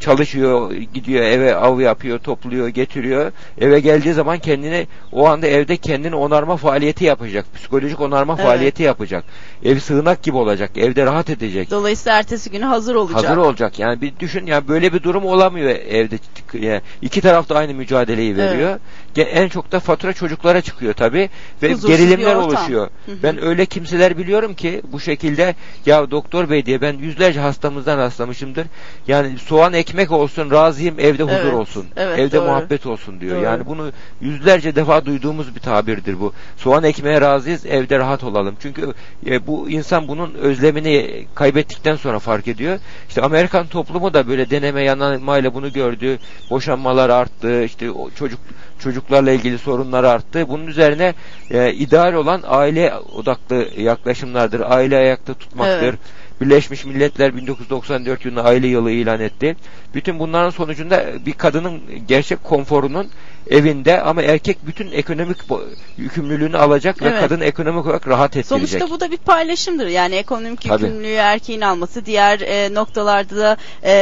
çalışıyor, 0.00 0.72
gidiyor 0.94 1.22
eve 1.24 1.56
av 1.56 1.80
yapıyor, 1.80 2.18
topluyor, 2.18 2.68
getiriyor. 2.68 3.32
Eve 3.60 3.80
geldiği 3.80 4.12
zaman 4.12 4.38
kendini 4.38 4.86
o 5.12 5.26
anda 5.28 5.46
evde 5.46 5.76
kendini 5.76 6.14
onarma 6.16 6.56
faaliyeti 6.56 7.04
yapacak. 7.04 7.54
Psikolojik 7.54 8.00
onarma 8.00 8.34
Evet. 8.34 8.44
faaliyeti 8.44 8.82
yapacak. 8.82 9.01
Ev 9.64 9.78
sığınak 9.78 10.22
gibi 10.22 10.36
olacak. 10.36 10.70
Evde 10.76 11.06
rahat 11.06 11.30
edecek. 11.30 11.70
Dolayısıyla 11.70 12.18
ertesi 12.18 12.50
günü 12.50 12.64
hazır 12.64 12.94
olacak. 12.94 13.24
Hazır 13.24 13.36
olacak. 13.36 13.78
Yani 13.78 14.00
bir 14.00 14.12
düşün 14.18 14.46
yani 14.46 14.68
böyle 14.68 14.92
bir 14.92 15.02
durum 15.02 15.24
olamıyor 15.24 15.70
evde. 15.70 16.18
Yani 16.52 16.80
iki 17.02 17.20
taraf 17.20 17.48
da 17.48 17.56
aynı 17.58 17.74
mücadeleyi 17.74 18.36
veriyor. 18.36 18.78
Ge- 19.16 19.22
En 19.22 19.48
çok 19.48 19.72
da 19.72 19.80
fatura 19.80 20.12
çocuklara 20.12 20.60
çıkıyor 20.60 20.94
tabi 20.94 21.30
ve 21.62 21.72
Huzursuz 21.72 21.90
gerilimler 21.90 22.34
oluşuyor. 22.34 22.88
Hı 23.06 23.12
hı. 23.12 23.16
Ben 23.22 23.44
öyle 23.44 23.66
kimseler 23.66 24.18
biliyorum 24.18 24.54
ki 24.54 24.82
bu 24.92 25.00
şekilde 25.00 25.54
ya 25.86 26.10
doktor 26.10 26.50
bey 26.50 26.66
diye 26.66 26.80
ben 26.80 26.92
yüzlerce 26.98 27.40
hastamızdan 27.40 27.98
rastlamışımdır. 27.98 28.66
Yani 29.06 29.38
soğan 29.38 29.72
ekmek 29.72 30.10
olsun 30.10 30.50
razıyım 30.50 30.94
evde 31.00 31.22
huzur 31.22 31.34
Evet, 31.36 31.54
olsun. 31.54 31.86
evet, 31.96 32.18
evde 32.18 32.36
doğru. 32.36 32.44
muhabbet 32.46 32.86
olsun 32.86 33.20
diyor. 33.20 33.36
Doğru. 33.36 33.44
Yani 33.44 33.66
bunu 33.66 33.90
yüzlerce 34.20 34.74
defa 34.74 35.06
duyduğumuz 35.06 35.54
bir 35.54 35.60
tabirdir 35.60 36.20
bu. 36.20 36.32
Soğan 36.56 36.84
ekmeğe 36.84 37.20
razıyız 37.20 37.66
evde 37.66 37.98
rahat 37.98 38.24
olalım. 38.24 38.56
Çünkü 38.62 38.91
e, 39.26 39.46
bu 39.46 39.70
insan 39.70 40.08
bunun 40.08 40.34
özlemini 40.34 41.26
kaybettikten 41.34 41.96
sonra 41.96 42.18
fark 42.18 42.48
ediyor. 42.48 42.78
İşte 43.08 43.22
Amerikan 43.22 43.66
toplumu 43.66 44.14
da 44.14 44.28
böyle 44.28 44.50
deneme 44.50 44.82
yanılmayla 44.82 45.54
bunu 45.54 45.72
gördü. 45.72 46.18
Boşanmalar 46.50 47.10
arttı. 47.10 47.64
işte 47.64 47.90
o 47.90 48.10
çocuk 48.10 48.40
çocuklarla 48.78 49.32
ilgili 49.32 49.58
sorunlar 49.58 50.04
arttı. 50.04 50.48
Bunun 50.48 50.66
üzerine 50.66 51.14
e, 51.50 51.72
ideal 51.72 52.12
olan 52.12 52.42
aile 52.46 52.94
odaklı 53.14 53.68
yaklaşımlardır. 53.76 54.60
Aile 54.60 54.96
ayakta 54.96 55.34
tutmaktır. 55.34 55.82
Evet. 55.82 55.98
Birleşmiş 56.42 56.84
Milletler 56.84 57.36
1994 57.36 58.24
yılında 58.24 58.44
aile 58.44 58.66
yılı 58.66 58.90
ilan 58.90 59.20
etti. 59.20 59.56
Bütün 59.94 60.18
bunların 60.18 60.50
sonucunda 60.50 61.04
bir 61.26 61.32
kadının 61.32 61.80
gerçek 62.08 62.44
konforunun 62.44 63.10
evinde 63.50 64.02
ama 64.02 64.22
erkek 64.22 64.66
bütün 64.66 64.92
ekonomik 64.92 65.38
yükümlülüğünü 65.96 66.56
alacak 66.58 67.02
ve 67.02 67.08
Evet. 67.08 67.20
kadın 67.20 67.40
ekonomik 67.40 67.86
olarak 67.86 68.08
rahat 68.08 68.36
ettirecek. 68.36 68.68
Sonuçta 68.68 68.90
bu 68.90 69.00
da 69.00 69.10
bir 69.10 69.16
paylaşımdır. 69.16 69.86
Yani 69.86 70.14
ekonomik 70.14 70.60
Tabii. 70.60 70.84
yükümlülüğü 70.84 71.14
erkeğin 71.14 71.60
alması, 71.60 72.06
diğer 72.06 72.40
e, 72.40 72.74
noktalarda 72.74 73.36
da 73.36 73.56
e, 73.82 73.92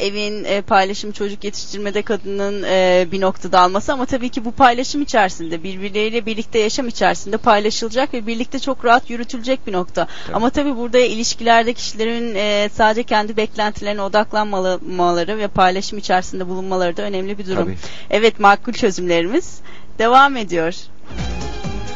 evin 0.00 0.44
e, 0.44 0.60
paylaşım 0.60 1.12
çocuk 1.12 1.44
yetiştirmede 1.44 2.02
kadının 2.02 2.62
e, 2.62 3.06
bir 3.12 3.20
noktada 3.20 3.60
alması 3.60 3.92
ama 3.92 4.06
tabii 4.06 4.28
ki 4.28 4.44
bu 4.44 4.52
paylaşım 4.52 5.02
içerisinde 5.02 5.62
birbirleriyle 5.62 6.26
birlikte 6.26 6.58
yaşam 6.58 6.88
içerisinde 6.88 7.36
paylaşılacak 7.36 8.14
ve 8.14 8.26
birlikte 8.26 8.58
çok 8.58 8.84
rahat 8.84 9.10
yürütülecek 9.10 9.66
bir 9.66 9.72
nokta. 9.72 10.06
Ama 10.32 10.50
tabii 10.50 10.76
burada 10.76 10.98
ilişkilerde 10.98 11.74
kişilerin 11.80 12.34
e, 12.34 12.68
sadece 12.74 13.02
kendi 13.02 13.36
beklentilerine 13.36 14.02
odaklanmaları 14.02 15.38
ve 15.38 15.48
paylaşım 15.48 15.98
içerisinde 15.98 16.48
bulunmaları 16.48 16.96
da 16.96 17.02
önemli 17.02 17.38
bir 17.38 17.46
durum. 17.46 17.64
Tabii. 17.64 17.76
Evet 18.10 18.40
makul 18.40 18.72
çözümlerimiz 18.72 19.60
devam 19.98 20.36
ediyor. 20.36 20.74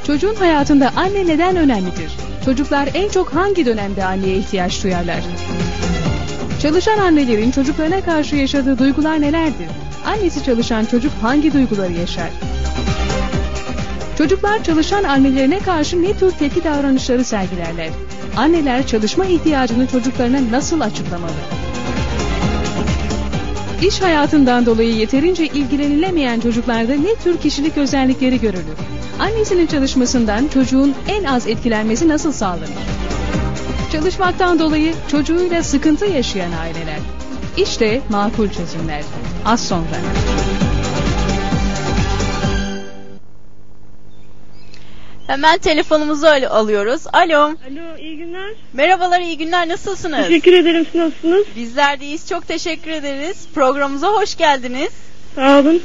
Çocuğun 0.06 0.34
hayatında 0.34 0.92
anne 0.96 1.26
neden 1.26 1.56
önemlidir? 1.56 2.12
Çocuklar 2.44 2.88
en 2.94 3.08
çok 3.08 3.34
hangi 3.34 3.66
dönemde 3.66 4.04
anneye 4.04 4.36
ihtiyaç 4.36 4.84
duyarlar? 4.84 5.20
Çalışan 6.62 6.98
annelerin 6.98 7.50
çocuklarına 7.50 8.00
karşı 8.00 8.36
yaşadığı 8.36 8.78
duygular 8.78 9.20
nelerdir? 9.20 9.68
Annesi 10.06 10.44
çalışan 10.44 10.84
çocuk 10.84 11.12
hangi 11.22 11.52
duyguları 11.52 11.92
yaşar? 11.92 12.30
Çocuklar 14.18 14.64
çalışan 14.64 15.04
annelerine 15.04 15.58
karşı 15.58 16.02
ne 16.02 16.16
tür 16.16 16.30
tepki 16.30 16.64
davranışları 16.64 17.24
sergilerler? 17.24 17.88
Anneler 18.36 18.86
çalışma 18.86 19.26
ihtiyacını 19.26 19.86
çocuklarına 19.86 20.50
nasıl 20.50 20.80
açıklamalı? 20.80 21.32
İş 23.82 24.02
hayatından 24.02 24.66
dolayı 24.66 24.94
yeterince 24.94 25.46
ilgilenilemeyen 25.46 26.40
çocuklarda 26.40 26.94
ne 26.94 27.14
tür 27.14 27.38
kişilik 27.38 27.78
özellikleri 27.78 28.40
görülür? 28.40 28.76
Annesinin 29.18 29.66
çalışmasından 29.66 30.48
çocuğun 30.48 30.94
en 31.08 31.24
az 31.24 31.46
etkilenmesi 31.46 32.08
nasıl 32.08 32.32
sağlanır? 32.32 32.68
Çalışmaktan 33.92 34.58
dolayı 34.58 34.94
çocuğuyla 35.10 35.62
sıkıntı 35.62 36.06
yaşayan 36.06 36.52
aileler. 36.52 36.98
İşte 37.56 38.00
makul 38.10 38.48
çözümler. 38.48 39.02
Az 39.44 39.68
sonra. 39.68 39.96
Hemen 45.26 45.58
telefonumuzu 45.58 46.26
al- 46.26 46.42
alıyoruz. 46.50 47.02
Alo. 47.12 47.40
Alo 47.40 47.98
iyi 48.00 48.16
günler. 48.16 48.50
Merhabalar, 48.72 49.20
iyi 49.20 49.38
günler. 49.38 49.68
Nasılsınız? 49.68 50.26
Teşekkür 50.26 50.52
ederim. 50.52 50.86
Siz 50.92 51.00
nasılsınız? 51.00 51.44
Bizler 51.56 52.00
de 52.00 52.04
iyiyiz. 52.04 52.28
Çok 52.28 52.48
teşekkür 52.48 52.90
ederiz. 52.90 53.46
Programımıza 53.54 54.08
hoş 54.08 54.36
geldiniz. 54.36 54.90
Sağ 55.34 55.60
olun. 55.60 55.82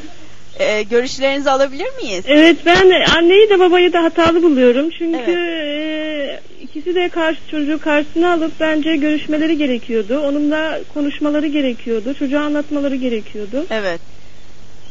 Ee, 0.59 0.83
görüşlerinizi 0.83 1.49
alabilir 1.51 1.87
miyiz? 2.03 2.23
Evet 2.27 2.57
ben 2.65 2.91
anneyi 3.17 3.49
de 3.49 3.59
babayı 3.59 3.93
da 3.93 4.03
hatalı 4.03 4.43
buluyorum. 4.43 4.89
Çünkü 4.97 5.31
e, 5.31 6.39
ikisi 6.63 6.95
de 6.95 7.09
karşı 7.09 7.39
çocuğu 7.51 7.79
karşısına 7.79 8.33
alıp 8.33 8.51
bence 8.59 8.95
görüşmeleri 8.95 9.57
gerekiyordu. 9.57 10.19
Onunla 10.19 10.79
konuşmaları 10.93 11.47
gerekiyordu. 11.47 12.13
Çocuğa 12.13 12.41
anlatmaları 12.41 12.95
gerekiyordu. 12.95 13.65
Evet. 13.69 13.99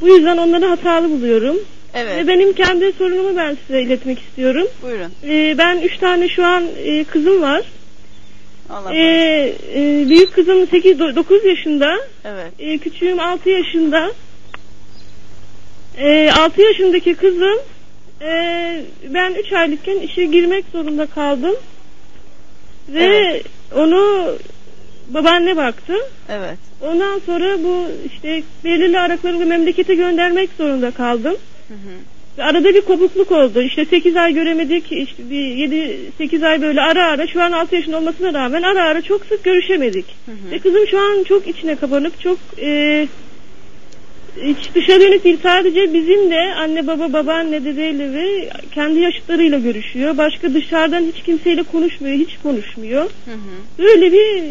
Bu 0.00 0.08
yüzden 0.08 0.36
onları 0.36 0.66
hatalı 0.66 1.10
buluyorum. 1.10 1.56
Evet. 1.94 2.16
Ve 2.16 2.28
benim 2.28 2.52
kendi 2.52 2.92
sorunumu 2.92 3.36
ben 3.36 3.56
size 3.66 3.82
iletmek 3.82 4.18
istiyorum. 4.18 4.66
Buyurun. 4.82 5.12
E, 5.28 5.58
ben 5.58 5.78
üç 5.78 5.98
tane 5.98 6.28
şu 6.28 6.44
an 6.46 6.64
e, 6.84 7.04
kızım 7.04 7.42
var. 7.42 7.62
Allah 8.70 8.94
E, 8.94 9.00
e, 9.74 10.08
büyük 10.08 10.34
kızım 10.34 10.66
8 10.66 10.98
9 10.98 11.44
yaşında. 11.44 11.96
Evet. 12.24 12.52
E, 12.58 12.78
küçüğüm 12.78 13.20
6 13.20 13.50
yaşında. 13.50 14.12
E, 15.98 16.30
6 16.30 16.62
yaşındaki 16.62 17.14
kızım 17.14 17.58
e, 18.22 18.30
ben 19.08 19.34
3 19.34 19.52
aylıkken 19.52 20.00
işe 20.00 20.24
girmek 20.24 20.64
zorunda 20.72 21.06
kaldım. 21.06 21.54
Ve 22.88 23.04
Evet. 23.04 23.46
onu 23.76 24.32
babaanne 25.08 25.56
baktı. 25.56 25.94
Evet. 26.28 26.58
Ondan 26.82 27.20
sonra 27.26 27.62
bu 27.64 27.86
işte 28.12 28.42
belirli 28.64 28.98
aralıklarla 28.98 29.44
memlekete 29.44 29.94
göndermek 29.94 30.50
zorunda 30.58 30.90
kaldım. 30.90 31.36
Hı 31.68 31.74
hı. 31.74 32.42
Arada 32.42 32.74
bir 32.74 32.80
kopukluk 32.80 33.32
oldu. 33.32 33.62
İşte 33.62 33.84
8 33.84 34.16
ay 34.16 34.34
göremedik. 34.34 34.92
İşte 34.92 35.30
bir 35.30 35.68
7-8 36.20 36.46
ay 36.46 36.62
böyle 36.62 36.80
ara 36.80 37.06
ara 37.06 37.26
şu 37.26 37.42
an 37.42 37.52
6 37.52 37.76
yaşında 37.76 37.98
olmasına 37.98 38.34
rağmen 38.34 38.62
ara 38.62 38.84
ara 38.84 39.02
çok 39.02 39.26
sık 39.26 39.44
görüşemedik. 39.44 40.06
Hı 40.26 40.32
hı. 40.32 40.50
Ve 40.50 40.58
kızım 40.58 40.86
şu 40.90 40.98
an 40.98 41.24
çok 41.24 41.46
içine 41.46 41.76
kapanık, 41.76 42.20
çok 42.20 42.38
e, 42.58 43.06
hiç 44.42 44.74
dışa 44.74 45.00
dönük 45.00 45.24
değil 45.24 45.38
sadece 45.42 45.94
bizimle 45.94 46.54
anne 46.54 46.86
baba 46.86 47.12
babaanne 47.12 47.64
dedeyle 47.64 48.12
ve 48.12 48.50
kendi 48.74 49.00
yaşıtlarıyla 49.00 49.58
görüşüyor. 49.58 50.16
Başka 50.16 50.54
dışarıdan 50.54 51.04
hiç 51.04 51.22
kimseyle 51.22 51.62
konuşmuyor, 51.62 52.16
hiç 52.16 52.38
konuşmuyor. 52.42 53.02
Hı 53.04 53.34
hı. 53.34 53.84
Böyle 53.84 54.12
bir 54.12 54.42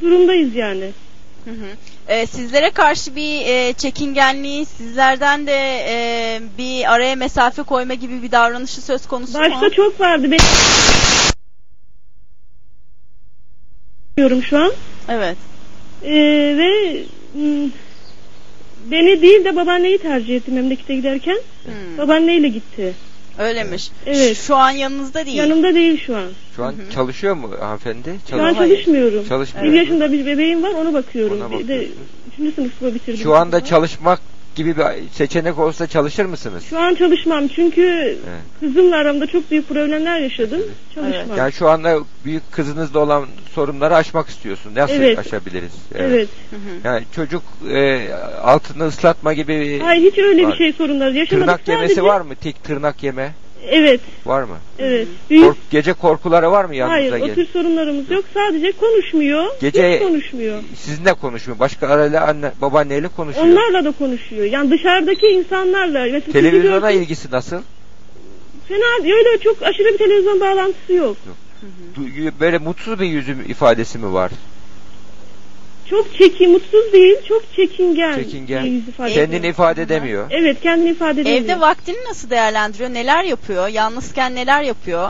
durumdayız 0.00 0.54
yani. 0.54 0.90
Hı 1.44 1.50
hı. 1.50 1.91
Ee, 2.12 2.26
sizlere 2.26 2.70
karşı 2.70 3.16
bir 3.16 3.46
e, 3.46 3.72
çekingenliği, 3.72 4.66
sizlerden 4.66 5.46
de 5.46 5.84
e, 5.88 6.40
bir 6.58 6.92
araya 6.92 7.16
mesafe 7.16 7.62
koyma 7.62 7.94
gibi 7.94 8.22
bir 8.22 8.30
davranışı 8.30 8.82
söz 8.82 9.06
konusu 9.06 9.38
mu? 9.38 9.44
Başta 9.44 9.70
çok 9.70 10.00
vardı. 10.00 10.30
Ben 10.30 10.38
diyorum 14.16 14.42
şu 14.42 14.58
an. 14.58 14.72
Evet. 15.08 15.36
Ee, 16.04 16.12
ve 16.58 17.02
mm, 17.34 17.70
beni 18.90 19.22
değil 19.22 19.44
de 19.44 19.56
babaanneyi 19.56 19.98
tercih 19.98 20.36
etti 20.36 20.50
memlekete 20.50 20.94
giderken. 20.94 21.38
Hmm. 21.64 21.98
Babaanneyle 21.98 22.48
gitti. 22.48 22.94
Öylemiş. 23.38 23.90
Evet. 24.06 24.36
Şu 24.36 24.56
an 24.56 24.70
yanınızda 24.70 25.26
değil. 25.26 25.36
Yanımda 25.36 25.74
değil 25.74 26.02
şu 26.06 26.16
an. 26.16 26.28
Şu 26.56 26.64
an 26.64 26.74
çalışıyor 26.94 27.34
mu 27.34 27.50
hanımefendi? 27.60 28.14
Şu 28.30 28.42
an 28.42 28.54
çalışmıyorum. 28.54 29.28
Çalışmıyor. 29.28 29.72
Bir 29.72 29.78
yaşında 29.78 30.12
bir 30.12 30.26
bebeğim 30.26 30.62
var 30.62 30.70
onu 30.70 30.94
bakıyorum. 30.94 31.40
Ona 31.40 31.58
bir 31.58 31.68
de 31.68 31.88
üçüncü 32.32 32.52
sınıfı 32.52 32.94
bitirdim. 32.94 33.22
Şu 33.22 33.34
anda 33.34 33.64
çalışmak 33.64 34.20
gibi 34.54 34.76
bir 34.76 34.82
seçenek 35.12 35.58
olsa 35.58 35.86
çalışır 35.86 36.24
mısınız? 36.24 36.64
Şu 36.70 36.78
an 36.78 36.94
çalışmam 36.94 37.48
çünkü 37.48 38.16
kızımla 38.60 38.96
aramda 38.96 39.26
çok 39.26 39.50
büyük 39.50 39.68
problemler 39.68 40.18
yaşadım. 40.20 40.60
Çalışmam. 40.94 41.36
Yani 41.38 41.52
şu 41.52 41.68
anda 41.68 41.98
büyük 42.24 42.52
kızınızla 42.52 42.98
olan 43.00 43.26
sorunları 43.54 43.96
aşmak 43.96 44.28
istiyorsun. 44.28 44.74
Nasıl 44.74 44.94
Evet. 44.94 45.18
aşabiliriz? 45.18 45.72
Evet. 45.94 46.28
Yani 46.84 47.04
çocuk 47.16 47.42
e, 47.70 48.08
altını 48.42 48.86
ıslatma 48.86 49.32
gibi 49.32 49.58
bir 49.60 49.80
Hayır 49.80 50.12
hiç 50.12 50.18
öyle 50.18 50.44
var. 50.44 50.52
bir 50.52 50.56
şey 50.58 50.72
sorunlar 50.72 51.10
yaşamadık. 51.10 51.28
Tırnak 51.46 51.68
yemesi 51.68 51.94
Sadece- 51.94 52.02
var 52.08 52.20
mı? 52.20 52.34
Tik 52.34 52.64
tırnak 52.64 53.02
yeme 53.02 53.32
Evet. 53.70 54.00
var 54.26 54.42
mı? 54.42 54.56
Evet. 54.78 55.08
Büyük 55.30 55.44
Kork- 55.44 55.70
gece 55.70 55.92
korkuları 55.92 56.50
var 56.52 56.64
mı 56.64 56.74
yanınıza 56.76 57.00
Hayır 57.00 57.12
o 57.12 57.18
gelip? 57.18 57.34
tür 57.34 57.46
sorunlarımız 57.46 58.10
yok. 58.10 58.24
Sadece 58.34 58.72
konuşmuyor. 58.72 59.44
Gece- 59.60 59.94
Hiç 59.94 60.02
konuşmuyor. 60.02 60.62
Sizinle 60.76 61.12
konuşmuyor. 61.14 61.58
Başka 61.60 61.88
arayla 61.88 62.26
anne 62.28 62.52
babaanneyle 62.60 63.08
konuşuyor. 63.08 63.46
Onlarla 63.46 63.84
da 63.84 63.90
konuşuyor. 63.92 64.44
Yani 64.44 64.70
dışarıdaki 64.70 65.26
insanlarla. 65.26 66.04
Mesela 66.04 66.32
Televizyona 66.32 66.90
görsün- 66.92 67.02
ilgisi 67.02 67.30
nasıl? 67.30 67.56
Fena 68.68 69.14
öyle 69.16 69.38
çok 69.38 69.62
aşırı 69.62 69.92
bir 69.92 69.98
televizyon 69.98 70.40
bağlantısı 70.40 70.92
yok. 70.92 71.16
Du- 71.96 72.32
Böyle 72.40 72.58
mutsuz 72.58 73.00
bir 73.00 73.06
yüzü 73.06 73.36
ifadesi 73.48 73.98
mi 73.98 74.12
var? 74.12 74.30
Çok 75.90 76.14
çekin, 76.18 76.50
mutsuz 76.50 76.92
değil, 76.92 77.16
çok 77.28 77.42
çekingen. 77.56 78.14
Çekingen. 78.14 78.64
bir 78.64 78.70
yüz 78.70 78.88
ifadesi 78.88 79.14
Kendini 79.14 79.46
ifade 79.46 79.82
edemiyor. 79.82 80.26
Evet, 80.30 80.56
kendini 80.62 80.90
ifade 80.90 81.20
edemiyor. 81.20 81.42
Evde 81.44 81.60
vaktini 81.60 81.96
nasıl 82.08 82.30
değerlendiriyor? 82.30 82.90
Neler 82.90 83.24
yapıyor? 83.24 83.68
Yalnızken 83.68 84.34
neler 84.34 84.62
yapıyor? 84.62 85.08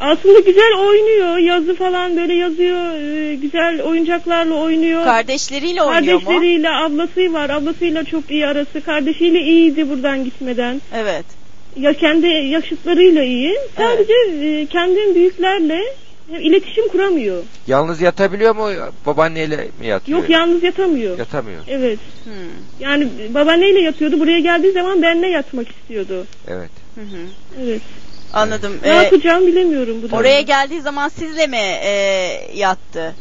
Aslında 0.00 0.40
güzel 0.40 0.72
oynuyor. 0.78 1.36
Yazı 1.38 1.74
falan 1.74 2.16
böyle 2.16 2.34
yazıyor. 2.34 2.94
e, 3.30 3.34
Güzel 3.34 3.82
oyuncaklarla 3.82 4.54
oynuyor. 4.54 5.04
Kardeşleriyle 5.04 5.82
oynuyor 5.82 6.14
mu? 6.14 6.24
Kardeşleriyle, 6.24 6.70
ablası 6.70 7.32
var. 7.32 7.50
Ablasıyla 7.50 8.04
çok 8.04 8.30
iyi 8.30 8.46
arası. 8.46 8.80
Kardeşiyle 8.80 9.40
iyiydi 9.40 9.90
buradan 9.90 10.24
gitmeden. 10.24 10.80
Evet. 10.94 11.24
Ya 11.76 11.92
kendi 11.92 12.26
yaşıtlarıyla 12.26 13.22
iyi. 13.24 13.56
Sadece 13.76 14.12
e, 14.46 14.66
kendi 14.66 15.14
büyüklerle 15.14 15.82
iletişim 16.40 16.88
kuramıyor. 16.88 17.42
Yalnız 17.66 18.00
yatabiliyor 18.00 18.54
mu? 18.56 18.68
Babaanneyle 19.06 19.56
mi 19.80 19.86
yatıyor? 19.86 20.18
Yok 20.18 20.30
yalnız 20.30 20.62
yatamıyor. 20.62 21.18
Yatamıyor. 21.18 21.60
Evet. 21.68 21.98
Yani 22.80 23.08
babaanneyle 23.34 23.80
yatıyordu. 23.80 24.20
Buraya 24.20 24.40
geldiği 24.40 24.72
zaman 24.72 25.02
benimle 25.02 25.28
yatmak 25.28 25.66
istiyordu. 25.70 26.26
Evet. 26.48 26.70
Evet. 27.62 27.82
Anladım. 28.32 28.72
Ne 28.84 28.90
Ee, 28.90 28.94
yapacağımı 28.94 29.46
bilemiyorum 29.46 29.96
bu 30.02 30.16
oraya 30.16 30.36
durumda. 30.38 30.40
geldiği 30.40 30.80
zaman 30.80 31.08
sizle 31.08 31.46
mi 31.46 31.56
e, 31.56 31.90
yattı? 32.54 33.14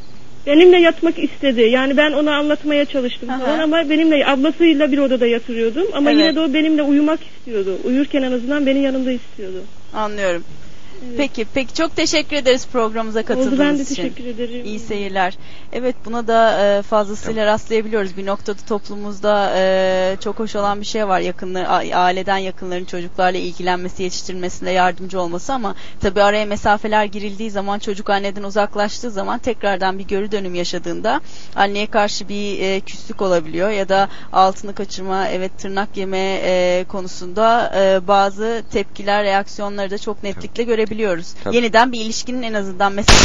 Benimle 0.48 0.78
yatmak 0.78 1.20
istedi. 1.20 1.62
Yani 1.62 1.98
ben 1.98 2.12
ona 2.12 2.36
anlatmaya 2.38 2.86
çalıştım 2.86 3.30
falan 3.40 3.60
ama 3.60 3.90
benimle 3.90 4.26
ablasıyla 4.28 4.92
bir 4.92 4.98
odada 4.98 5.28
yatırıyordum. 5.28 5.88
Ama 5.94 6.12
Evet. 6.12 6.22
yine 6.22 6.36
de 6.36 6.40
o 6.40 6.54
benimle 6.54 6.84
uyumak 6.84 7.20
istiyordu. 7.38 7.78
Uyurken 7.84 8.22
en 8.24 8.32
azından 8.32 8.66
beni 8.66 8.80
yanımda 8.80 9.12
istiyordu. 9.12 9.64
Anlıyorum. 9.94 10.44
Peki, 11.18 11.46
peki 11.54 11.74
çok 11.74 11.96
teşekkür 11.96 12.36
ederiz 12.36 12.68
programımıza 12.72 13.24
katıldığınız 13.24 13.54
Oldu 13.54 13.60
ben 13.60 13.78
de 13.78 13.82
için. 13.82 13.96
teşekkür 13.96 14.26
ederim. 14.26 14.66
İyi 14.66 14.80
seyirler. 14.80 15.38
Evet 15.74 15.96
buna 16.06 16.28
da 16.28 16.66
e, 16.66 16.82
fazlasıyla 16.82 17.46
rastlayabiliyoruz. 17.46 18.18
Bir 18.18 18.26
noktada 18.26 18.58
toplumumuzda 18.70 19.54
e, 19.56 20.18
çok 20.24 20.40
hoş 20.40 20.56
olan 20.56 20.82
bir 20.82 20.86
şey 20.86 21.08
var. 21.08 21.20
Yakınlar, 21.20 21.66
aileden 21.94 22.38
yakınların 22.38 22.86
çocuklarla 22.86 23.38
ilgilenmesi, 23.40 24.04
yetiştirmesinde 24.04 24.72
yardımcı 24.72 25.22
olması 25.22 25.54
ama 25.54 25.76
tabii 26.02 26.22
araya 26.24 26.46
mesafeler 26.46 27.06
girildiği 27.06 27.52
zaman 27.52 27.80
çocuk 27.80 28.10
anneden 28.10 28.44
uzaklaştığı 28.44 29.12
zaman 29.12 29.40
tekrardan 29.40 30.00
bir 30.00 30.04
geri 30.08 30.32
dönüm 30.32 30.56
yaşadığında 30.56 31.22
anneye 31.56 31.88
karşı 31.88 32.30
bir 32.30 32.60
e, 32.60 32.80
küslük 32.80 33.22
olabiliyor 33.22 33.70
ya 33.70 33.90
da 33.90 34.10
altını 34.34 34.74
kaçırma, 34.76 35.28
evet 35.28 35.58
tırnak 35.58 35.98
yeme 35.98 36.40
e, 36.44 36.86
konusunda 36.88 37.74
e, 37.76 38.08
bazı 38.08 38.64
tepkiler, 38.72 39.24
reaksiyonları 39.24 39.92
da 39.92 39.98
çok 39.98 40.24
netlikle 40.24 40.64
görebiliyoruz. 40.64 40.91
Tabii. 41.44 41.56
Yeniden 41.56 41.92
bir 41.92 42.02
ilişkinin 42.02 42.42
en 42.42 42.54
azından 42.54 42.94
mesela 42.94 43.20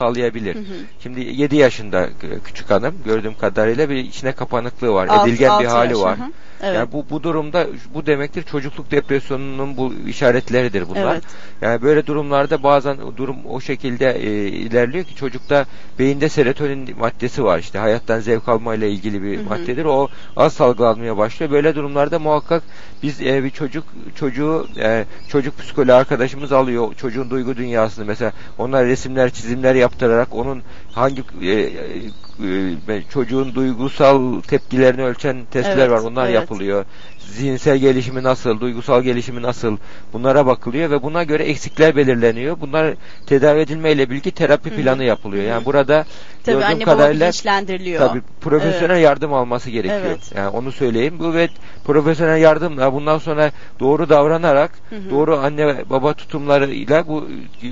sağlayabilir. 0.00 0.54
Hı 0.54 0.58
hı. 0.58 0.64
Şimdi 1.02 1.20
7 1.20 1.56
yaşında 1.56 2.08
küçük 2.44 2.70
hanım 2.70 2.94
gördüğüm 3.04 3.34
kadarıyla 3.34 3.90
bir 3.90 3.96
içine 3.96 4.32
kapanıklığı 4.32 4.92
var. 4.92 5.08
Alt- 5.08 5.28
edilgen 5.28 5.60
bir 5.60 5.64
altı 5.64 5.76
hali 5.76 5.92
yaş, 5.92 6.02
var. 6.02 6.18
hı. 6.18 6.22
Evet. 6.62 6.74
Yani 6.76 6.92
bu 6.92 7.04
bu 7.10 7.22
durumda 7.22 7.66
bu 7.94 8.06
demektir 8.06 8.42
çocukluk 8.42 8.90
depresyonunun 8.90 9.76
bu 9.76 9.94
işaretleridir 10.08 10.88
bunlar. 10.88 11.12
Evet. 11.14 11.24
Yani 11.62 11.82
böyle 11.82 12.06
durumlarda 12.06 12.62
bazen 12.62 12.96
durum 13.16 13.36
o 13.48 13.60
şekilde 13.60 14.10
e, 14.10 14.48
ilerliyor 14.48 15.04
ki 15.04 15.14
çocukta 15.14 15.66
beyinde 15.98 16.28
serotonin 16.28 16.98
maddesi 16.98 17.44
var 17.44 17.58
işte 17.58 17.78
hayattan 17.78 18.20
zevk 18.20 18.48
almayla 18.48 18.86
ilgili 18.86 19.22
bir 19.22 19.38
Hı 19.38 19.40
hı. 19.40 19.48
maddedir. 19.48 19.84
O 19.84 20.08
az 20.36 20.52
salgılanmaya 20.52 21.16
başlıyor. 21.16 21.52
Böyle 21.52 21.74
durumlarda 21.74 22.18
muhakkak 22.18 22.62
biz 23.02 23.20
e, 23.20 23.44
bir 23.44 23.50
çocuk 23.50 23.84
çocuğu 24.14 24.66
e, 24.78 25.04
çocuk 25.28 25.58
psikoloğu 25.58 25.94
arkadaşımız 25.94 26.52
alıyor 26.52 26.94
çocuğun 26.94 27.30
duygu 27.30 27.56
dünyasını 27.56 28.04
mesela 28.04 28.32
onlar 28.58 28.86
resimler 28.86 29.30
çizimler 29.30 29.74
yaptırarak 29.90 30.34
onun 30.34 30.62
hangi 30.92 31.22
e, 31.42 31.50
e, 31.50 32.94
e, 32.94 33.02
çocuğun 33.10 33.54
duygusal 33.54 34.40
tepkilerini 34.40 35.02
ölçen 35.02 35.36
testler 35.50 35.76
Evet, 35.78 35.90
var. 35.90 35.98
Onlar 35.98 36.24
evet. 36.24 36.34
yapılıyor. 36.34 36.84
Zihinsel 37.18 37.78
gelişimi 37.78 38.22
nasıl, 38.22 38.60
duygusal 38.60 39.02
gelişimi 39.02 39.42
nasıl 39.42 39.76
bunlara 40.12 40.46
bakılıyor 40.46 40.90
ve 40.90 41.02
buna 41.02 41.24
göre 41.24 41.44
eksikler 41.44 41.96
belirleniyor. 41.96 42.56
Bunlar 42.60 42.94
tedavi 43.26 43.60
edilmeyle 43.60 44.10
birlikte 44.10 44.30
terapi 44.30 44.70
Hı 44.70 44.74
hı. 44.74 44.80
planı 44.82 45.04
yapılıyor. 45.04 45.44
Yani 45.44 45.64
burada 45.64 46.04
Tabii 46.44 46.54
gördüğüm 46.54 46.68
anne 46.68 46.84
kadarıyla 46.84 47.26
bilinçlendiriliyor. 47.26 48.08
Tabii 48.08 48.22
profesyonel 48.40 48.94
Evet. 48.94 49.04
yardım 49.04 49.34
alması 49.34 49.70
gerekiyor. 49.70 50.00
Evet. 50.06 50.32
Yani 50.36 50.48
onu 50.48 50.72
söyleyeyim. 50.72 51.14
Bu 51.18 51.34
ve 51.34 51.48
profesyonel 51.84 52.40
yardımla 52.40 52.92
bundan 52.92 53.18
sonra 53.18 53.50
doğru 53.80 54.08
davranarak 54.08 54.70
Hı 54.90 54.96
hı. 54.96 55.10
doğru 55.10 55.36
anne 55.36 55.90
baba 55.90 56.12
tutumlarıyla 56.14 57.08
bu 57.08 57.28
e, 57.62 57.68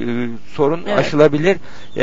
sorun 0.54 0.82
Evet. 0.86 0.98
aşılabilir. 0.98 1.56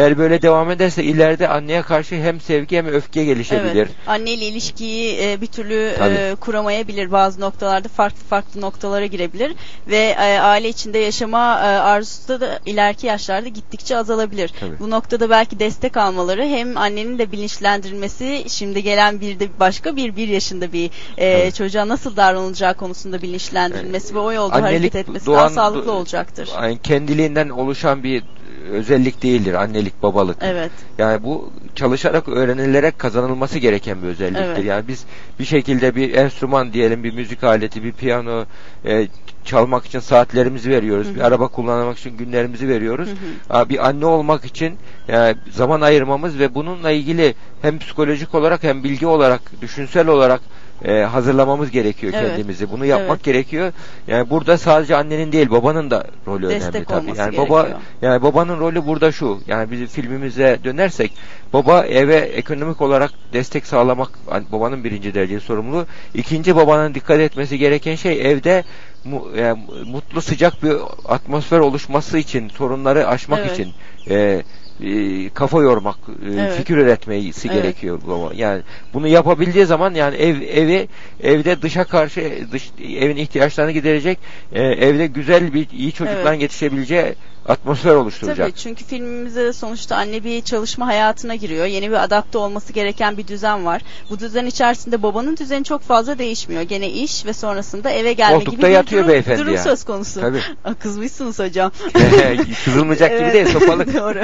Eğer 0.05 0.17
böyle 0.17 0.41
devam 0.41 0.71
ederse 0.71 1.03
ileride 1.03 1.47
anneye 1.47 1.81
karşı 1.81 2.15
hem 2.15 2.41
sevgi 2.41 2.77
hem 2.77 2.87
öfke 2.87 3.25
gelişebilir. 3.25 3.75
Evet. 3.75 3.91
Anneyle 4.07 4.45
ilişkiyi 4.45 5.17
e, 5.21 5.41
bir 5.41 5.47
türlü 5.47 5.93
e, 6.01 6.35
kuramayabilir. 6.39 7.11
Bazı 7.11 7.41
noktalarda 7.41 7.87
farklı 7.87 8.19
farklı 8.29 8.61
noktalara 8.61 9.05
girebilir 9.05 9.55
ve 9.87 9.97
e, 9.97 10.39
aile 10.39 10.69
içinde 10.69 10.99
yaşama 10.99 11.59
e, 11.59 11.65
arzusu 11.65 12.41
da 12.41 12.59
ileriki 12.65 13.07
yaşlarda 13.07 13.49
gittikçe 13.49 13.97
azalabilir. 13.97 14.51
Tabii. 14.59 14.79
Bu 14.79 14.89
noktada 14.89 15.29
belki 15.29 15.59
destek 15.59 15.97
almaları 15.97 16.43
hem 16.43 16.77
annenin 16.77 17.19
de 17.19 17.31
bilinçlendirilmesi 17.31 18.43
şimdi 18.47 18.83
gelen 18.83 19.21
bir 19.21 19.39
de 19.39 19.47
başka 19.59 19.95
bir 19.95 20.15
bir 20.15 20.27
yaşında 20.27 20.73
bir 20.73 20.89
e, 21.17 21.39
Tabii. 21.41 21.53
çocuğa 21.53 21.87
nasıl 21.87 22.15
davranılacağı 22.15 22.73
konusunda 22.73 23.21
bilinçlendirilmesi 23.21 24.15
ve 24.15 24.19
o 24.19 24.31
yolda 24.31 24.61
hareket 24.61 24.95
etmesi 24.95 25.25
doğan- 25.25 25.39
daha 25.39 25.49
sağlıklı 25.49 25.91
olacaktır. 25.91 26.49
Yani 26.55 26.77
kendiliğinden 26.83 27.49
oluşan 27.49 28.03
bir 28.03 28.23
özellik 28.71 29.23
değildir 29.23 29.53
annelik 29.53 30.03
babalık. 30.03 30.37
Evet. 30.41 30.71
Yani 30.97 31.23
bu 31.23 31.51
çalışarak 31.75 32.27
öğrenilerek 32.29 32.99
kazanılması 32.99 33.59
gereken 33.59 34.01
bir 34.01 34.07
özelliktir. 34.07 34.43
Evet. 34.43 34.65
Yani 34.65 34.87
biz 34.87 35.05
bir 35.39 35.45
şekilde 35.45 35.95
bir 35.95 36.13
enstrüman 36.13 36.73
diyelim 36.73 37.03
bir 37.03 37.13
müzik 37.13 37.43
aleti 37.43 37.83
bir 37.83 37.91
piyano 37.91 38.45
e, 38.85 39.07
çalmak 39.45 39.85
için 39.85 39.99
saatlerimizi 39.99 40.69
veriyoruz. 40.69 41.07
Hı 41.07 41.11
hı. 41.11 41.15
Bir 41.15 41.21
araba 41.21 41.47
kullanmak 41.47 41.97
için 41.97 42.17
günlerimizi 42.17 42.69
veriyoruz. 42.69 43.09
Hı 43.09 43.13
hı. 43.13 43.57
Aa, 43.57 43.69
Bir 43.69 43.87
anne 43.87 44.05
olmak 44.05 44.45
için 44.45 44.75
yani 45.07 45.35
zaman 45.51 45.81
ayırmamız 45.81 46.39
ve 46.39 46.55
bununla 46.55 46.91
ilgili 46.91 47.35
hem 47.61 47.79
psikolojik 47.79 48.35
olarak 48.35 48.63
hem 48.63 48.83
bilgi 48.83 49.07
olarak 49.07 49.41
düşünsel 49.61 50.07
olarak 50.07 50.41
e, 50.83 50.99
hazırlamamız 51.01 51.71
gerekiyor 51.71 52.13
Evet. 52.15 52.29
kendimizi. 52.29 52.71
Bunu 52.71 52.85
yapmak 52.85 53.09
Evet. 53.15 53.23
gerekiyor. 53.23 53.71
Yani 54.07 54.29
burada 54.29 54.57
sadece 54.57 54.95
annenin 54.95 55.31
değil 55.31 55.49
babanın 55.51 55.91
da 55.91 56.03
rolü 56.27 56.49
Destek 56.49 56.91
önemli 56.91 57.07
tabii. 57.07 57.19
Yani 57.19 57.37
baba 57.37 57.61
gerekiyor. 57.61 57.79
yani 58.01 58.21
babanın 58.21 58.59
rolü 58.59 58.85
burada 58.85 59.11
şu. 59.11 59.39
Yani 59.47 59.71
bizim 59.71 59.87
filmimize 59.87 60.59
dönersek 60.63 61.11
baba 61.53 61.85
eve 61.85 62.15
ekonomik 62.15 62.81
olarak 62.81 63.11
destek 63.33 63.65
sağlamak 63.67 64.09
an- 64.31 64.45
babanın 64.51 64.83
birinci 64.83 65.13
dereceli 65.13 65.41
sorumluluğu. 65.41 65.85
İkinci 66.13 66.55
babanın 66.55 66.93
dikkat 66.95 67.19
etmesi 67.19 67.57
gereken 67.57 67.95
şey 67.95 68.31
evde 68.31 68.63
mu- 69.05 69.27
yani 69.37 69.59
mutlu 69.85 70.21
sıcak 70.21 70.63
bir 70.63 70.73
atmosfer 71.05 71.59
oluşması 71.59 72.17
için 72.17 72.49
sorunları 72.49 73.07
aşmak 73.07 73.39
Evet. 73.39 73.51
için 73.51 73.73
e, 74.09 74.43
e, 74.83 75.29
kafa 75.29 75.61
yormak, 75.61 75.97
e, 76.25 76.31
Evet. 76.39 76.53
fikir 76.53 76.77
üretmesi 76.77 77.47
Evet. 77.47 77.63
gerekiyor 77.63 78.01
baba. 78.07 78.31
Yani 78.35 78.61
bunu 78.93 79.07
yapabildiği 79.07 79.65
zaman 79.65 79.93
yani 79.93 80.15
ev 80.15 80.41
evi 80.41 80.87
evde 81.23 81.61
dışa 81.61 81.83
karşı 81.83 82.47
dış, 82.51 82.71
evin 82.79 83.15
ihtiyaçlarını 83.15 83.71
giderecek, 83.71 84.19
e, 84.51 84.61
evde 84.63 85.07
güzel 85.07 85.53
bir 85.53 85.67
iyi 85.69 85.91
çocukların 85.91 86.33
Evet. 86.33 86.41
yetişebileceği 86.41 87.15
atmosfer 87.47 87.95
oluşturacak. 87.95 88.47
Tabii 88.47 88.59
çünkü 88.59 88.85
filmimizde 88.85 89.45
de 89.45 89.53
sonuçta 89.53 89.95
anne 89.95 90.23
bir 90.23 90.41
çalışma 90.41 90.87
hayatına 90.87 91.35
giriyor. 91.35 91.65
Yeni 91.65 91.89
bir 91.89 92.03
adapte 92.03 92.37
olması 92.37 92.73
gereken 92.73 93.17
bir 93.17 93.27
düzen 93.27 93.65
var. 93.65 93.81
Bu 94.09 94.19
düzen 94.19 94.45
içerisinde 94.45 95.03
babanın 95.03 95.37
düzeni 95.37 95.63
çok 95.63 95.81
fazla 95.81 96.17
değişmiyor. 96.17 96.61
Gene 96.61 96.89
iş 96.89 97.25
ve 97.25 97.33
sonrasında 97.33 97.89
eve 97.89 98.13
gelme 98.13 98.33
Koltukta 98.35 98.51
gibi 98.57 98.63
bir 98.67 98.71
yatıyor 98.71 99.01
durum, 99.03 99.11
beyefendi 99.13 99.41
durum 99.41 99.55
ya. 99.55 99.63
söz 99.63 99.83
konusu. 99.83 100.21
Tabii. 100.21 100.41
Aa, 100.65 100.73
Kızmışsınız 100.79 101.39
hocam. 101.39 101.71
Kızılmayacak 102.65 103.19
gibi 103.19 103.33
değil, 103.33 103.45
sopalık. 103.53 103.93
Doğru. 103.93 104.19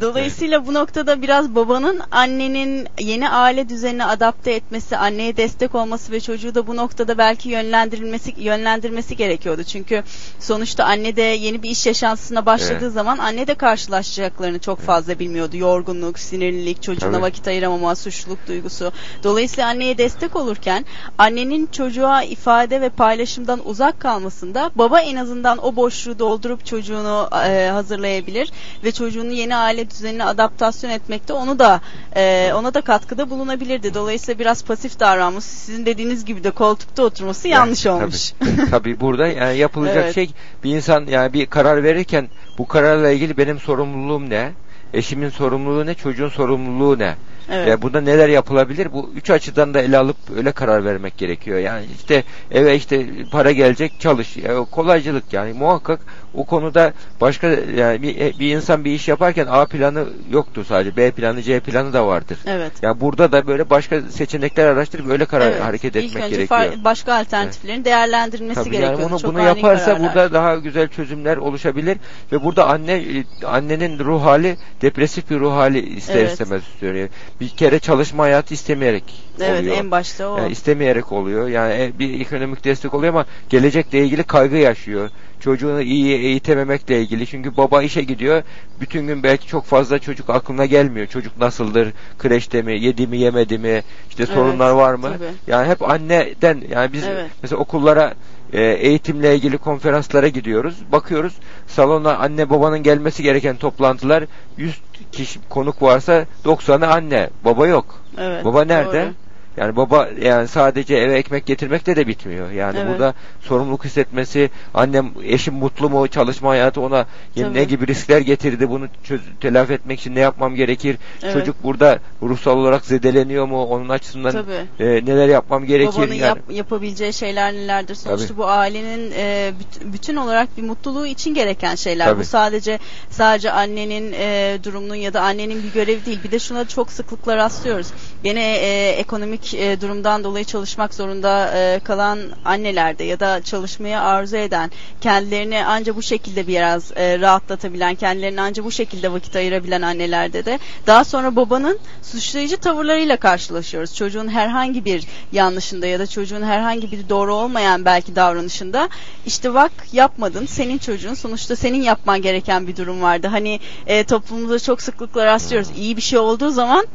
Dolayısıyla 0.00 0.66
bu 0.66 0.74
noktada 0.74 1.22
biraz 1.22 1.54
babanın 1.54 2.00
annenin 2.10 2.88
yeni 2.98 3.28
aile 3.28 3.68
düzenine 3.68 4.04
adapte 4.04 4.52
etmesi, 4.52 4.96
anneye 4.96 5.36
destek 5.36 5.74
olması 5.74 6.12
ve 6.12 6.20
çocuğu 6.20 6.54
da 6.54 6.66
bu 6.66 6.76
noktada 6.76 7.18
belki 7.18 7.48
yönlendirilmesi 7.48 8.34
yönlendirmesi 8.38 9.16
gerekiyordu. 9.16 9.64
Çünkü 9.64 10.02
sonuçta 10.40 10.84
anne 10.84 11.16
de 11.16 11.22
yeni 11.22 11.62
bir 11.62 11.70
iş 11.70 11.86
yaşantısına 12.16 12.46
başladığı 12.46 12.84
Evet. 12.84 12.92
zaman 12.92 13.18
anne 13.18 13.46
de 13.46 13.54
karşılaşacaklarını 13.54 14.58
çok 14.58 14.80
fazla 14.80 15.18
bilmiyordu. 15.18 15.56
Yorgunluk, 15.56 16.18
sinirlilik, 16.18 16.82
çocuğuna 16.82 17.12
Tabii. 17.12 17.22
vakit 17.22 17.48
ayıramama, 17.48 17.94
suçluluk 17.94 18.46
duygusu. 18.48 18.92
Dolayısıyla 19.22 19.68
anneye 19.68 19.98
destek 19.98 20.36
olurken 20.36 20.84
annenin 21.18 21.66
çocuğa 21.66 22.22
ifade 22.22 22.80
ve 22.80 22.88
paylaşımdan 22.88 23.60
uzak 23.64 24.00
kalmasında 24.00 24.70
baba 24.74 25.00
en 25.00 25.16
azından 25.16 25.64
o 25.64 25.76
boşluğu 25.76 26.18
doldurup 26.18 26.66
çocuğunu 26.66 27.28
e, 27.46 27.68
hazırlayabilir 27.72 28.52
ve 28.84 28.92
çocuğunu 28.92 29.32
yeni 29.32 29.56
aile 29.56 29.90
düzenine 29.90 30.24
adaptasyon 30.24 30.90
etmekte 30.90 31.32
onu 31.32 31.58
da 31.58 31.80
e, 32.16 32.52
ona 32.54 32.74
da 32.74 32.80
katkıda 32.80 33.30
bulunabilirdi. 33.30 33.94
Dolayısıyla 33.94 34.38
biraz 34.38 34.64
pasif 34.64 35.00
davranması, 35.00 35.56
sizin 35.56 35.86
dediğiniz 35.86 36.24
gibi 36.24 36.44
de 36.44 36.50
koltukta 36.50 37.02
oturması 37.02 37.48
yanlış 37.48 37.86
Yani, 37.86 38.02
olmuş. 38.02 38.32
Tabii, 38.40 38.70
tabii 38.70 39.00
burada 39.00 39.26
yani 39.26 39.58
yapılacak 39.58 39.96
Evet. 40.06 40.14
şey 40.14 40.30
bir 40.64 40.70
insan 40.76 41.06
yani 41.06 41.32
bir 41.32 41.46
karar 41.46 41.84
verirken 42.06 42.30
bu 42.58 42.66
kararla 42.66 43.10
ilgili 43.10 43.36
benim 43.36 43.60
sorumluluğum 43.60 44.30
ne? 44.30 44.52
Eşimin 44.96 45.28
sorumluluğu 45.28 45.86
ne? 45.86 45.94
Çocuğun 45.94 46.28
sorumluluğu 46.28 46.98
ne? 46.98 47.14
Evet. 47.50 47.68
Ya 47.68 47.82
burada 47.82 48.00
neler 48.00 48.28
yapılabilir? 48.28 48.92
Bu 48.92 49.10
üç 49.16 49.30
açıdan 49.30 49.74
da 49.74 49.80
ele 49.82 49.98
alıp 49.98 50.16
öyle 50.36 50.52
karar 50.52 50.84
vermek 50.84 51.18
gerekiyor. 51.18 51.58
Yani 51.58 51.84
işte 52.00 52.24
eve 52.50 52.76
işte 52.76 53.06
para 53.32 53.52
gelecek 53.52 54.00
çalış. 54.00 54.36
O 54.58 54.64
kolaycılık 54.64 55.32
yani 55.32 55.52
muhakkak 55.52 56.00
o 56.34 56.44
konuda 56.44 56.92
başka 57.20 57.46
yani 57.76 58.02
bir, 58.02 58.38
bir 58.38 58.56
insan 58.56 58.84
bir 58.84 58.90
iş 58.90 59.08
yaparken 59.08 59.46
A 59.50 59.66
planı 59.66 60.04
yoktur 60.30 60.64
sadece. 60.64 60.96
B 60.96 61.10
planı, 61.10 61.42
C 61.42 61.60
planı 61.60 61.92
da 61.92 62.06
vardır. 62.06 62.38
Evet. 62.46 62.72
Ya 62.82 63.00
burada 63.00 63.32
da 63.32 63.46
böyle 63.46 63.70
başka 63.70 64.02
seçenekler 64.02 64.66
araştırıp 64.66 65.08
öyle 65.10 65.24
karar 65.24 65.50
Evet. 65.50 65.62
hareket 65.62 65.96
İlk 65.96 66.04
etmek 66.06 66.24
önce 66.24 66.36
gerekiyor. 66.36 66.84
başka 66.84 67.14
alternatiflerin 67.14 67.84
değerlendirilmesi 67.84 68.60
Tabii 68.60 68.70
gerekiyor. 68.70 68.98
yani 69.00 69.10
bunu 69.10 69.18
Çok 69.20 69.30
bunu 69.34 69.42
yaparsa 69.42 69.84
kararlar. 69.84 70.02
burada 70.14 70.32
daha 70.32 70.54
güzel 70.56 70.88
çözümler 70.88 71.36
oluşabilir 71.36 71.98
ve 72.32 72.44
burada 72.44 72.68
anne 72.68 72.92
e, 72.92 73.24
annenin 73.46 73.98
ruh 73.98 74.22
hali 74.24 74.56
depresif 74.86 75.30
bir 75.30 75.38
ruh 75.40 75.52
hali 75.52 75.96
ister 75.96 76.16
Evet. 76.16 76.30
istemez 76.32 76.62
istiyor. 76.62 76.94
Yani 76.94 77.08
bir 77.40 77.48
kere 77.48 77.78
çalışma 77.78 78.22
hayatı 78.22 78.54
istemeyerek 78.54 79.04
Evet, 79.40 79.60
oluyor. 79.60 79.76
en 79.76 79.90
başta 79.90 80.28
o. 80.28 80.38
Yani 80.38 80.52
istemeyerek 80.52 81.12
oluyor. 81.12 81.48
Yani 81.48 81.72
e, 81.74 81.98
bir 81.98 82.20
ekonomik 82.20 82.64
destek 82.64 82.94
oluyor 82.94 83.12
ama 83.12 83.26
gelecekle 83.48 84.04
ilgili 84.04 84.24
kaygı 84.24 84.56
yaşıyor. 84.56 85.10
Çocuğunu 85.40 85.82
iyi 85.82 86.14
eğitememekle 86.16 87.00
ilgili. 87.00 87.26
Çünkü 87.26 87.56
baba 87.56 87.82
işe 87.82 88.02
gidiyor. 88.02 88.42
Bütün 88.80 89.06
gün 89.06 89.22
belki 89.22 89.46
çok 89.46 89.64
fazla 89.64 89.98
çocuk 89.98 90.30
aklına 90.30 90.66
gelmiyor. 90.66 91.06
Çocuk 91.06 91.36
nasıldır? 91.38 91.92
Kreşte 92.18 92.62
mi? 92.62 92.80
Yedi 92.80 93.06
mi? 93.06 93.16
Yemedi 93.18 93.58
mi? 93.58 93.82
İşte 94.08 94.22
Evet, 94.22 94.34
sorunlar 94.34 94.70
var 94.70 94.94
mı? 94.94 95.12
tabii. 95.12 95.30
Yani 95.46 95.68
hep 95.68 95.90
anneden 95.90 96.62
yani 96.70 96.92
biz 96.92 97.04
Evet. 97.04 97.30
mesela 97.42 97.60
okullara 97.60 98.14
e, 98.52 98.62
eğitimle 98.62 99.34
ilgili 99.36 99.58
konferanslara 99.58 100.28
gidiyoruz. 100.28 100.74
Bakıyoruz 100.92 101.34
salona 101.66 102.16
anne 102.16 102.50
babanın 102.50 102.82
gelmesi 102.82 103.22
gereken 103.22 103.56
toplantılar 103.56 104.24
100 104.56 104.80
kişi 105.12 105.40
konuk 105.48 105.82
varsa 105.82 106.24
90'ı 106.44 106.86
anne. 106.88 107.30
Baba 107.44 107.66
yok. 107.66 108.00
Evet, 108.18 108.44
baba 108.44 108.64
nerede? 108.64 109.02
doğru. 109.02 109.12
Yani 109.56 109.76
baba 109.76 110.08
yani 110.22 110.48
sadece 110.48 110.96
eve 110.96 111.14
ekmek 111.18 111.46
getirmekle 111.46 111.96
de 111.96 112.06
bitmiyor. 112.06 112.50
Yani 112.50 112.78
Evet. 112.78 112.88
burada 112.92 113.14
sorumluluk 113.40 113.84
hissetmesi, 113.84 114.50
annem 114.74 115.10
eşim 115.24 115.54
mutlu 115.54 115.90
mu, 115.90 116.08
çalışma 116.08 116.50
hayatı 116.50 116.80
ona 116.80 117.06
Tabii. 117.34 117.54
ne 117.54 117.64
gibi 117.64 117.86
riskler 117.86 118.20
getirdi, 118.20 118.70
bunu 118.70 118.88
çöz, 119.04 119.20
telafi 119.40 119.72
etmek 119.72 120.00
için 120.00 120.14
ne 120.14 120.20
yapmam 120.20 120.54
gerekir? 120.54 120.96
Evet. 121.22 121.32
Çocuk 121.34 121.64
burada 121.64 121.98
ruhsal 122.22 122.56
olarak 122.58 122.84
zedeleniyor 122.86 123.46
mu? 123.46 123.64
Onun 123.64 123.88
açısından 123.88 124.32
Tabii. 124.32 124.84
e, 124.84 124.84
neler 125.04 125.28
yapmam 125.28 125.64
gerekir? 125.64 125.96
Babanın 125.98 126.12
yani. 126.12 126.20
yap- 126.22 126.38
yapabileceği 126.50 127.12
şeyler 127.12 127.52
nelerdir? 127.52 127.94
Sonuçta 127.94 128.28
Tabii. 128.28 128.38
bu 128.38 128.46
ailenin 128.48 129.12
e, 129.16 129.52
büt- 129.60 129.92
bütün 129.92 130.16
olarak 130.16 130.56
bir 130.56 130.62
mutluluğu 130.62 131.06
için 131.06 131.34
gereken 131.34 131.74
şeyler. 131.74 132.06
Tabii. 132.06 132.20
Bu 132.20 132.24
sadece 132.24 132.78
sadece 133.10 133.50
annenin 133.50 134.12
e, 134.18 134.58
durumunun 134.64 134.94
ya 134.94 135.14
da 135.14 135.20
annenin 135.22 135.62
bir 135.62 135.72
görevi 135.72 136.06
değil. 136.06 136.18
Bir 136.24 136.30
de 136.30 136.38
şuna 136.38 136.68
çok 136.68 136.92
sıklıkla 136.92 137.36
rastlıyoruz. 137.36 137.86
Gene 138.24 138.56
e, 138.56 138.90
ekonomik 138.90 139.45
e, 139.54 139.80
durumdan 139.80 140.24
dolayı 140.24 140.44
çalışmak 140.44 140.94
zorunda 140.94 141.52
e, 141.54 141.80
kalan 141.84 142.18
annelerde 142.44 143.04
ya 143.04 143.20
da 143.20 143.42
çalışmaya 143.42 144.02
arzu 144.02 144.36
eden, 144.36 144.70
kendilerini 145.00 145.64
anca 145.64 145.96
bu 145.96 146.02
şekilde 146.02 146.46
biraz 146.46 146.92
e, 146.96 147.20
rahatlatabilen, 147.20 147.94
kendilerini 147.94 148.40
anca 148.40 148.64
bu 148.64 148.70
şekilde 148.70 149.12
vakit 149.12 149.36
ayırabilen 149.36 149.82
annelerde 149.82 150.44
de 150.44 150.58
daha 150.86 151.04
sonra 151.04 151.36
babanın 151.36 151.78
suçlayıcı 152.02 152.56
tavırlarıyla 152.56 153.16
karşılaşıyoruz. 153.16 153.94
Çocuğun 153.94 154.28
herhangi 154.28 154.84
bir 154.84 155.06
yanlışında 155.32 155.86
ya 155.86 155.98
da 155.98 156.06
çocuğun 156.06 156.42
herhangi 156.42 156.92
bir 156.92 157.08
doğru 157.08 157.34
olmayan 157.34 157.84
belki 157.84 158.16
davranışında 158.16 158.88
işte 159.26 159.54
bak 159.54 159.72
yapmadın 159.92 160.46
senin 160.46 160.78
çocuğun 160.78 161.14
sonuçta 161.14 161.56
senin 161.56 161.82
yapman 161.82 162.22
gereken 162.22 162.66
bir 162.66 162.76
durum 162.76 163.02
vardı. 163.02 163.26
Hani 163.26 163.60
e, 163.86 164.04
toplumumuzda 164.04 164.58
çok 164.58 164.82
sıklıkla 164.82 165.26
rastlıyoruz. 165.26 165.68
İyi 165.76 165.96
bir 165.96 166.02
şey 166.02 166.18
olduğu 166.18 166.50
zaman 166.50 166.86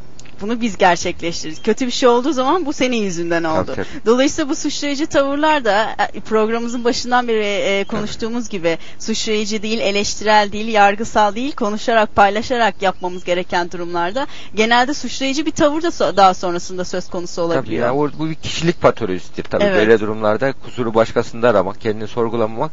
bunu 0.41 0.61
biz 0.61 0.77
gerçekleştiririz. 0.77 1.61
Kötü 1.61 1.85
bir 1.87 1.91
şey 1.91 2.09
olduğu 2.09 2.33
zaman 2.33 2.65
bu 2.65 2.73
senin 2.73 2.97
yüzünden 2.97 3.43
oldu. 3.43 3.65
Tabii, 3.65 3.75
tabii. 3.75 4.05
Dolayısıyla 4.05 4.49
bu 4.49 4.55
suçlayıcı 4.55 5.07
tavırlar 5.07 5.65
da 5.65 5.95
e, 6.13 6.19
programımızın 6.19 6.83
başından 6.83 7.27
beri 7.27 7.43
e, 7.45 7.83
konuştuğumuz 7.83 8.49
gibi 8.49 8.77
suçlayıcı 8.99 9.61
değil, 9.61 9.79
eleştirel 9.79 10.51
değil, 10.51 10.67
yargısal 10.67 11.35
değil, 11.35 11.51
konuşarak, 11.51 12.15
paylaşarak 12.15 12.81
yapmamız 12.81 13.23
gereken 13.23 13.71
durumlarda 13.71 14.27
genelde 14.55 14.93
suçlayıcı 14.93 15.45
bir 15.45 15.51
tavır 15.51 15.81
da 15.81 15.87
so- 15.87 16.17
daha 16.17 16.33
sonrasında 16.33 16.85
söz 16.85 17.09
konusu 17.09 17.35
Tabii 17.35 17.45
olabiliyor. 17.45 17.85
yani 17.87 17.97
o- 17.99 18.09
bu 18.19 18.29
bir 18.29 18.35
kişilik 18.35 18.81
patolojisidir. 18.81 19.43
Tabii 19.43 19.63
Evet. 19.63 19.77
böyle 19.77 19.99
durumlarda 19.99 20.53
kusuru 20.53 20.93
başkasında 20.93 21.49
aramak, 21.49 21.81
kendini 21.81 22.07
sorgulamamak 22.07 22.71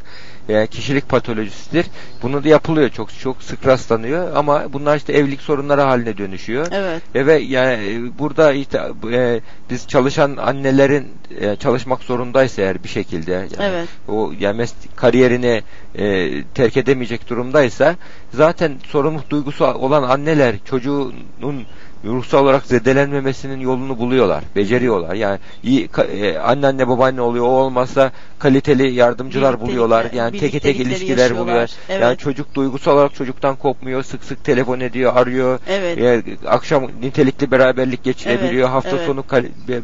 e, 0.49 0.67
kişilik 0.67 1.09
patolojisidir. 1.09 1.85
Bunu 2.23 2.43
da 2.43 2.47
yapılıyor 2.49 2.89
çok 2.89 3.19
çok 3.19 3.43
sık 3.43 3.65
rastlanıyor 3.67 4.35
ama 4.35 4.73
bunlar 4.73 4.97
işte 4.97 5.13
evlilik 5.13 5.41
sorunları 5.41 5.81
haline 5.81 6.17
dönüşüyor. 6.17 6.67
Evet. 6.71 7.01
E, 7.15 7.25
ve 7.25 7.37
yani 7.39 7.58
e, 7.65 8.19
burada 8.19 8.53
işte 8.53 8.81
e, 9.11 9.41
biz 9.69 9.87
çalışan 9.87 10.37
annelerin 10.37 11.07
e, 11.39 11.55
çalışmak 11.55 12.03
zorundaysa 12.03 12.61
eğer 12.61 12.83
bir 12.83 12.89
şekilde 12.89 13.31
yani 13.31 13.49
Evet. 13.59 13.87
o 14.07 14.31
yani 14.39 14.65
kariyerini 14.95 15.63
e, 15.95 16.29
terk 16.43 16.77
edemeyecek 16.77 17.29
durumdaysa 17.29 17.95
zaten 18.33 18.77
sorumluluk 18.87 19.29
duygusu 19.29 19.65
olan 19.65 20.03
anneler 20.03 20.55
çocuğunun 20.65 21.65
ruhsal 22.05 22.43
olarak 22.43 22.65
zedelenmemesinin 22.65 23.59
yolunu 23.59 23.97
buluyorlar, 23.97 24.43
beceriyorlar. 24.55 25.15
Yani 25.15 25.39
iyi 25.63 25.87
ka- 25.87 26.07
e, 26.07 26.37
anneanne 26.39 26.87
babaanne 26.87 27.21
oluyor, 27.21 27.45
o 27.45 27.49
olmazsa 27.49 28.11
kaliteli 28.39 28.91
yardımcılar 28.93 29.61
buluyorlar. 29.61 30.07
Yani 30.13 30.39
tek 30.39 30.61
tek 30.61 30.79
ilişkiler 30.79 31.17
yaşıyorlar. 31.17 31.47
buluyor. 31.47 31.69
Evet. 31.89 32.01
Yani 32.01 32.17
çocuk 32.17 32.55
duygusal 32.55 32.93
olarak 32.93 33.15
çocuktan 33.15 33.55
kopmuyor, 33.55 34.03
sık 34.03 34.23
sık 34.23 34.43
telefon 34.43 34.79
ediyor, 34.79 35.15
arıyor. 35.15 35.59
Evet. 35.69 35.99
E, 35.99 36.23
akşam 36.47 36.87
nitelikli 37.01 37.51
beraberlik 37.51 38.03
geçirebiliyor. 38.03 38.53
Evet, 38.53 38.69
hafta 38.69 38.89
evet. 38.97 39.05
sonu 39.05 39.23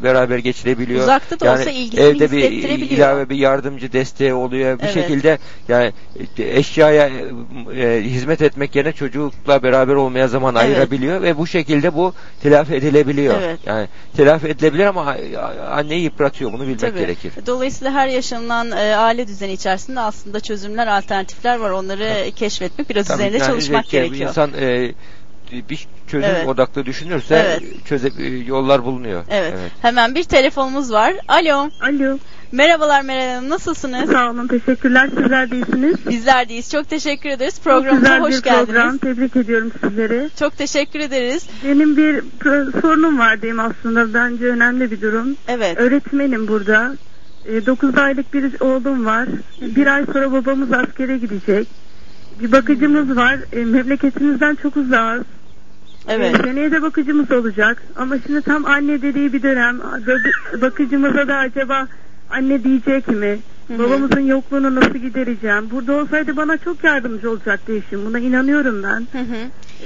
beraber 0.02 0.38
geçirebiliyor. 0.38 1.02
Uzakta 1.02 1.40
da 1.40 1.52
olsa 1.52 1.70
ilgisini 1.70 2.00
evde 2.00 2.32
bir 2.32 2.40
ilave 2.90 3.28
bir 3.28 3.36
yardımcı 3.36 3.92
desteği 3.92 4.34
oluyor. 4.34 4.78
Bir 4.78 4.84
Evet. 4.84 4.94
şekilde 4.94 5.38
yani 5.68 5.92
e, 6.38 6.58
eşyaya 6.58 7.10
e, 7.76 8.02
hizmet 8.04 8.42
etmek 8.42 8.76
yerine 8.76 8.92
çocukla 8.92 9.62
beraber 9.62 9.94
olmaya 9.94 10.28
zaman 10.28 10.54
Evet. 10.54 10.64
ayırabiliyor 10.66 11.22
ve 11.22 11.38
bu 11.38 11.46
şekilde 11.46 11.94
bu 11.94 12.05
telafi 12.42 12.74
edilebiliyor. 12.74 13.34
Evet. 13.42 13.58
Yani 13.66 13.88
telafi 14.16 14.46
edilebilir 14.48 14.86
ama 14.86 15.16
anneyi 15.70 16.02
yıpratıyor. 16.02 16.52
Bunu 16.52 16.62
bilmek 16.62 16.80
Tabii. 16.80 16.98
gerekir. 16.98 17.32
Dolayısıyla 17.46 17.92
her 17.92 18.08
yaşanılan 18.08 18.70
e, 18.70 18.96
aile 18.96 19.28
düzeni 19.28 19.52
içerisinde 19.52 20.00
aslında 20.00 20.40
çözümler, 20.40 20.86
alternatifler 20.86 21.56
var. 21.56 21.70
Onları 21.70 22.30
keşfetmek, 22.30 22.90
biraz 22.90 23.06
Tabii 23.06 23.16
üzerinde 23.16 23.38
yani 23.38 23.46
çalışmak 23.46 23.88
gerekiyor. 23.88 24.28
İnsan 24.28 24.50
e, 24.60 24.92
bir 25.52 25.86
çözüm 26.06 26.30
Evet. 26.30 26.48
odaklı 26.48 26.86
düşünürse 26.86 27.34
Evet. 27.46 27.86
çöze 27.86 28.08
e, 28.18 28.26
yollar 28.26 28.84
bulunuyor. 28.84 29.24
Evet. 29.30 29.54
Hemen 29.82 30.14
bir 30.14 30.24
telefonumuz 30.24 30.92
var. 30.92 31.14
Alo. 31.28 31.70
Alo. 31.80 32.18
Merhabalar 32.52 33.02
Meral 33.02 33.34
Hanım. 33.34 33.48
Nasılsınız? 33.50 34.10
Sağ 34.10 34.30
olun. 34.30 34.46
Teşekkürler. 34.46 35.08
Sizler 35.18 35.50
de 35.50 35.56
iyisiniz. 35.56 36.06
Bizler 36.08 36.48
deyiz. 36.48 36.70
Çok 36.70 36.88
teşekkür 36.90 37.28
ederiz. 37.30 37.60
Programımıza 37.64 38.18
hoş 38.20 38.42
geldiniz. 38.42 38.66
program. 38.66 38.98
Tebrik 38.98 39.36
ediyorum 39.36 39.72
sizleri. 39.80 40.28
Çok 40.38 40.56
teşekkür 40.58 41.00
ederiz. 41.00 41.46
Benim 41.64 41.96
bir 41.96 42.22
sorunum 42.80 43.18
var 43.18 43.42
diyeyim 43.42 43.60
aslında. 43.60 44.14
Bence 44.14 44.44
önemli 44.44 44.90
bir 44.90 45.00
durum. 45.00 45.36
Evet. 45.48 45.78
Öğretmenim 45.78 46.48
burada. 46.48 46.94
9 47.66 47.98
aylık 47.98 48.34
bir 48.34 48.60
oğlum 48.60 49.06
var. 49.06 49.28
Bir 49.60 49.86
ay 49.86 50.04
sonra 50.12 50.32
babamız 50.32 50.72
askere 50.72 51.18
gidecek. 51.18 51.68
Bir 52.40 52.52
bakıcımız 52.52 53.16
var. 53.16 53.38
E, 53.52 53.64
memleketimizden 53.64 54.54
çok 54.54 54.76
uzağız. 54.76 55.22
Evet. 56.08 56.34
E, 56.40 56.42
seneye 56.42 56.70
de 56.70 56.82
bakıcımız 56.82 57.30
olacak. 57.30 57.82
Ama 57.96 58.16
şimdi 58.26 58.42
tam 58.42 58.64
anne 58.66 59.02
dediği 59.02 59.32
bir 59.32 59.42
dönem. 59.42 59.78
Bak- 59.78 60.60
Bakıcımıza 60.62 61.28
da 61.28 61.34
acaba 61.36 61.86
anne 62.30 62.64
diyecek 62.64 63.08
mi? 63.08 63.38
hı. 63.68 63.78
Babamızın 63.78 64.20
yokluğunu 64.20 64.74
nasıl 64.74 64.98
gidereceğim? 64.98 65.70
Burada 65.70 65.92
olsaydı 65.92 66.36
bana 66.36 66.56
çok 66.56 66.84
yardımcı 66.84 67.30
olacaktı 67.30 67.72
eşim. 67.72 68.06
Buna 68.06 68.18
inanıyorum 68.18 68.82
ben. 68.82 69.06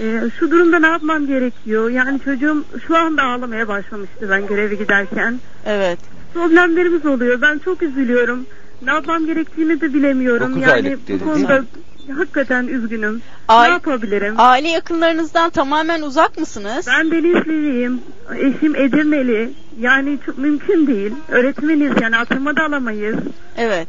E, 0.01 0.31
şu 0.39 0.51
durumda 0.51 0.79
ne 0.79 0.87
yapmam 0.87 1.27
gerekiyor? 1.27 1.91
Yani 1.91 2.21
çocuğum 2.21 2.65
şu 2.87 2.97
anda 2.97 3.23
ağlamaya 3.23 3.69
başlamıştı 3.69 4.27
ben 4.31 4.47
göreve 4.47 4.75
giderken. 4.75 5.41
Evet. 5.67 5.99
Problemlerimiz 6.35 7.07
oluyor. 7.07 7.41
Ben 7.43 7.59
çok 7.59 7.83
üzülüyorum. 7.83 8.47
Ne 8.85 8.91
yapmam 8.91 9.27
gerektiğini 9.27 9.81
de 9.81 9.95
bilemiyorum. 9.95 10.51
Dokuz 10.51 10.63
yani 10.63 10.73
aylık 10.73 10.85
dedi, 10.85 11.01
bu 11.07 11.09
değil 11.09 11.21
konuda 11.21 11.61
mi? 11.61 11.67
Hakikaten 12.11 12.67
üzgünüm. 12.67 13.23
Aile- 13.49 13.69
Ne 13.69 13.73
yapabilirim? 13.73 14.35
Aile 14.39 14.69
yakınlarınızdan 14.69 15.51
tamamen 15.51 16.03
uzak 16.03 16.39
mısınız? 16.39 16.87
Ben 16.89 17.11
Denizliliyim. 17.11 18.01
Eşim 18.37 18.77
Edirneli. 18.77 19.51
Yani 19.81 20.19
çok 20.27 20.39
mümkün 20.39 20.87
değil. 20.87 21.13
Öğretmeniz 21.29 21.93
yani 22.03 22.17
atılma 22.17 22.57
da 22.57 22.65
alamayız. 22.65 23.17
Evet. 23.57 23.89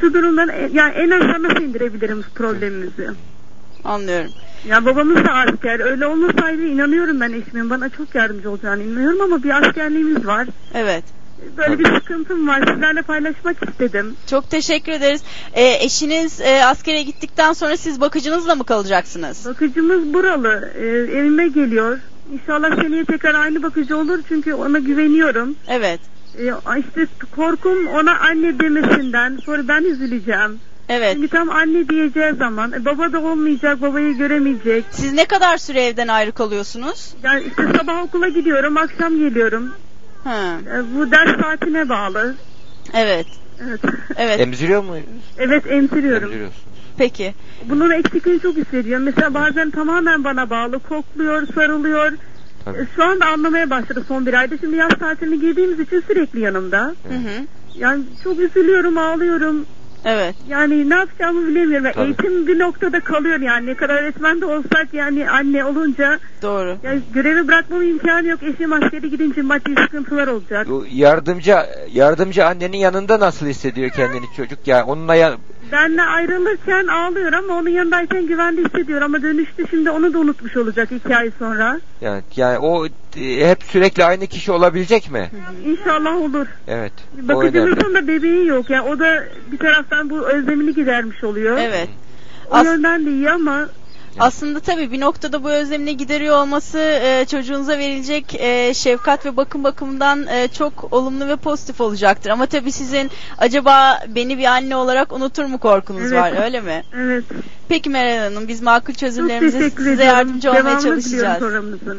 Şu 0.00 0.14
durumdan 0.14 0.50
yani 0.72 0.92
en 0.94 1.10
aşağı 1.10 1.42
nasıl 1.42 1.62
indirebilirim 1.62 2.24
problemimizi? 2.34 3.08
Anlıyorum. 3.84 4.30
Ya 4.68 4.84
babamız 4.84 5.16
da 5.16 5.32
asker. 5.32 5.80
Öyle 5.80 6.06
olmasaydı 6.06 6.62
inanıyorum 6.62 7.20
ben 7.20 7.32
eşimin 7.32 7.70
bana 7.70 7.88
çok 7.88 8.14
yardımcı 8.14 8.50
olacağını 8.50 8.82
inanıyorum 8.82 9.20
ama 9.20 9.42
bir 9.42 9.50
askerliğimiz 9.62 10.26
var. 10.26 10.46
Evet. 10.74 11.04
Böyle 11.56 11.78
bir 11.78 11.94
sıkıntım 11.94 12.48
var. 12.48 12.62
Sizlerle 12.72 13.02
paylaşmak 13.02 13.56
istedim. 13.68 14.16
Çok 14.30 14.50
teşekkür 14.50 14.92
ederiz. 14.92 15.22
E, 15.52 15.84
eşiniz 15.84 16.40
e, 16.40 16.64
askere 16.64 17.02
gittikten 17.02 17.52
sonra 17.52 17.76
siz 17.76 18.00
bakıcınızla 18.00 18.54
mı 18.54 18.64
kalacaksınız? 18.64 19.46
Bakıcımız 19.46 20.14
buralı. 20.14 20.70
Ee, 20.76 20.86
evime 21.18 21.48
geliyor. 21.48 21.98
İnşallah 22.32 22.82
seneye 22.82 23.04
tekrar 23.04 23.34
aynı 23.34 23.62
bakıcı 23.62 23.98
olur 23.98 24.18
çünkü 24.28 24.54
ona 24.54 24.78
güveniyorum. 24.78 25.56
Evet. 25.68 26.00
Ee, 26.38 26.52
işte 26.78 27.06
korkum 27.36 27.86
ona 27.86 28.18
anne 28.18 28.58
demesinden. 28.58 29.38
Sonra 29.44 29.68
ben 29.68 29.82
üzüleceğim. 29.82 30.60
Evet. 30.88 31.14
Çünkü 31.14 31.28
tam 31.28 31.50
anne 31.50 31.88
diyeceği 31.88 32.32
zaman 32.38 32.72
e, 32.72 32.84
baba 32.84 33.12
da 33.12 33.20
olmayacak, 33.20 33.82
babayı 33.82 34.16
göremeyecek. 34.16 34.84
Siz 34.90 35.12
ne 35.12 35.24
kadar 35.24 35.56
süre 35.56 35.84
evden 35.84 36.08
ayrı 36.08 36.32
kalıyorsunuz? 36.32 37.14
Yani 37.22 37.44
işte 37.48 37.62
sabah 37.78 38.02
okula 38.02 38.28
gidiyorum, 38.28 38.76
akşam 38.76 39.18
geliyorum. 39.18 39.72
Ha. 40.24 40.58
Ee, 40.74 40.94
bu 40.96 41.10
ders 41.10 41.40
saatine 41.40 41.88
bağlı. 41.88 42.34
Evet. 42.94 43.26
Evet. 43.68 43.80
Evet. 44.16 44.40
Emziriyor 44.40 44.82
mu? 44.82 44.96
Evet 45.38 45.66
emziriyorum. 45.66 46.24
Emziriyorsun. 46.24 46.62
Peki. 46.98 47.34
Bunun 47.68 47.90
eksikliğini 47.90 48.40
çok 48.40 48.56
hissediyorum. 48.56 49.04
Mesela 49.04 49.34
bazen 49.34 49.70
tamamen 49.70 50.24
bana 50.24 50.50
bağlı. 50.50 50.78
Kokluyor, 50.78 51.46
sarılıyor. 51.54 52.12
Tabii. 52.64 52.78
E, 52.78 52.86
Şu 52.96 53.04
anda 53.04 53.26
anlamaya 53.26 53.70
başladı 53.70 54.04
son 54.08 54.26
bir 54.26 54.34
ayda. 54.34 54.58
Şimdi 54.58 54.76
yaz 54.76 54.90
tatiline 54.90 55.36
girdiğimiz 55.36 55.80
için 55.80 56.04
sürekli 56.06 56.40
yanımda. 56.40 56.94
Hı 57.08 57.14
hı. 57.14 57.46
Yani 57.78 58.02
çok 58.24 58.38
üzülüyorum, 58.40 58.98
ağlıyorum. 58.98 59.66
Evet. 60.04 60.34
Yani 60.48 60.90
ne 60.90 60.94
yapacağımı 60.94 61.48
bilemiyorum. 61.48 61.90
Tabii. 61.94 62.04
Eğitim 62.04 62.46
bir 62.46 62.58
noktada 62.58 63.00
kalıyor 63.00 63.40
yani. 63.40 63.66
Ne 63.66 63.74
kadar 63.74 63.94
öğretmen 63.94 64.40
de 64.40 64.46
olsak 64.46 64.88
yani 64.92 65.30
anne 65.30 65.64
olunca 65.64 66.18
Doğru. 66.42 66.76
yani 66.82 67.00
görevi 67.14 67.48
bırakmama 67.48 67.84
imkanı 67.84 68.26
yok. 68.28 68.42
Eşim 68.42 68.72
askeri 68.72 69.10
gidince 69.10 69.42
maddi 69.42 69.74
sıkıntılar 69.82 70.26
olacak. 70.26 70.66
Bu 70.68 70.84
yardımcı 70.92 71.56
yardımcı 71.92 72.46
annenin 72.46 72.78
yanında 72.78 73.20
nasıl 73.20 73.46
hissediyor 73.46 73.90
kendini 73.90 74.24
çocuk? 74.36 74.58
Yani 74.66 74.82
onunla 74.82 75.14
ya, 75.14 75.36
Benle 75.72 76.02
ayrılırken 76.02 76.86
ağlıyor 76.86 77.32
ama 77.32 77.54
onun 77.54 77.70
yanındayken 77.70 78.26
güvende 78.26 78.62
hissediyor 78.64 79.02
ama 79.02 79.22
dönüşte 79.22 79.62
şimdi 79.70 79.90
onu 79.90 80.14
da 80.14 80.18
unutmuş 80.18 80.56
olacak 80.56 80.92
iki 80.92 81.16
ay 81.16 81.30
sonra. 81.38 81.80
yani 82.00 82.22
yani 82.36 82.58
o 82.58 82.86
hep 83.16 83.62
sürekli 83.62 84.04
aynı 84.04 84.26
kişi 84.26 84.52
olabilecek 84.52 85.10
mi? 85.10 85.30
İnşallah 85.66 86.16
olur. 86.16 86.46
Evet. 86.68 86.92
Bakıcımızın 87.22 87.94
da 87.94 88.08
bebeği 88.08 88.46
yok. 88.46 88.70
Yani 88.70 88.88
o 88.88 88.98
da 88.98 89.24
bir 89.52 89.58
taraftan 89.58 90.10
bu 90.10 90.28
özlemini 90.28 90.74
gidermiş 90.74 91.24
oluyor. 91.24 91.58
Evet. 91.60 91.88
O 92.50 92.54
As- 92.54 92.66
yönden 92.66 93.06
de 93.06 93.10
iyi 93.10 93.30
ama 93.30 93.68
Aslında 94.18 94.60
tabii 94.60 94.92
bir 94.92 95.00
noktada 95.00 95.44
bu 95.44 95.50
özlemini 95.50 95.96
gideriyor 95.96 96.36
olması 96.42 96.78
e, 96.78 97.24
çocuğunuza 97.30 97.78
verilecek 97.78 98.34
e, 98.40 98.74
şefkat 98.74 99.26
ve 99.26 99.36
bakım 99.36 99.64
bakımından 99.64 100.26
e, 100.26 100.48
çok 100.48 100.92
olumlu 100.92 101.28
ve 101.28 101.36
pozitif 101.36 101.80
olacaktır. 101.80 102.30
Ama 102.30 102.46
tabii 102.46 102.72
sizin 102.72 103.10
acaba 103.38 104.00
beni 104.08 104.38
bir 104.38 104.44
anne 104.44 104.76
olarak 104.76 105.12
unutur 105.12 105.44
mu 105.44 105.58
korkunuz 105.58 106.12
Evet. 106.12 106.22
var 106.22 106.44
öyle 106.44 106.60
mi? 106.60 106.82
evet. 106.96 107.24
Peki 107.68 107.90
Meral 107.90 108.18
Hanım 108.24 108.48
biz 108.48 108.62
makul 108.62 108.94
çözümlerimize 108.94 109.70
size 109.70 110.04
yardımcı 110.04 110.50
olmaya 110.50 110.62
diliyorum 110.62 110.82
çalışacağız. 110.82 111.42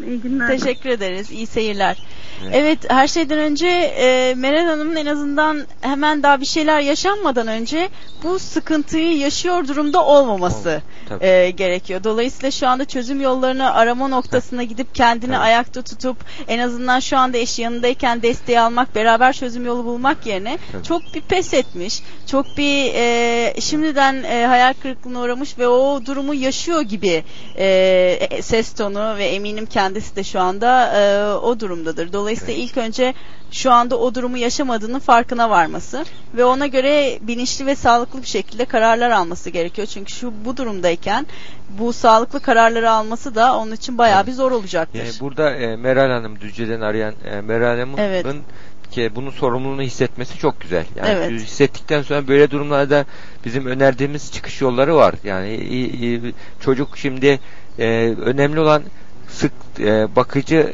İyi 0.07 0.21
günler. 0.21 0.47
Teşekkür 0.47 0.89
ederiz. 0.89 1.31
İyi 1.31 1.47
seyirler. 1.47 1.97
Evet 2.51 2.79
her 2.91 3.07
şeyden 3.07 3.39
önce 3.39 3.67
e, 3.67 4.33
Meral 4.37 4.65
Hanım'ın 4.65 4.95
en 4.95 5.05
azından 5.05 5.61
hemen 5.81 6.23
daha 6.23 6.41
bir 6.41 6.45
şeyler 6.45 6.79
yaşanmadan 6.79 7.47
önce 7.47 7.89
bu 8.23 8.39
sıkıntıyı 8.39 9.17
yaşıyor 9.17 9.67
durumda 9.67 10.05
olmaması 10.05 10.81
Tabii. 11.09 11.25
e, 11.25 11.51
gerekiyor. 11.51 12.02
Dolayısıyla 12.03 12.51
şu 12.51 12.67
anda 12.67 12.85
çözüm 12.85 13.21
yollarını 13.21 13.73
arama 13.73 14.07
noktasına 14.07 14.63
gidip 14.63 14.95
kendini 14.95 15.37
ayakta 15.37 15.81
tutup 15.81 16.17
en 16.47 16.59
azından 16.59 16.99
şu 16.99 17.17
anda 17.17 17.37
eşi 17.37 17.61
yanındayken 17.61 18.21
desteği 18.21 18.59
almak, 18.59 18.95
beraber 18.95 19.33
çözüm 19.33 19.65
yolu 19.65 19.85
bulmak 19.85 20.25
yerine 20.25 20.57
Tabii. 20.71 20.83
çok 20.83 21.01
bir 21.13 21.21
pes 21.21 21.53
etmiş, 21.53 22.01
çok 22.27 22.45
bir 22.57 22.93
e, 22.93 23.61
şimdiden 23.61 24.23
e, 24.23 24.45
hayal 24.45 24.73
kırıklığına 24.81 25.21
uğramış 25.21 25.57
ve 25.57 25.67
o 25.67 26.05
durumu 26.05 26.33
yaşıyor 26.33 26.81
gibi 26.81 27.23
e, 27.57 28.41
ses 28.41 28.73
tonu 28.73 29.15
ve 29.17 29.25
eminim 29.25 29.65
kendisi 29.65 30.15
de 30.15 30.23
şu 30.23 30.39
anda 30.39 30.93
e, 30.97 31.33
o 31.35 31.59
durumdadır. 31.59 32.13
Dolayısıyla 32.13 32.53
ilk 32.53 32.77
önce 32.77 33.13
şu 33.51 33.71
anda 33.71 33.99
o 33.99 34.15
durumu 34.15 34.37
yaşamadığının 34.37 34.99
farkına 34.99 35.49
varması 35.49 36.05
ve 36.33 36.45
ona 36.45 36.67
göre 36.67 37.19
bilinçli 37.21 37.65
ve 37.65 37.75
sağlıklı 37.75 38.21
bir 38.21 38.27
şekilde 38.27 38.65
kararlar 38.65 39.11
alması 39.11 39.49
gerekiyor. 39.49 39.87
Çünkü 39.87 40.13
şu 40.13 40.33
bu 40.45 40.57
durumdayken 40.57 41.25
bu 41.79 41.92
sağlıklı 41.93 42.39
kararları 42.39 42.91
alması 42.91 43.35
da 43.35 43.57
onun 43.57 43.71
için 43.71 43.97
bayağı 43.97 44.27
bir 44.27 44.31
zor 44.31 44.51
olacaktır. 44.51 44.99
Yani 44.99 45.11
burada 45.19 45.51
e, 45.55 45.75
Meral 45.75 46.09
Hanım 46.11 46.39
Düzce'den 46.39 46.81
arayan 46.81 47.13
e, 47.25 47.41
Meral 47.41 47.75
Hanım'ın 47.77 47.97
Evet. 47.97 48.25
ki 48.91 49.11
bunun 49.15 49.29
sorumluluğunu 49.29 49.81
hissetmesi 49.81 50.37
çok 50.37 50.61
güzel. 50.61 50.85
Yani 50.95 51.09
Evet. 51.09 51.31
hissettikten 51.31 52.01
sonra 52.01 52.27
böyle 52.27 52.51
durumlarda 52.51 53.05
bizim 53.45 53.65
önerdiğimiz 53.65 54.31
çıkış 54.31 54.61
yolları 54.61 54.95
var. 54.95 55.15
Yani 55.23 55.55
iyi- 55.55 55.91
iyi- 55.91 56.33
çocuk 56.61 56.97
şimdi 56.97 57.39
e, 57.79 58.15
önemli 58.21 58.59
olan 58.59 58.83
sık 59.29 59.51
e, 59.79 60.15
bakıcı 60.15 60.73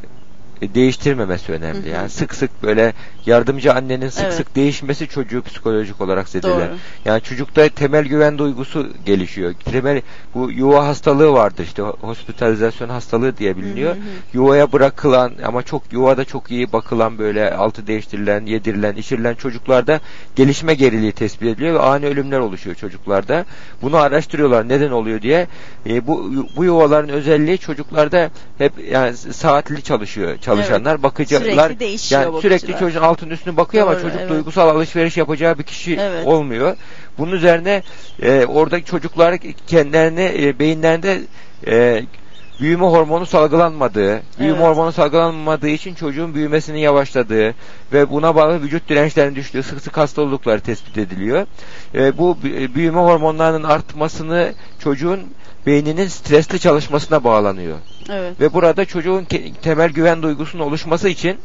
değiştirmemesi 0.62 1.52
önemli. 1.52 1.80
Hı 1.80 1.90
hı. 1.92 1.96
Yani 1.96 2.10
sık 2.10 2.36
sık 2.36 2.64
böyle 2.64 2.94
yardımcı 3.26 3.74
annenin 3.74 4.10
sık 4.10 4.24
Evet. 4.24 4.34
sık 4.34 4.56
değişmesi 4.56 5.08
çocuğu 5.08 5.42
psikolojik 5.42 6.02
olarak 6.02 6.30
zedeler. 6.30 6.70
Yani 7.06 7.22
çocukta 7.22 7.70
temel 7.70 8.06
güven 8.06 8.38
duygusu 8.38 8.88
gelişiyor. 9.06 9.54
Temel 9.54 10.02
bu 10.34 10.52
yuva 10.52 10.88
hastalığı 10.88 11.34
vardır 11.34 11.64
işte 11.64 11.82
hospitalizasyon 11.82 12.90
hastalığı 12.90 13.38
diye 13.38 13.58
biliniyor. 13.58 13.96
Hı 13.96 14.00
hı. 14.00 14.04
Yuvaya 14.34 14.72
bırakılan 14.72 15.32
ama 15.46 15.64
çok 15.64 15.94
yuvada 15.94 16.26
çok 16.26 16.52
iyi 16.52 16.74
bakılan 16.74 17.18
böyle 17.18 17.54
altı 17.54 17.88
değiştirilen, 17.88 18.46
yedirilen, 18.46 18.96
içirilen 18.96 19.34
çocuklarda 19.34 20.00
gelişme 20.36 20.74
geriliği 20.74 21.12
tespit 21.12 21.48
ediliyor 21.48 21.74
ve 21.74 21.80
ani 21.80 22.06
ölümler 22.06 22.40
oluşuyor 22.40 22.76
çocuklarda. 22.76 23.46
Bunu 23.82 23.98
araştırıyorlar 23.98 24.70
neden 24.70 24.92
oluyor 24.92 25.22
diye. 25.22 25.48
E, 25.86 26.08
bu 26.08 26.34
bu 26.56 26.64
yuvaların 26.64 27.10
özelliği 27.10 27.58
çocuklarda 27.58 28.30
hep 28.58 28.74
yani 28.92 29.18
saatli 29.18 29.82
çalışıyor 29.82 30.38
çalışanlar, 30.56 31.04
bakıcılar 31.04 31.42
Sürekli 31.42 31.80
değişiyor 31.80 32.22
yani 32.22 32.34
bakıcılar. 32.34 32.58
sürekli 32.60 32.80
çocuğun 32.80 33.02
altın 33.02 33.30
üstünü 33.30 33.58
bakıyor 33.58 33.84
ama 33.84 33.94
Doğru, 33.96 34.02
çocuk 34.02 34.20
evet. 34.20 34.30
duygusal 34.30 34.70
alışveriş 34.70 35.18
yapacağı 35.18 35.58
bir 35.60 35.64
kişi 35.64 35.96
Evet. 36.00 36.28
olmuyor. 36.28 36.76
Bunun 37.18 37.32
üzerine 37.32 37.84
e, 38.22 38.46
oradaki 38.46 38.86
çocuklar 38.86 39.36
kendilerine 39.68 40.34
e, 40.48 40.60
beyinlerinde 40.60 41.22
e, 41.68 42.04
büyüme 42.60 42.86
hormonu 42.86 43.26
salgılanmadığı, 43.26 44.22
büyüme 44.40 44.58
Evet. 44.58 44.68
hormonu 44.68 44.92
salgılanmadığı 44.92 45.68
için 45.70 45.96
çocuğun 45.96 46.34
büyümesinin 46.36 46.78
yavaşladığı 46.78 47.54
ve 47.94 48.10
buna 48.10 48.36
bağlı 48.36 48.62
vücut 48.62 48.90
dirençlerinin 48.90 49.36
düştüğü 49.36 49.64
sık 49.64 49.82
sık 49.82 49.98
hasta 49.98 50.22
oldukları 50.22 50.60
tespit 50.62 50.98
ediliyor. 50.98 51.46
E, 51.96 52.18
bu 52.18 52.38
bü- 52.44 52.74
büyüme 52.76 53.00
hormonlarının 53.02 53.64
artmasını 53.64 54.54
çocuğun 54.84 55.20
beyninin 55.70 56.08
stresli 56.08 56.60
çalışmasına 56.60 57.24
bağlanıyor. 57.24 57.78
Evet. 58.10 58.40
Ve 58.40 58.54
burada 58.54 58.86
çocuğun 58.86 59.28
temel 59.62 59.90
güven 59.90 60.24
duygusunun 60.24 60.64
oluşması 60.64 61.10
için 61.10 61.38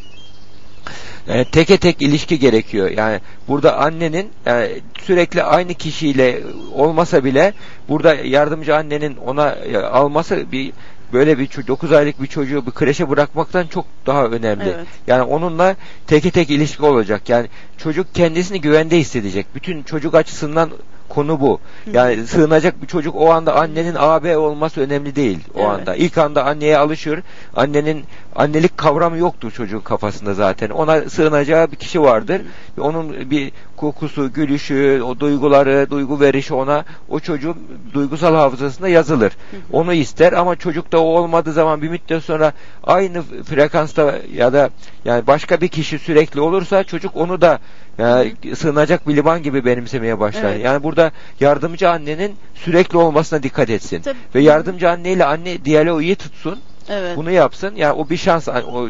e, 1.28 1.44
teke 1.44 1.76
tek 1.76 2.02
ilişki 2.02 2.38
gerekiyor. 2.38 2.90
Yani 2.90 3.20
burada 3.48 3.76
annenin 3.78 4.30
yani 4.46 4.80
sürekli 5.02 5.42
aynı 5.42 5.74
kişiyle 5.74 6.40
olmasa 6.74 7.24
bile 7.24 7.52
burada 7.88 8.14
yardımcı 8.14 8.76
annenin 8.76 9.16
ona 9.16 9.50
e, 9.50 9.76
alması 9.76 10.52
bir 10.52 10.72
böyle 11.12 11.38
bir 11.38 11.48
9 11.66 11.92
aylık 11.92 12.22
bir 12.22 12.26
çocuğu 12.26 12.66
bir 12.66 12.70
kreşe 12.70 13.10
bırakmaktan 13.10 13.66
çok 13.66 13.84
daha 14.06 14.24
önemli. 14.24 14.68
Evet. 14.76 14.86
Yani 15.06 15.22
onunla 15.22 15.76
teke 16.06 16.30
tek 16.30 16.50
ilişki 16.50 16.82
olacak. 16.82 17.28
Yani 17.28 17.48
çocuk 17.78 18.14
kendisini 18.14 18.60
güvende 18.60 18.98
hissedecek. 18.98 19.46
Bütün 19.54 19.82
çocuk 19.82 20.14
açısından 20.14 20.70
konu 21.08 21.40
bu. 21.40 21.60
Yani 21.92 22.26
sığınacak 22.26 22.82
bir 22.82 22.86
çocuk 22.86 23.16
o 23.16 23.30
anda 23.30 23.54
annenin 23.56 23.94
AB 23.98 24.36
olması 24.36 24.80
önemli 24.80 25.16
değil 25.16 25.38
o 25.54 25.58
Evet. 25.58 25.68
anda. 25.68 25.94
İlk 25.94 26.18
anda 26.18 26.44
anneye 26.44 26.78
alışıyor. 26.78 27.18
Annenin 27.56 28.04
annelik 28.36 28.78
kavramı 28.78 29.18
yoktur 29.18 29.50
çocuğun 29.50 29.80
kafasında 29.80 30.34
zaten. 30.34 30.70
Ona 30.70 31.10
sığınacağı 31.10 31.70
bir 31.70 31.76
kişi 31.76 32.02
vardır. 32.02 32.42
Ve 32.78 32.82
Onun 32.82 33.30
bir 33.30 33.52
kokusu, 33.76 34.32
gülüşü, 34.32 35.02
o 35.06 35.20
duyguları, 35.20 35.86
duygu 35.90 36.20
verişi 36.20 36.54
ona 36.54 36.84
o 37.08 37.20
çocuğun 37.20 37.56
duygusal 37.94 38.34
hafızasında 38.34 38.88
yazılır. 38.88 39.32
Onu 39.72 39.92
ister 39.92 40.32
ama 40.32 40.56
çocukta 40.56 40.98
o 40.98 41.02
olmadığı 41.02 41.52
zaman 41.52 41.82
bir 41.82 41.88
müddet 41.88 42.24
sonra 42.24 42.52
aynı 42.84 43.22
frekansta 43.22 44.14
ya 44.34 44.52
da 44.52 44.70
yani 45.04 45.26
başka 45.26 45.60
bir 45.60 45.68
kişi 45.68 45.98
sürekli 45.98 46.40
olursa 46.40 46.84
çocuk 46.84 47.16
onu 47.16 47.40
da 47.40 47.58
yani 47.98 48.34
sığınacak 48.56 49.08
bir 49.08 49.16
liman 49.16 49.42
gibi 49.42 49.64
benimsemeye 49.64 50.20
başlar. 50.20 50.52
Evet. 50.52 50.64
Yani 50.64 50.82
burada 50.82 51.12
yardımcı 51.40 51.90
annenin 51.90 52.36
sürekli 52.54 52.98
olmasına 52.98 53.42
dikkat 53.42 53.70
etsin. 53.70 54.02
Tabii. 54.02 54.18
Ve 54.34 54.40
yardımcı 54.40 54.90
anneyle 54.90 55.24
anne 55.24 55.64
diyaloğu 55.64 56.02
iyi 56.02 56.16
tutsun. 56.16 56.58
Evet. 56.88 57.16
Bunu 57.16 57.30
yapsın. 57.30 57.72
Yani 57.76 57.92
o 57.92 58.10
bir 58.10 58.16
şans. 58.16 58.48
O 58.48 58.88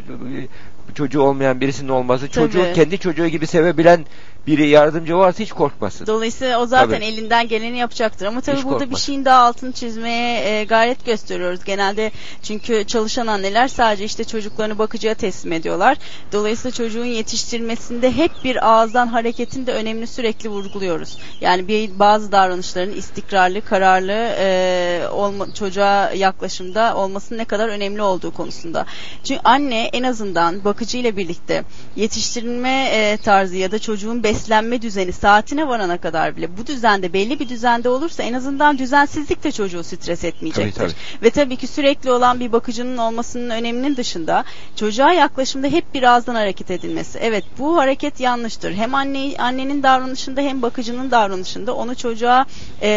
çocuğu 0.94 1.22
olmayan 1.22 1.60
birisinin 1.60 1.88
olması. 1.88 2.30
Çocuğu 2.30 2.62
Tabii. 2.62 2.72
kendi 2.72 2.98
çocuğu 2.98 3.26
gibi 3.26 3.46
sevebilen 3.46 4.04
biri 4.46 4.68
yardımcı 4.68 5.16
varsa 5.16 5.42
hiç 5.42 5.52
korkmasın. 5.52 6.06
Dolayısıyla 6.06 6.60
o 6.60 6.66
zaten 6.66 6.94
Tabii. 6.94 7.04
elinden 7.04 7.48
geleni 7.48 7.78
yapacaktır. 7.78 8.26
Ama 8.26 8.40
tabii 8.40 8.56
Hiç 8.56 8.64
burada 8.64 8.74
bir 8.74 8.84
korkmasın. 8.84 9.04
şeyin 9.06 9.24
daha 9.24 9.42
altını 9.42 9.72
çizmeye 9.72 10.60
e, 10.60 10.64
gayret 10.64 11.06
gösteriyoruz. 11.06 11.64
Genelde 11.64 12.10
çünkü 12.42 12.84
çalışan 12.86 13.26
anneler 13.26 13.68
sadece 13.68 14.04
işte 14.04 14.24
çocuklarını 14.24 14.78
bakıcıya 14.78 15.14
teslim 15.14 15.52
ediyorlar. 15.52 15.96
Dolayısıyla 16.32 16.70
çocuğun 16.74 17.04
yetiştirilmesinde 17.04 18.12
hep 18.12 18.30
bir 18.44 18.68
ağızdan 18.70 19.06
hareketin 19.06 19.66
de 19.66 19.72
önemini 19.72 20.06
sürekli 20.06 20.48
vurguluyoruz. 20.48 21.18
Yani 21.40 21.68
bir 21.68 21.98
bazı 21.98 22.32
davranışların 22.32 22.92
istikrarlı, 22.92 23.60
kararlı 23.60 24.34
e, 24.38 25.08
olma, 25.12 25.54
çocuğa 25.54 26.10
yaklaşımda 26.12 26.96
olmasının 26.96 27.38
ne 27.38 27.44
kadar 27.44 27.68
önemli 27.68 28.02
olduğu 28.02 28.34
konusunda. 28.34 28.86
Çünkü 29.24 29.40
anne 29.44 29.84
en 29.92 30.02
azından 30.02 30.64
bakıcıyla 30.64 31.16
birlikte 31.16 31.64
yetiştirilme 31.96 32.88
e, 32.92 33.16
tarzı 33.16 33.56
ya 33.56 33.72
da 33.72 33.78
çocuğun 33.78 34.22
beslenme 34.34 34.82
düzeni 34.82 35.12
saatine 35.12 35.68
varana 35.68 35.98
kadar 35.98 36.36
bile 36.36 36.56
bu 36.58 36.66
düzende 36.66 37.12
belli 37.12 37.40
bir 37.40 37.48
düzende 37.48 37.88
olursa 37.88 38.22
en 38.22 38.32
azından 38.32 38.78
düzensizlik 38.78 39.44
de 39.44 39.52
çocuğu 39.52 39.84
stres 39.84 40.24
etmeyecektir. 40.24 40.80
Tabii, 40.80 40.92
Ve 41.22 41.30
tabii 41.30 41.56
ki 41.56 41.66
sürekli 41.66 42.10
olan 42.12 42.40
bir 42.40 42.52
bakıcının 42.52 42.96
olmasının 42.96 43.50
öneminin 43.50 43.96
dışında 43.96 44.44
çocuğa 44.76 45.12
yaklaşımda 45.12 45.66
hep 45.66 45.94
bir 45.94 46.02
ağızdan 46.02 46.34
hareket 46.34 46.70
edilmesi. 46.70 47.18
Evet 47.22 47.44
bu 47.58 47.76
hareket 47.76 48.20
yanlıştır. 48.20 48.72
Hem 48.74 48.94
anne 48.94 49.34
annenin 49.38 49.82
davranışında 49.82 50.40
hem 50.40 50.62
bakıcının 50.62 51.10
davranışında 51.10 51.74
onu 51.74 51.94
çocuğa 51.96 52.46
e, 52.82 52.88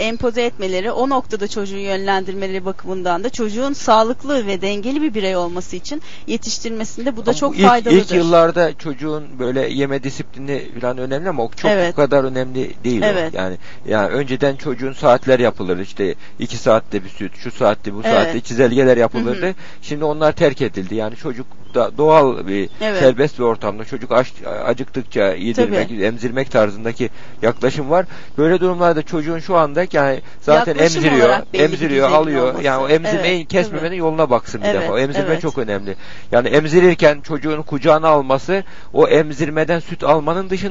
empoze 0.00 0.42
etmeleri, 0.42 0.92
o 0.92 1.08
noktada 1.08 1.48
çocuğu 1.48 1.76
yönlendirmeleri 1.76 2.64
bakımından 2.64 3.24
da 3.24 3.30
çocuğun 3.30 3.72
sağlıklı 3.72 4.46
ve 4.46 4.62
dengeli 4.62 5.02
bir 5.02 5.14
birey 5.14 5.36
olması 5.36 5.76
için 5.76 6.02
yetiştirmesinde 6.26 7.16
bu 7.16 7.26
da 7.26 7.30
Ama 7.30 7.38
çok 7.38 7.52
bu 7.52 7.56
ilk, 7.56 7.66
faydalıdır. 7.68 8.00
ilk 8.02 8.10
yıllarda 8.12 8.78
çocuğun 8.78 9.24
böyle 9.38 9.68
yeme 9.72 10.02
disiplini 10.02 10.73
falan 10.80 10.98
önemli 10.98 11.28
ama 11.28 11.42
o 11.44 11.50
çok 11.56 11.70
Evet. 11.70 11.92
bu 11.92 11.96
kadar 11.96 12.24
önemli 12.24 12.84
değil. 12.84 13.02
o. 13.02 13.06
Evet. 13.06 13.34
Yani 13.34 13.56
yani 13.88 14.08
önceden 14.08 14.56
çocuğun 14.56 14.92
saatler 14.92 15.38
yapılır. 15.38 15.78
İşte 15.78 16.14
iki 16.38 16.56
saatte 16.56 17.04
bir 17.04 17.08
süt, 17.08 17.32
şu 17.36 17.50
saatte 17.50 17.94
bu 17.94 18.00
Evet. 18.04 18.14
saatte 18.14 18.40
çizelgeler 18.40 18.96
yapılırdı. 18.96 19.46
Hı 19.46 19.50
hı. 19.50 19.54
Şimdi 19.82 20.04
onlar 20.04 20.32
terk 20.32 20.62
edildi. 20.62 20.94
Yani 20.94 21.16
çocuk 21.16 21.46
da 21.74 21.90
doğal 21.98 22.46
bir 22.46 22.68
Evet. 22.80 22.98
serbest 23.00 23.38
bir 23.38 23.44
ortamda 23.44 23.84
çocuk 23.84 24.12
aç, 24.12 24.32
acıktıkça 24.64 25.24
yedirmek, 25.34 25.90
emzirmek 25.90 26.50
tarzındaki 26.50 27.10
yaklaşım 27.42 27.90
var. 27.90 28.06
Böyle 28.38 28.60
durumlarda 28.60 29.02
çocuğun 29.02 29.38
şu 29.38 29.56
anda 29.56 29.86
yani 29.92 30.20
zaten 30.40 30.72
Yaklaşım 30.72 31.04
emziriyor, 31.04 31.30
emziriyor, 31.54 32.10
alıyor. 32.10 32.48
olması. 32.48 32.64
Yani 32.64 32.82
o 32.84 32.88
emzirmeyi 32.88 33.38
Evet, 33.38 33.48
kesmemenin 33.48 33.86
tabii. 33.88 33.96
yoluna 33.96 34.30
baksın 34.30 34.60
bir 34.62 34.66
Evet, 34.66 34.82
defa. 34.82 34.92
O 34.92 34.98
emzirme 34.98 35.26
evet. 35.28 35.42
çok 35.42 35.58
önemli. 35.58 35.96
Yani 36.32 36.48
emzirirken 36.48 37.20
çocuğun 37.20 37.62
kucağına 37.62 38.08
alması 38.08 38.64
o 38.92 39.08
emzirmeden 39.08 39.78
süt 39.80 40.04
almanın 40.04 40.50
dışında 40.50 40.63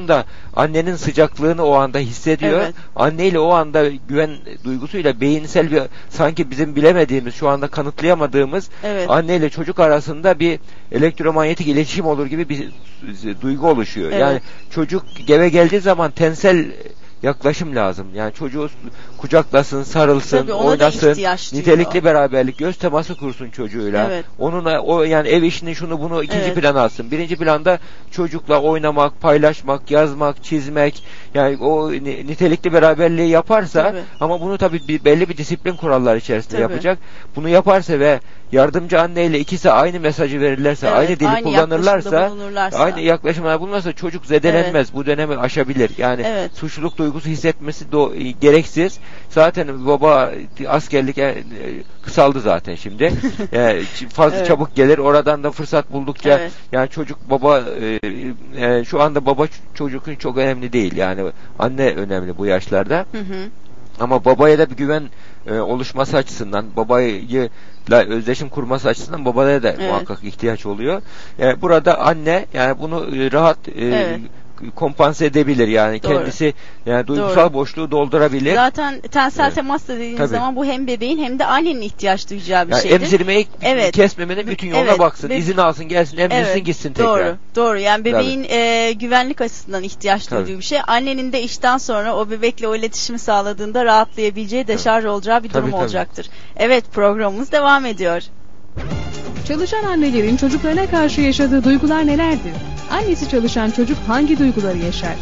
annenin 0.56 0.96
sıcaklığını 0.96 1.64
o 1.64 1.74
anda 1.74 1.98
hissediyor. 1.98 2.60
Evet. 2.60 2.74
Anneyle 2.96 3.38
o 3.38 3.50
anda 3.50 3.88
güven 4.08 4.30
duygusuyla 4.64 5.20
beyinsel 5.20 5.70
bir 5.70 5.82
sanki 6.10 6.50
bizim 6.50 6.76
bilemediğimiz 6.76 7.34
şu 7.34 7.48
anda 7.48 7.68
kanıtlayamadığımız 7.68 8.70
Evet. 8.84 9.10
anneyle 9.10 9.50
çocuk 9.50 9.80
arasında 9.80 10.38
bir 10.38 10.58
elektromanyetik 10.92 11.66
iletişim 11.66 12.06
olur 12.06 12.26
gibi 12.26 12.48
bir 12.48 12.68
duygu 13.42 13.68
oluşuyor. 13.68 14.10
Evet. 14.10 14.20
Yani 14.20 14.40
çocuk 14.70 15.04
gebe 15.26 15.48
geldiği 15.48 15.80
zaman 15.80 16.10
tensel 16.10 16.66
yaklaşım 17.22 17.76
lazım. 17.76 18.06
Yani 18.14 18.32
çocuğu 18.32 18.68
kucaklasın, 19.18 19.82
sarılsın, 19.82 20.38
Tabii 20.38 20.52
ona 20.52 20.68
oynasın, 20.68 21.14
duyuyor. 21.14 21.50
nitelikli 21.52 22.04
beraberlik, 22.04 22.58
göz 22.58 22.76
teması 22.76 23.14
kursun 23.14 23.50
çocuğuyla. 23.50 24.06
Evet. 24.06 24.24
Onunla 24.38 24.80
o 24.80 25.02
yani 25.02 25.28
ev 25.28 25.42
işini 25.42 25.74
şunu 25.74 26.00
bunu 26.00 26.22
ikinci 26.22 26.44
Evet. 26.44 26.54
plana 26.54 26.80
alsın. 26.82 27.10
Birinci 27.10 27.36
planda 27.36 27.78
çocukla 28.10 28.60
oynamak, 28.62 29.20
paylaşmak, 29.20 29.90
yazmak, 29.90 30.44
çizmek 30.44 31.02
yani 31.34 31.56
o 31.56 31.92
ni- 31.92 32.26
nitelikli 32.26 32.72
beraberliği 32.72 33.28
yaparsa 33.28 33.82
Tabii. 33.82 33.98
ama 34.20 34.40
bunu 34.40 34.58
tabii 34.58 34.88
bir, 34.88 35.04
belli 35.04 35.28
bir 35.28 35.36
disiplin 35.36 35.76
kuralları 35.76 36.18
içerisinde 36.18 36.52
Tabii. 36.52 36.62
yapacak. 36.62 36.98
Bunu 37.36 37.48
yaparsa 37.48 37.98
ve 37.98 38.20
yardımcı 38.54 39.00
anneyle 39.00 39.38
ikisi 39.38 39.70
aynı 39.70 40.00
mesajı 40.00 40.40
verirlerse, 40.40 40.86
Evet, 40.86 40.98
aynı 40.98 41.20
dili 41.20 41.28
aynı 41.28 41.44
kullanırlarsa, 41.44 42.32
aynı 42.72 43.00
yaklaşımda 43.00 43.60
bulunursa 43.60 43.92
çocuk 43.92 44.26
zedelenmez. 44.26 44.94
Bu 44.94 45.06
dönemi 45.06 45.36
aşabilir. 45.36 45.90
Yani 45.98 46.22
Evet. 46.26 46.50
suçluluk 46.56 46.98
duygusu 46.98 47.28
hissetmesi 47.28 47.84
do- 47.84 48.34
gereksiz. 48.40 48.98
Zaten 49.30 49.86
baba 49.86 50.32
askerlik 50.68 51.18
e, 51.18 51.22
e, 51.22 51.34
kısaldı 52.02 52.40
zaten 52.40 52.74
şimdi. 52.74 53.04
Ç- 53.52 54.08
fazla 54.08 54.36
Evet. 54.36 54.46
çabuk 54.46 54.74
gelir. 54.74 54.98
Oradan 54.98 55.44
da 55.44 55.50
fırsat 55.50 55.92
buldukça 55.92 56.38
Evet. 56.38 56.52
yani 56.72 56.88
çocuk 56.88 57.30
baba 57.30 57.60
e, 57.60 57.98
e, 58.56 58.84
şu 58.84 59.02
anda 59.02 59.26
baba 59.26 59.46
çocukun 59.74 60.14
çok 60.14 60.36
önemli 60.36 60.72
değil. 60.72 60.96
Yani 60.96 61.22
anne 61.58 61.86
önemli 61.94 62.38
bu 62.38 62.46
yaşlarda. 62.46 63.06
Hı 63.12 63.18
hı. 63.18 63.48
Ama 64.00 64.24
babaya 64.24 64.58
da 64.58 64.70
bir 64.70 64.76
güven 64.76 65.02
e, 65.46 65.58
oluşması 65.58 66.16
açısından, 66.16 66.66
babayı 66.76 67.50
la 67.90 68.04
özdeşim 68.04 68.48
kurması 68.48 68.88
açısından 68.88 69.24
babaya 69.24 69.62
da 69.62 69.68
Evet. 69.68 69.80
muhakkak 69.90 70.24
ihtiyaç 70.24 70.66
oluyor. 70.66 71.02
Yani 71.38 71.62
burada 71.62 72.00
anne 72.00 72.46
yani 72.54 72.78
bunu 72.78 73.16
e, 73.16 73.32
rahat 73.32 73.68
e, 73.68 73.72
Evet. 73.76 74.20
Kompanse 74.70 75.26
edebilir 75.26 75.68
yani 75.68 76.02
Doğru. 76.02 76.12
kendisi 76.12 76.54
yani 76.86 77.06
duygusal 77.06 77.36
Doğru. 77.44 77.52
boşluğu 77.54 77.90
doldurabilir. 77.90 78.54
Zaten 78.54 79.00
tensel 79.00 79.44
Evet. 79.44 79.54
temas 79.54 79.88
da 79.88 79.94
dediğimiz 79.94 80.18
Tabii. 80.18 80.28
zaman 80.28 80.56
bu 80.56 80.64
hem 80.64 80.86
bebeğin 80.86 81.18
hem 81.24 81.38
de 81.38 81.44
annenin 81.46 81.80
ihtiyaç 81.82 82.30
duyacağı 82.30 82.66
bir 82.68 82.72
Yani 82.72 82.82
şeydir. 82.82 83.00
emzirmeyi 83.00 83.46
Evet. 83.62 83.94
kesmemenin 83.94 84.46
bütün 84.46 84.68
yoluna 84.68 84.84
Evet. 84.90 84.98
baksın. 84.98 85.28
Ve- 85.28 85.36
izin 85.36 85.56
alsın 85.56 85.88
gelsin 85.88 86.18
emzirsin 86.18 86.44
Evet, 86.52 86.66
gitsin 86.66 86.92
tekrar. 86.92 87.26
Doğru, 87.26 87.36
doğru. 87.56 87.78
Yani 87.78 88.02
Tabii. 88.04 88.14
bebeğin 88.14 88.46
e, 88.48 88.92
güvenlik 88.92 89.40
açısından 89.40 89.82
ihtiyaç 89.82 90.26
Tabii. 90.26 90.46
duyduğu 90.46 90.58
bir 90.58 90.64
şey. 90.64 90.78
Annenin 90.86 91.32
de 91.32 91.42
işten 91.42 91.78
sonra 91.78 92.16
o 92.16 92.30
bebekle 92.30 92.68
o 92.68 92.74
iletişimi 92.76 93.18
sağladığında 93.18 93.84
rahatlayabileceği, 93.84 94.66
deşarj 94.66 95.04
olacağı 95.04 95.42
bir 95.42 95.48
Tabii, 95.48 95.62
durum 95.62 95.70
tabii. 95.70 95.80
olacaktır. 95.82 96.26
Evet, 96.56 96.84
programımız 96.92 97.52
devam 97.52 97.86
ediyor. 97.86 98.22
Çalışan 99.48 99.84
annelerin 99.84 100.36
çocuklarına 100.36 100.86
karşı 100.86 101.20
yaşadığı 101.20 101.64
duygular 101.64 102.06
nelerdir? 102.06 102.52
Annesi 102.90 103.28
çalışan 103.30 103.70
çocuk 103.70 103.98
hangi 104.06 104.38
duyguları 104.38 104.78
yaşar? 104.78 105.14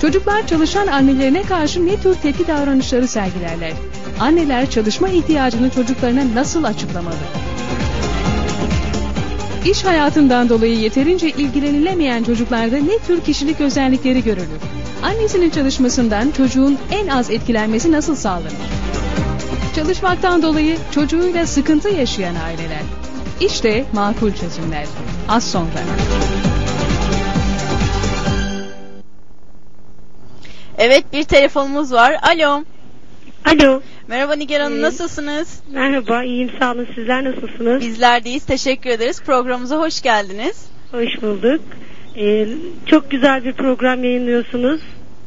Çocuklar 0.00 0.46
çalışan 0.46 0.86
annelerine 0.86 1.42
karşı 1.42 1.86
ne 1.86 1.96
tür 1.96 2.14
tepki 2.14 2.46
davranışları 2.46 3.08
sergilerler? 3.08 3.72
Anneler 4.20 4.70
çalışma 4.70 5.08
ihtiyacını 5.08 5.70
çocuklarına 5.70 6.34
nasıl 6.34 6.64
açıklamalı? 6.64 7.14
İş 9.66 9.84
hayatından 9.84 10.48
dolayı 10.48 10.78
yeterince 10.78 11.28
ilgilenilemeyen 11.28 12.24
çocuklarda 12.24 12.76
ne 12.76 12.98
tür 12.98 13.20
kişilik 13.20 13.60
özellikleri 13.60 14.24
görülür? 14.24 14.60
Annesinin 15.02 15.50
çalışmasından 15.50 16.30
çocuğun 16.30 16.78
en 16.90 17.08
az 17.08 17.30
etkilenmesi 17.30 17.92
nasıl 17.92 18.16
sağlanır? 18.16 18.52
Çalışmaktan 19.76 20.42
dolayı 20.42 20.76
çocuğuyla 20.94 21.46
sıkıntı 21.46 21.88
yaşayan 21.88 22.34
aileler. 22.34 22.82
İşte 23.40 23.84
makul 23.92 24.32
çözümler. 24.32 24.86
Az 25.28 25.50
sonra. 25.50 25.66
Evet, 30.78 31.04
bir 31.12 31.24
telefonumuz 31.24 31.92
var. 31.92 32.16
Alo. 32.22 32.64
Alo. 33.44 33.80
Merhaba 34.08 34.34
Nigar 34.34 34.60
Hanım, 34.60 34.78
Ee, 34.78 34.82
nasılsınız? 34.82 35.60
Merhaba, 35.72 36.24
iyiyim 36.24 36.50
sağ 36.58 36.72
olun. 36.72 36.86
Sizler 36.94 37.24
nasılsınız? 37.24 37.80
Bizler 37.82 38.24
deyiz, 38.24 38.44
teşekkür 38.46 38.90
ederiz. 38.90 39.22
Programımıza 39.22 39.78
hoş 39.78 40.00
geldiniz. 40.02 40.66
Hoş 40.92 41.22
bulduk. 41.22 41.60
Ee, 42.16 42.46
çok 42.86 43.10
güzel 43.10 43.44
bir 43.44 43.52
program 43.52 44.04
yayınlıyorsunuz. 44.04 44.80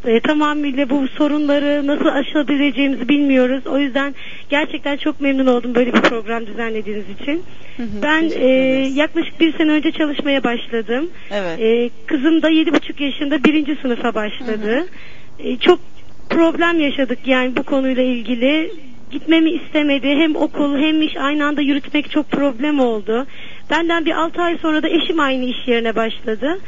Ee, 0.06 0.20
tamamıyla 0.20 0.89
bu 0.89 1.08
sorunları 1.08 1.88
nasıl 1.88 2.06
aşabileceğimizi 2.06 3.10
bilmiyoruz. 3.10 3.68
O 3.68 3.78
yüzden 3.78 4.16
gerçekten 4.49 4.97
çok 4.97 5.22
memnun 5.22 5.45
oldum 5.45 5.76
böyle 5.76 5.93
bir 5.93 6.01
program 6.01 6.47
düzenlediğiniz 6.47 7.06
için. 7.22 7.43
ben 7.80 8.32
e, 8.36 8.47
yaklaşık 8.93 9.39
bir 9.39 9.58
sene 9.58 9.72
önce 9.72 9.91
çalışmaya 9.91 10.43
başladım. 10.43 11.10
Evet. 11.32 11.60
Ee, 11.60 11.89
kızım 12.06 12.41
da 12.41 12.49
yedi 12.49 12.74
buçuk 12.74 13.01
yaşında 13.01 13.43
birinci 13.43 13.76
sınıfa 13.82 14.16
başladı. 14.16 14.88
Ee, 15.39 15.58
çok 15.58 15.80
problem 16.30 16.80
yaşadık 16.80 17.20
yani 17.26 17.56
bu 17.56 17.64
konuyla 17.64 18.03
ilgili. 18.03 18.72
Gitmemi 19.12 19.51
istemedi. 19.51 20.08
Hem 20.08 20.36
okul 20.36 20.78
hem 20.78 21.01
iş 21.01 21.18
aynı 21.18 21.45
anda 21.45 21.62
yürütmek 21.62 22.12
çok 22.12 22.32
problem 22.32 22.80
oldu. 22.80 23.28
Benden 23.70 24.05
bir 24.05 24.11
6 24.11 24.41
ay 24.41 24.57
sonra 24.57 24.84
da 24.84 24.89
eşim 24.89 25.20
aynı 25.20 25.45
iş 25.45 25.68
yerine 25.68 25.95
başladı. 25.95 26.59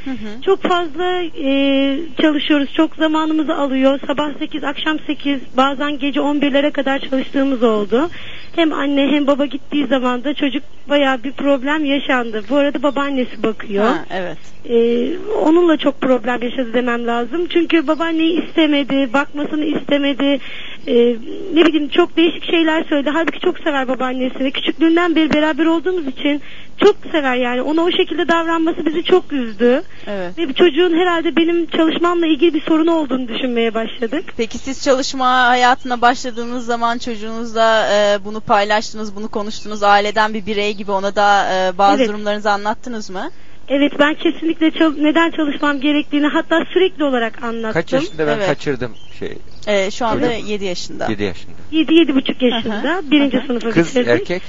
Çok 0.45 0.62
fazla 0.62 1.22
e, 1.43 2.00
çalışıyoruz. 2.22 2.74
Çok 2.74 2.95
zamanımızı 2.95 3.56
alıyor. 3.56 4.00
Sabah 4.08 4.39
8, 4.39 4.64
akşam 4.64 5.00
8, 5.08 5.39
bazen 5.58 6.00
gece 6.00 6.20
11'lere 6.20 6.72
kadar 6.72 7.00
çalıştığımız 7.00 7.64
oldu. 7.64 8.10
Hem 8.56 8.74
anne 8.74 9.08
hem 9.08 9.28
baba 9.28 9.45
gittiği 9.45 9.88
zaman 9.88 10.24
da 10.24 10.34
çocuk 10.34 10.64
bayağı 10.89 11.24
bir 11.24 11.32
problem 11.32 11.86
yaşandı. 11.86 12.43
Bu 12.50 12.56
arada 12.56 12.84
babaannesi 12.84 13.43
bakıyor. 13.43 13.86
Ha, 13.86 14.06
evet. 14.12 14.38
Ee, 14.70 15.10
onunla 15.41 15.78
çok 15.78 16.02
problem 16.02 16.43
yaşadı 16.43 16.74
demem 16.74 17.08
lazım. 17.08 17.48
Çünkü 17.50 17.88
babaanneyi 17.88 18.43
istemedi, 18.43 19.14
bakmasını 19.14 19.66
istemedi. 19.66 20.39
Ee, 20.88 21.16
ne 21.54 21.66
bileyim 21.66 21.90
çok 21.90 22.18
değişik 22.18 22.46
şeyler 22.46 22.84
söyledi. 22.84 23.10
Halbuki 23.14 23.40
çok 23.40 23.60
sever 23.60 23.88
babaannesini. 23.88 24.52
Küçüklüğünden 24.52 25.16
beri 25.16 25.34
beraber 25.34 25.66
olduğumuz 25.66 26.08
için 26.08 26.42
çok 26.78 26.96
sever 27.12 27.36
yani. 27.36 27.62
Ona 27.62 27.82
o 27.82 27.92
şekilde 27.92 28.28
davranması 28.28 28.86
bizi 28.86 29.04
çok 29.04 29.34
üzdü. 29.34 29.84
Evet. 30.08 30.38
Ve 30.38 30.50
bu 30.50 30.54
çocuğun 30.54 30.94
herhalde 31.00 31.36
benim 31.36 31.66
çalışmamla 31.66 32.28
ilgili 32.28 32.54
bir 32.54 32.62
sorunu 32.62 32.92
olduğunu 32.96 33.28
düşünmeye 33.28 33.74
başladık. 33.74 34.24
Peki 34.38 34.58
siz 34.58 34.84
çalışma 34.84 35.48
hayatına 35.48 36.02
başladığınız 36.02 36.66
zaman 36.66 36.98
çocuğunuzla 36.98 37.88
e, 37.94 38.26
bunu 38.26 38.40
paylaştınız, 38.40 39.16
bunu 39.16 39.28
konuştunuz, 39.28 39.84
aileden 39.84 40.34
bir 40.34 40.46
birey 40.46 40.74
gibi 40.74 40.92
ona 40.92 41.16
da 41.16 41.48
e, 41.54 41.78
bazı 41.78 41.98
Evet. 42.02 42.10
durumlarınızı 42.10 42.52
anlattınız 42.52 43.10
mı? 43.10 43.30
Evet 43.70 43.91
ben 43.99 44.13
kesinlikle 44.13 44.72
çal- 44.72 44.97
neden 44.97 45.32
çalışmam 45.32 45.80
gerektiğini 45.82 46.28
hatta 46.28 46.65
sürekli 46.74 47.03
olarak 47.03 47.43
anlattım. 47.43 47.74
Kaç 47.74 47.93
yaşında 47.93 48.28
ben 48.28 48.38
Evet. 48.38 48.47
kaçırdım 48.47 48.91
şey. 49.20 49.34
E, 49.68 49.91
şu 49.91 50.05
anda 50.05 50.32
Çocuk. 50.36 50.49
7 50.49 50.65
yaşında. 50.65 51.07
7 51.09 51.24
yaşında. 51.24 51.51
7-7,5 51.72 52.45
yaşında 52.45 53.01
birinci 53.11 53.41
sınıfa 53.47 53.70
Kız 53.70 53.89
bitirdik. 53.89 54.07
erkek 54.09 54.41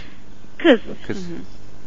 Kız. 0.58 0.80
kız. 1.06 1.26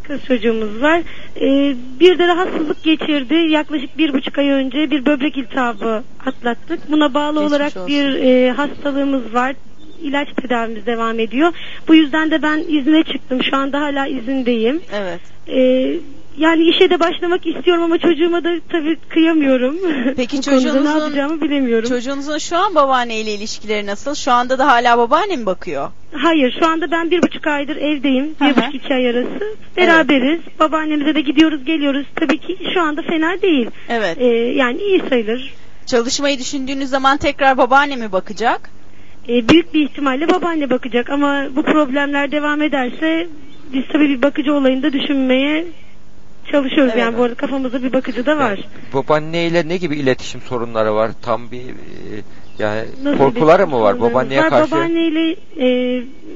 Kız 0.04 0.22
çocuğumuz 0.28 0.82
var. 0.82 1.02
Ee, 1.36 1.76
bir 2.00 2.20
de 2.20 2.28
rahatsızlık 2.28 2.84
geçirdi. 2.84 3.34
Yaklaşık 3.34 3.98
bir 3.98 4.14
buçuk 4.14 4.38
ay 4.38 4.50
önce 4.50 4.92
bir 4.92 5.06
böbrek 5.06 5.38
iltihabı 5.38 6.04
atlattık. 6.26 6.92
Buna 6.92 7.14
bağlı 7.14 7.34
Geçmiş 7.40 7.52
olarak 7.52 7.78
olsun. 7.78 7.88
bir 7.88 8.14
e, 8.14 8.52
hastalığımız 8.52 9.34
var. 9.34 9.56
İlaç 10.02 10.28
tedavimiz 10.42 10.86
devam 10.86 11.20
ediyor. 11.20 11.54
Bu 11.88 11.96
yüzden 11.96 12.32
de 12.32 12.42
ben 12.42 12.64
izne 12.68 13.04
çıktım. 13.04 13.44
Şu 13.50 13.58
anda 13.58 13.82
hala 13.82 14.08
izindeyim. 14.08 14.82
Evet. 14.94 15.20
Ee, 15.48 15.94
yani 16.38 16.64
işe 16.64 16.90
de 16.90 17.00
başlamak 17.00 17.48
istiyorum 17.48 17.84
ama 17.84 17.98
çocuğuma 17.98 18.44
da 18.44 18.50
tabii 18.70 18.98
kıyamıyorum. 19.10 19.76
Peki 20.16 20.38
Bu 20.38 20.42
konuda 20.42 20.56
ne 20.56 20.64
çocuğunuzun 20.64 21.00
yapacağımı 21.00 21.42
bilemiyorum. 21.42 21.90
Çocuğunuzun 21.90 22.38
şu 22.38 22.58
an 22.58 22.76
babaanneyle 22.76 23.34
ilişkileri 23.34 23.86
nasıl? 23.86 24.16
Şu 24.16 24.32
anda 24.32 24.60
da 24.60 24.68
hala 24.68 24.98
babaanne 24.98 25.36
mi 25.36 25.46
bakıyor? 25.46 25.92
Hayır 26.14 26.58
şu 26.60 26.68
anda 26.68 26.92
ben 26.92 27.12
bir 27.12 27.22
buçuk 27.22 27.48
aydır 27.48 27.76
evdeyim. 27.76 28.36
Hı 28.40 28.46
hı. 28.46 28.50
Bir 28.50 28.56
buçuk 28.56 28.76
iki 28.76 28.94
ay 28.94 29.10
arası. 29.10 29.56
Beraberiz. 29.78 30.40
Babaannemize 30.60 31.16
de 31.16 31.22
gidiyoruz 31.22 31.66
geliyoruz. 31.66 32.06
Tabii 32.16 32.38
ki 32.38 32.58
şu 32.74 32.82
anda 32.82 33.02
fena 33.02 33.42
değil. 33.42 33.70
Evet. 33.90 34.18
Ee, 34.22 34.26
yani 34.36 34.82
iyi 34.82 35.02
sayılır. 35.10 35.54
Çalışmayı 35.86 36.40
düşündüğünüz 36.40 36.90
zaman 36.90 37.18
tekrar 37.18 37.58
babaanne 37.58 37.96
mi 37.96 38.12
bakacak? 38.12 38.70
Ee, 39.30 39.50
büyük 39.50 39.74
bir 39.74 39.82
ihtimalle 39.82 40.30
babaanne 40.30 40.70
bakacak 40.70 41.10
ama 41.10 41.46
bu 41.56 41.64
problemler 41.64 42.32
devam 42.32 42.62
ederse 42.62 43.28
biz 43.74 43.84
tabii 43.94 44.10
bir 44.10 44.22
bakıcı 44.22 44.54
olayında 44.54 44.94
düşünmeye 44.94 45.66
çalışıyoruz. 46.52 46.92
Evet. 46.94 47.02
Yani 47.02 47.18
bu 47.18 47.24
arada 47.24 47.36
kafamızda 47.36 47.84
bir 47.84 47.94
bakıcı 47.94 48.26
da 48.26 48.38
var. 48.38 48.60
Babaanneyle 48.94 49.68
ne 49.68 49.78
gibi 49.78 49.96
iletişim 49.96 50.42
sorunları 50.42 50.96
var? 50.96 51.12
Tam 51.22 51.52
bir 51.52 51.62
e, 51.62 52.24
yani 52.60 52.82
Nasıl 53.04 53.18
korkuları 53.18 53.68
mı 53.68 53.82
var 53.82 54.02
babaanneye 54.02 54.42
var? 54.42 54.50
karşı? 54.50 54.72
Babaanneyle 54.72 55.36
e, 55.60 55.68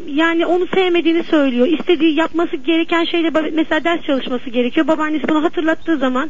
yani 0.08 0.46
onu 0.46 0.68
sevmediğini 0.68 1.24
söylüyor. 1.24 1.68
İstediği 1.68 2.16
yapması 2.18 2.56
gereken 2.56 3.06
şeyle 3.06 3.30
mesela 3.54 3.84
ders 3.84 4.02
çalışması 4.02 4.50
gerekiyor. 4.50 4.88
Babaannesi 4.88 5.28
bunu 5.30 5.44
hatırlattığı 5.44 5.98
zaman 5.98 6.30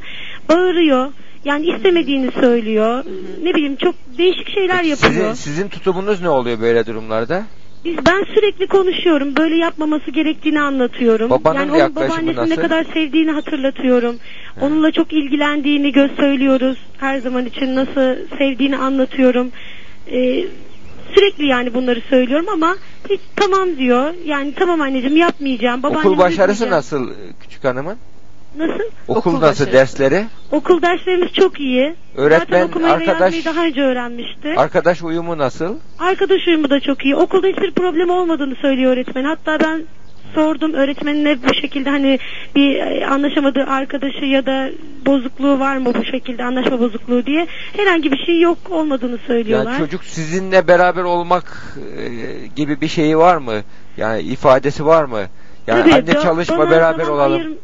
bağırıyor. 0.49 1.11
Yani 1.45 1.65
istemediğini 1.65 2.31
söylüyor. 2.31 3.03
Ne 3.43 3.55
bileyim 3.55 3.75
çok 3.75 3.95
değişik 4.17 4.49
şeyler 4.49 4.83
yapıyor. 4.83 5.11
Sizin, 5.11 5.33
sizin 5.33 5.69
tutumunuz 5.69 6.21
ne 6.21 6.29
oluyor 6.29 6.61
böyle 6.61 6.85
durumlarda? 6.85 7.43
Biz 7.85 7.95
ben 8.05 8.23
sürekli 8.33 8.67
konuşuyorum. 8.67 9.35
Böyle 9.35 9.55
yapmaması 9.55 10.11
gerektiğini 10.11 10.61
anlatıyorum. 10.61 11.29
Babanın 11.29 11.59
yani 11.59 11.71
onun 11.71 11.95
babaannesini 11.95 12.35
ne 12.35 12.49
nasıl? 12.49 12.61
kadar 12.61 12.83
sevdiğini 12.93 13.31
hatırlatıyorum. 13.31 14.15
Onunla 14.61 14.91
çok 14.91 15.13
ilgilendiğini 15.13 15.91
göz 15.91 16.11
söylüyoruz. 16.11 16.77
Her 16.97 17.19
zaman 17.19 17.45
için 17.45 17.75
nasıl 17.75 18.15
sevdiğini 18.37 18.77
anlatıyorum. 18.77 19.51
Ee, 20.11 20.45
sürekli 21.15 21.47
yani 21.47 21.73
bunları 21.73 22.01
söylüyorum 22.09 22.45
ama 22.53 22.75
hiç 23.09 23.19
tamam 23.35 23.77
diyor. 23.77 24.13
Yani 24.25 24.53
tamam 24.53 24.81
anneciğim 24.81 25.17
yapmayacağım. 25.17 25.83
Okul 25.83 26.17
başarısı 26.17 26.69
nasıl 26.69 27.09
küçük 27.41 27.63
hanımın? 27.63 27.97
Nasıl? 28.57 28.83
Okul, 29.07 29.19
Okul 29.19 29.31
nasıl 29.33 29.41
başarısı. 29.65 29.73
dersleri? 29.73 30.25
Okul 30.51 30.81
derslerimiz 30.81 31.33
çok 31.33 31.59
iyi. 31.59 31.95
Öğretmen, 32.17 32.39
Zaten 32.59 32.67
okumayı 32.69 32.93
ve 32.93 32.95
arkadaş- 32.97 33.33
yazmayı 33.35 33.45
daha 33.45 33.65
önce 33.65 33.81
öğrenmişti. 33.81 34.53
Arkadaş 34.57 35.03
uyumu 35.03 35.37
nasıl? 35.37 35.75
Arkadaş 35.99 36.47
uyumu 36.47 36.69
da 36.69 36.79
çok 36.79 37.05
iyi. 37.05 37.15
Okulda 37.15 37.47
hiçbir 37.47 37.71
problem 37.71 38.09
olmadığını 38.09 38.55
söylüyor 38.55 38.93
öğretmen. 38.93 39.23
Hatta 39.23 39.59
ben 39.59 39.83
sordum 40.35 40.73
öğretmenine 40.73 41.37
bu 41.49 41.53
şekilde 41.53 41.89
hani 41.89 42.19
bir 42.55 42.75
e, 42.75 43.05
anlaşamadığı 43.07 43.63
arkadaşı 43.63 44.25
ya 44.25 44.45
da 44.45 44.69
bozukluğu 45.05 45.59
var 45.59 45.77
mı 45.77 45.93
bu 45.93 46.03
şekilde 46.05 46.43
anlaşma 46.43 46.79
bozukluğu 46.79 47.25
diye. 47.25 47.47
Herhangi 47.77 48.11
bir 48.11 48.25
şey 48.25 48.39
yok 48.41 48.57
olmadığını 48.69 49.17
söylüyorlar. 49.27 49.71
Yani 49.71 49.79
çocuk 49.79 50.03
sizinle 50.03 50.67
beraber 50.67 51.03
olmak 51.03 51.77
e, 51.97 52.47
gibi 52.55 52.81
bir 52.81 52.87
şeyi 52.87 53.17
var 53.17 53.37
mı? 53.37 53.53
Yani 53.97 54.21
ifadesi 54.21 54.85
var 54.85 55.03
mı? 55.03 55.21
Yani 55.67 55.81
Tabii, 55.91 55.93
anne 56.13 56.21
çalışma 56.23 56.57
bana 56.57 56.71
beraber 56.71 57.07
olalım. 57.07 57.33
ayır- 57.41 57.57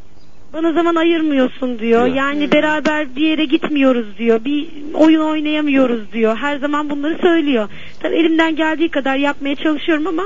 bana 0.54 0.74
zaman 0.74 0.96
ayırmıyorsun 0.96 1.80
diyor. 1.80 2.06
Diyor. 2.06 2.16
Yani 2.16 2.52
beraber 2.52 3.16
bir 3.16 3.28
yere 3.28 3.46
gitmiyoruz 3.46 4.18
diyor. 4.18 4.46
Bir 4.46 4.68
oyun 4.94 5.22
oynayamıyoruz 5.22 6.12
diyor. 6.14 6.38
Her 6.38 6.58
zaman 6.58 6.90
bunları 6.90 7.18
söylüyor. 7.22 7.70
Tabii 8.00 8.16
elimden 8.16 8.56
geldiği 8.56 8.90
kadar 8.90 9.16
yapmaya 9.16 9.56
çalışıyorum 9.56 10.08
ama 10.08 10.24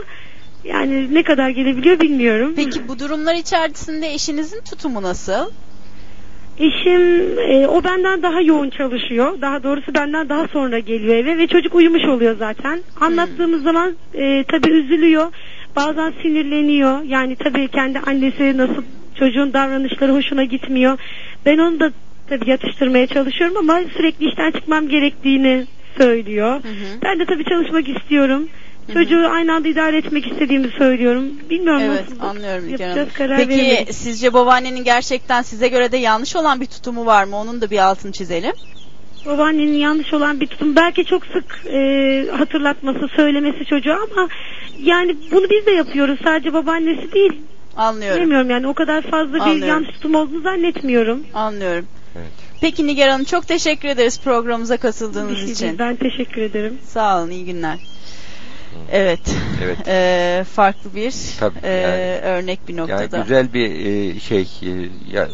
yani 0.63 1.13
ne 1.13 1.23
kadar 1.23 1.49
gelebiliyor 1.49 1.99
bilmiyorum. 1.99 2.53
Peki 2.55 2.87
bu 2.87 2.99
durumlar 2.99 3.35
içerisinde 3.35 4.13
eşinizin 4.13 4.61
tutumu 4.61 5.01
nasıl? 5.01 5.51
Eşim 6.59 7.39
e, 7.39 7.67
o 7.67 7.83
benden 7.83 8.23
daha 8.23 8.41
yoğun 8.41 8.69
çalışıyor. 8.69 9.41
Daha 9.41 9.63
doğrusu 9.63 9.93
benden 9.93 10.29
daha 10.29 10.47
sonra 10.47 10.79
geliyor 10.79 11.15
eve 11.15 11.37
ve 11.37 11.47
çocuk 11.47 11.75
uyumuş 11.75 12.05
oluyor 12.05 12.35
zaten. 12.39 12.79
Anlattığımız 13.01 13.63
zaman 13.63 13.95
e, 14.13 14.43
tabii 14.43 14.69
üzülüyor. 14.69 15.31
Bazen 15.75 16.13
sinirleniyor. 16.21 17.03
Yani 17.03 17.35
tabii 17.35 17.67
kendi 17.67 17.99
annesi 17.99 18.57
nasıl 18.57 18.83
çocuğun 19.19 19.53
davranışları 19.53 20.13
hoşuna 20.13 20.43
gitmiyor. 20.43 20.97
Ben 21.45 21.57
onu 21.57 21.79
da 21.79 21.91
tabii 22.29 22.49
yatıştırmaya 22.49 23.07
çalışıyorum 23.07 23.57
ama 23.57 23.79
sürekli 23.97 24.29
işten 24.29 24.51
çıkmam 24.51 24.87
gerektiğini 24.87 25.65
söylüyor. 25.97 26.61
Ben 27.03 27.19
de 27.19 27.25
tabii 27.25 27.45
çalışmak 27.45 27.89
istiyorum. 27.89 28.47
Çocuğu 28.93 29.27
aynı 29.29 29.53
anda 29.53 29.67
idare 29.67 29.97
etmek 29.97 30.27
istediğimi 30.27 30.67
söylüyorum. 30.77 31.25
Bilmiyorum 31.49 31.81
Evet 31.85 32.09
nasıl 32.09 32.23
anlıyorum 32.23 32.69
yapacağız 32.69 33.13
karar 33.13 33.37
Peki 33.37 33.49
veremedim. 33.49 33.93
sizce 33.93 34.33
babaannenin 34.33 34.83
gerçekten 34.83 35.41
size 35.41 35.67
göre 35.67 35.91
de 35.91 35.97
yanlış 35.97 36.35
olan 36.35 36.61
bir 36.61 36.65
tutumu 36.65 37.05
var 37.05 37.23
mı? 37.23 37.35
Onun 37.37 37.61
da 37.61 37.71
bir 37.71 37.77
altını 37.77 38.11
çizelim. 38.11 38.53
Babaannenin 39.25 39.73
yanlış 39.77 40.13
olan 40.13 40.39
bir 40.39 40.47
tutum 40.47 40.75
belki 40.75 41.05
çok 41.05 41.25
sık 41.25 41.73
e, 41.73 42.25
hatırlatması 42.37 43.07
söylemesi 43.15 43.65
çocuğa 43.65 43.95
ama 43.95 44.29
yani 44.83 45.15
bunu 45.31 45.49
biz 45.49 45.65
de 45.65 45.71
yapıyoruz 45.71 46.19
sadece 46.23 46.53
babaannesi 46.53 47.11
değil. 47.11 47.33
Anlıyorum. 47.77 48.21
Bilmiyorum 48.21 48.49
yani 48.49 48.67
o 48.67 48.73
kadar 48.73 49.01
fazla 49.01 49.33
bir 49.33 49.39
Anlıyorum. 49.39 49.67
yanlış 49.67 49.89
tutum 49.89 50.15
olduğunu 50.15 50.41
zannetmiyorum. 50.41 51.23
Anlıyorum. 51.33 51.85
Peki 52.61 52.87
Nigar 52.87 53.09
Hanım 53.09 53.25
çok 53.25 53.47
teşekkür 53.47 53.87
ederiz 53.89 54.19
programımıza 54.19 54.77
katıldığınız 54.77 55.31
Bir 55.31 55.35
şey 55.37 55.51
için. 55.51 55.79
Ben 55.79 55.95
teşekkür 55.95 56.41
ederim. 56.41 56.77
Sağ 56.83 57.19
olun 57.19 57.29
iyi 57.29 57.45
günler. 57.45 57.79
Evet. 58.91 59.19
Evet. 59.63 59.77
Ee, 59.87 60.43
farklı 60.53 60.95
bir 60.95 61.13
Tabii, 61.39 61.59
e, 61.63 61.69
yani- 61.71 62.21
örnek 62.21 62.67
bir 62.67 62.77
noktada. 62.77 63.17
Yani 63.17 63.23
güzel 63.23 63.53
bir 63.53 63.69
e, 63.85 64.19
şey 64.19 64.41
e, 64.41 64.69
ya, 65.11 65.27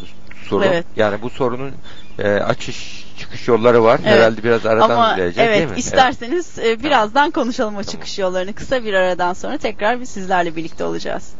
sorun. 0.48 0.66
Evet. 0.66 0.84
Yani 0.96 1.22
bu 1.22 1.30
sorunun 1.30 1.70
e, 2.18 2.28
açış 2.28 3.06
çıkış 3.18 3.48
yolları 3.48 3.82
var. 3.84 4.00
Evet. 4.04 4.14
Herhalde 4.18 4.44
biraz 4.44 4.66
aradan 4.66 4.90
Ama 4.90 5.12
izleyeceğiz 5.12 5.48
evet, 5.48 5.58
değil 5.58 5.70
mi? 5.70 5.78
isterseniz 5.78 6.58
e, 6.58 6.82
birazdan 6.82 7.30
konuşalım 7.30 7.76
o 7.76 7.84
çıkış 7.84 8.18
yollarını. 8.18 8.52
Kısa 8.52 8.84
bir 8.84 8.94
aradan 8.94 9.32
sonra 9.32 9.58
tekrar 9.58 10.00
biz 10.00 10.08
sizlerle 10.08 10.56
birlikte 10.56 10.84
olacağız. 10.84 11.32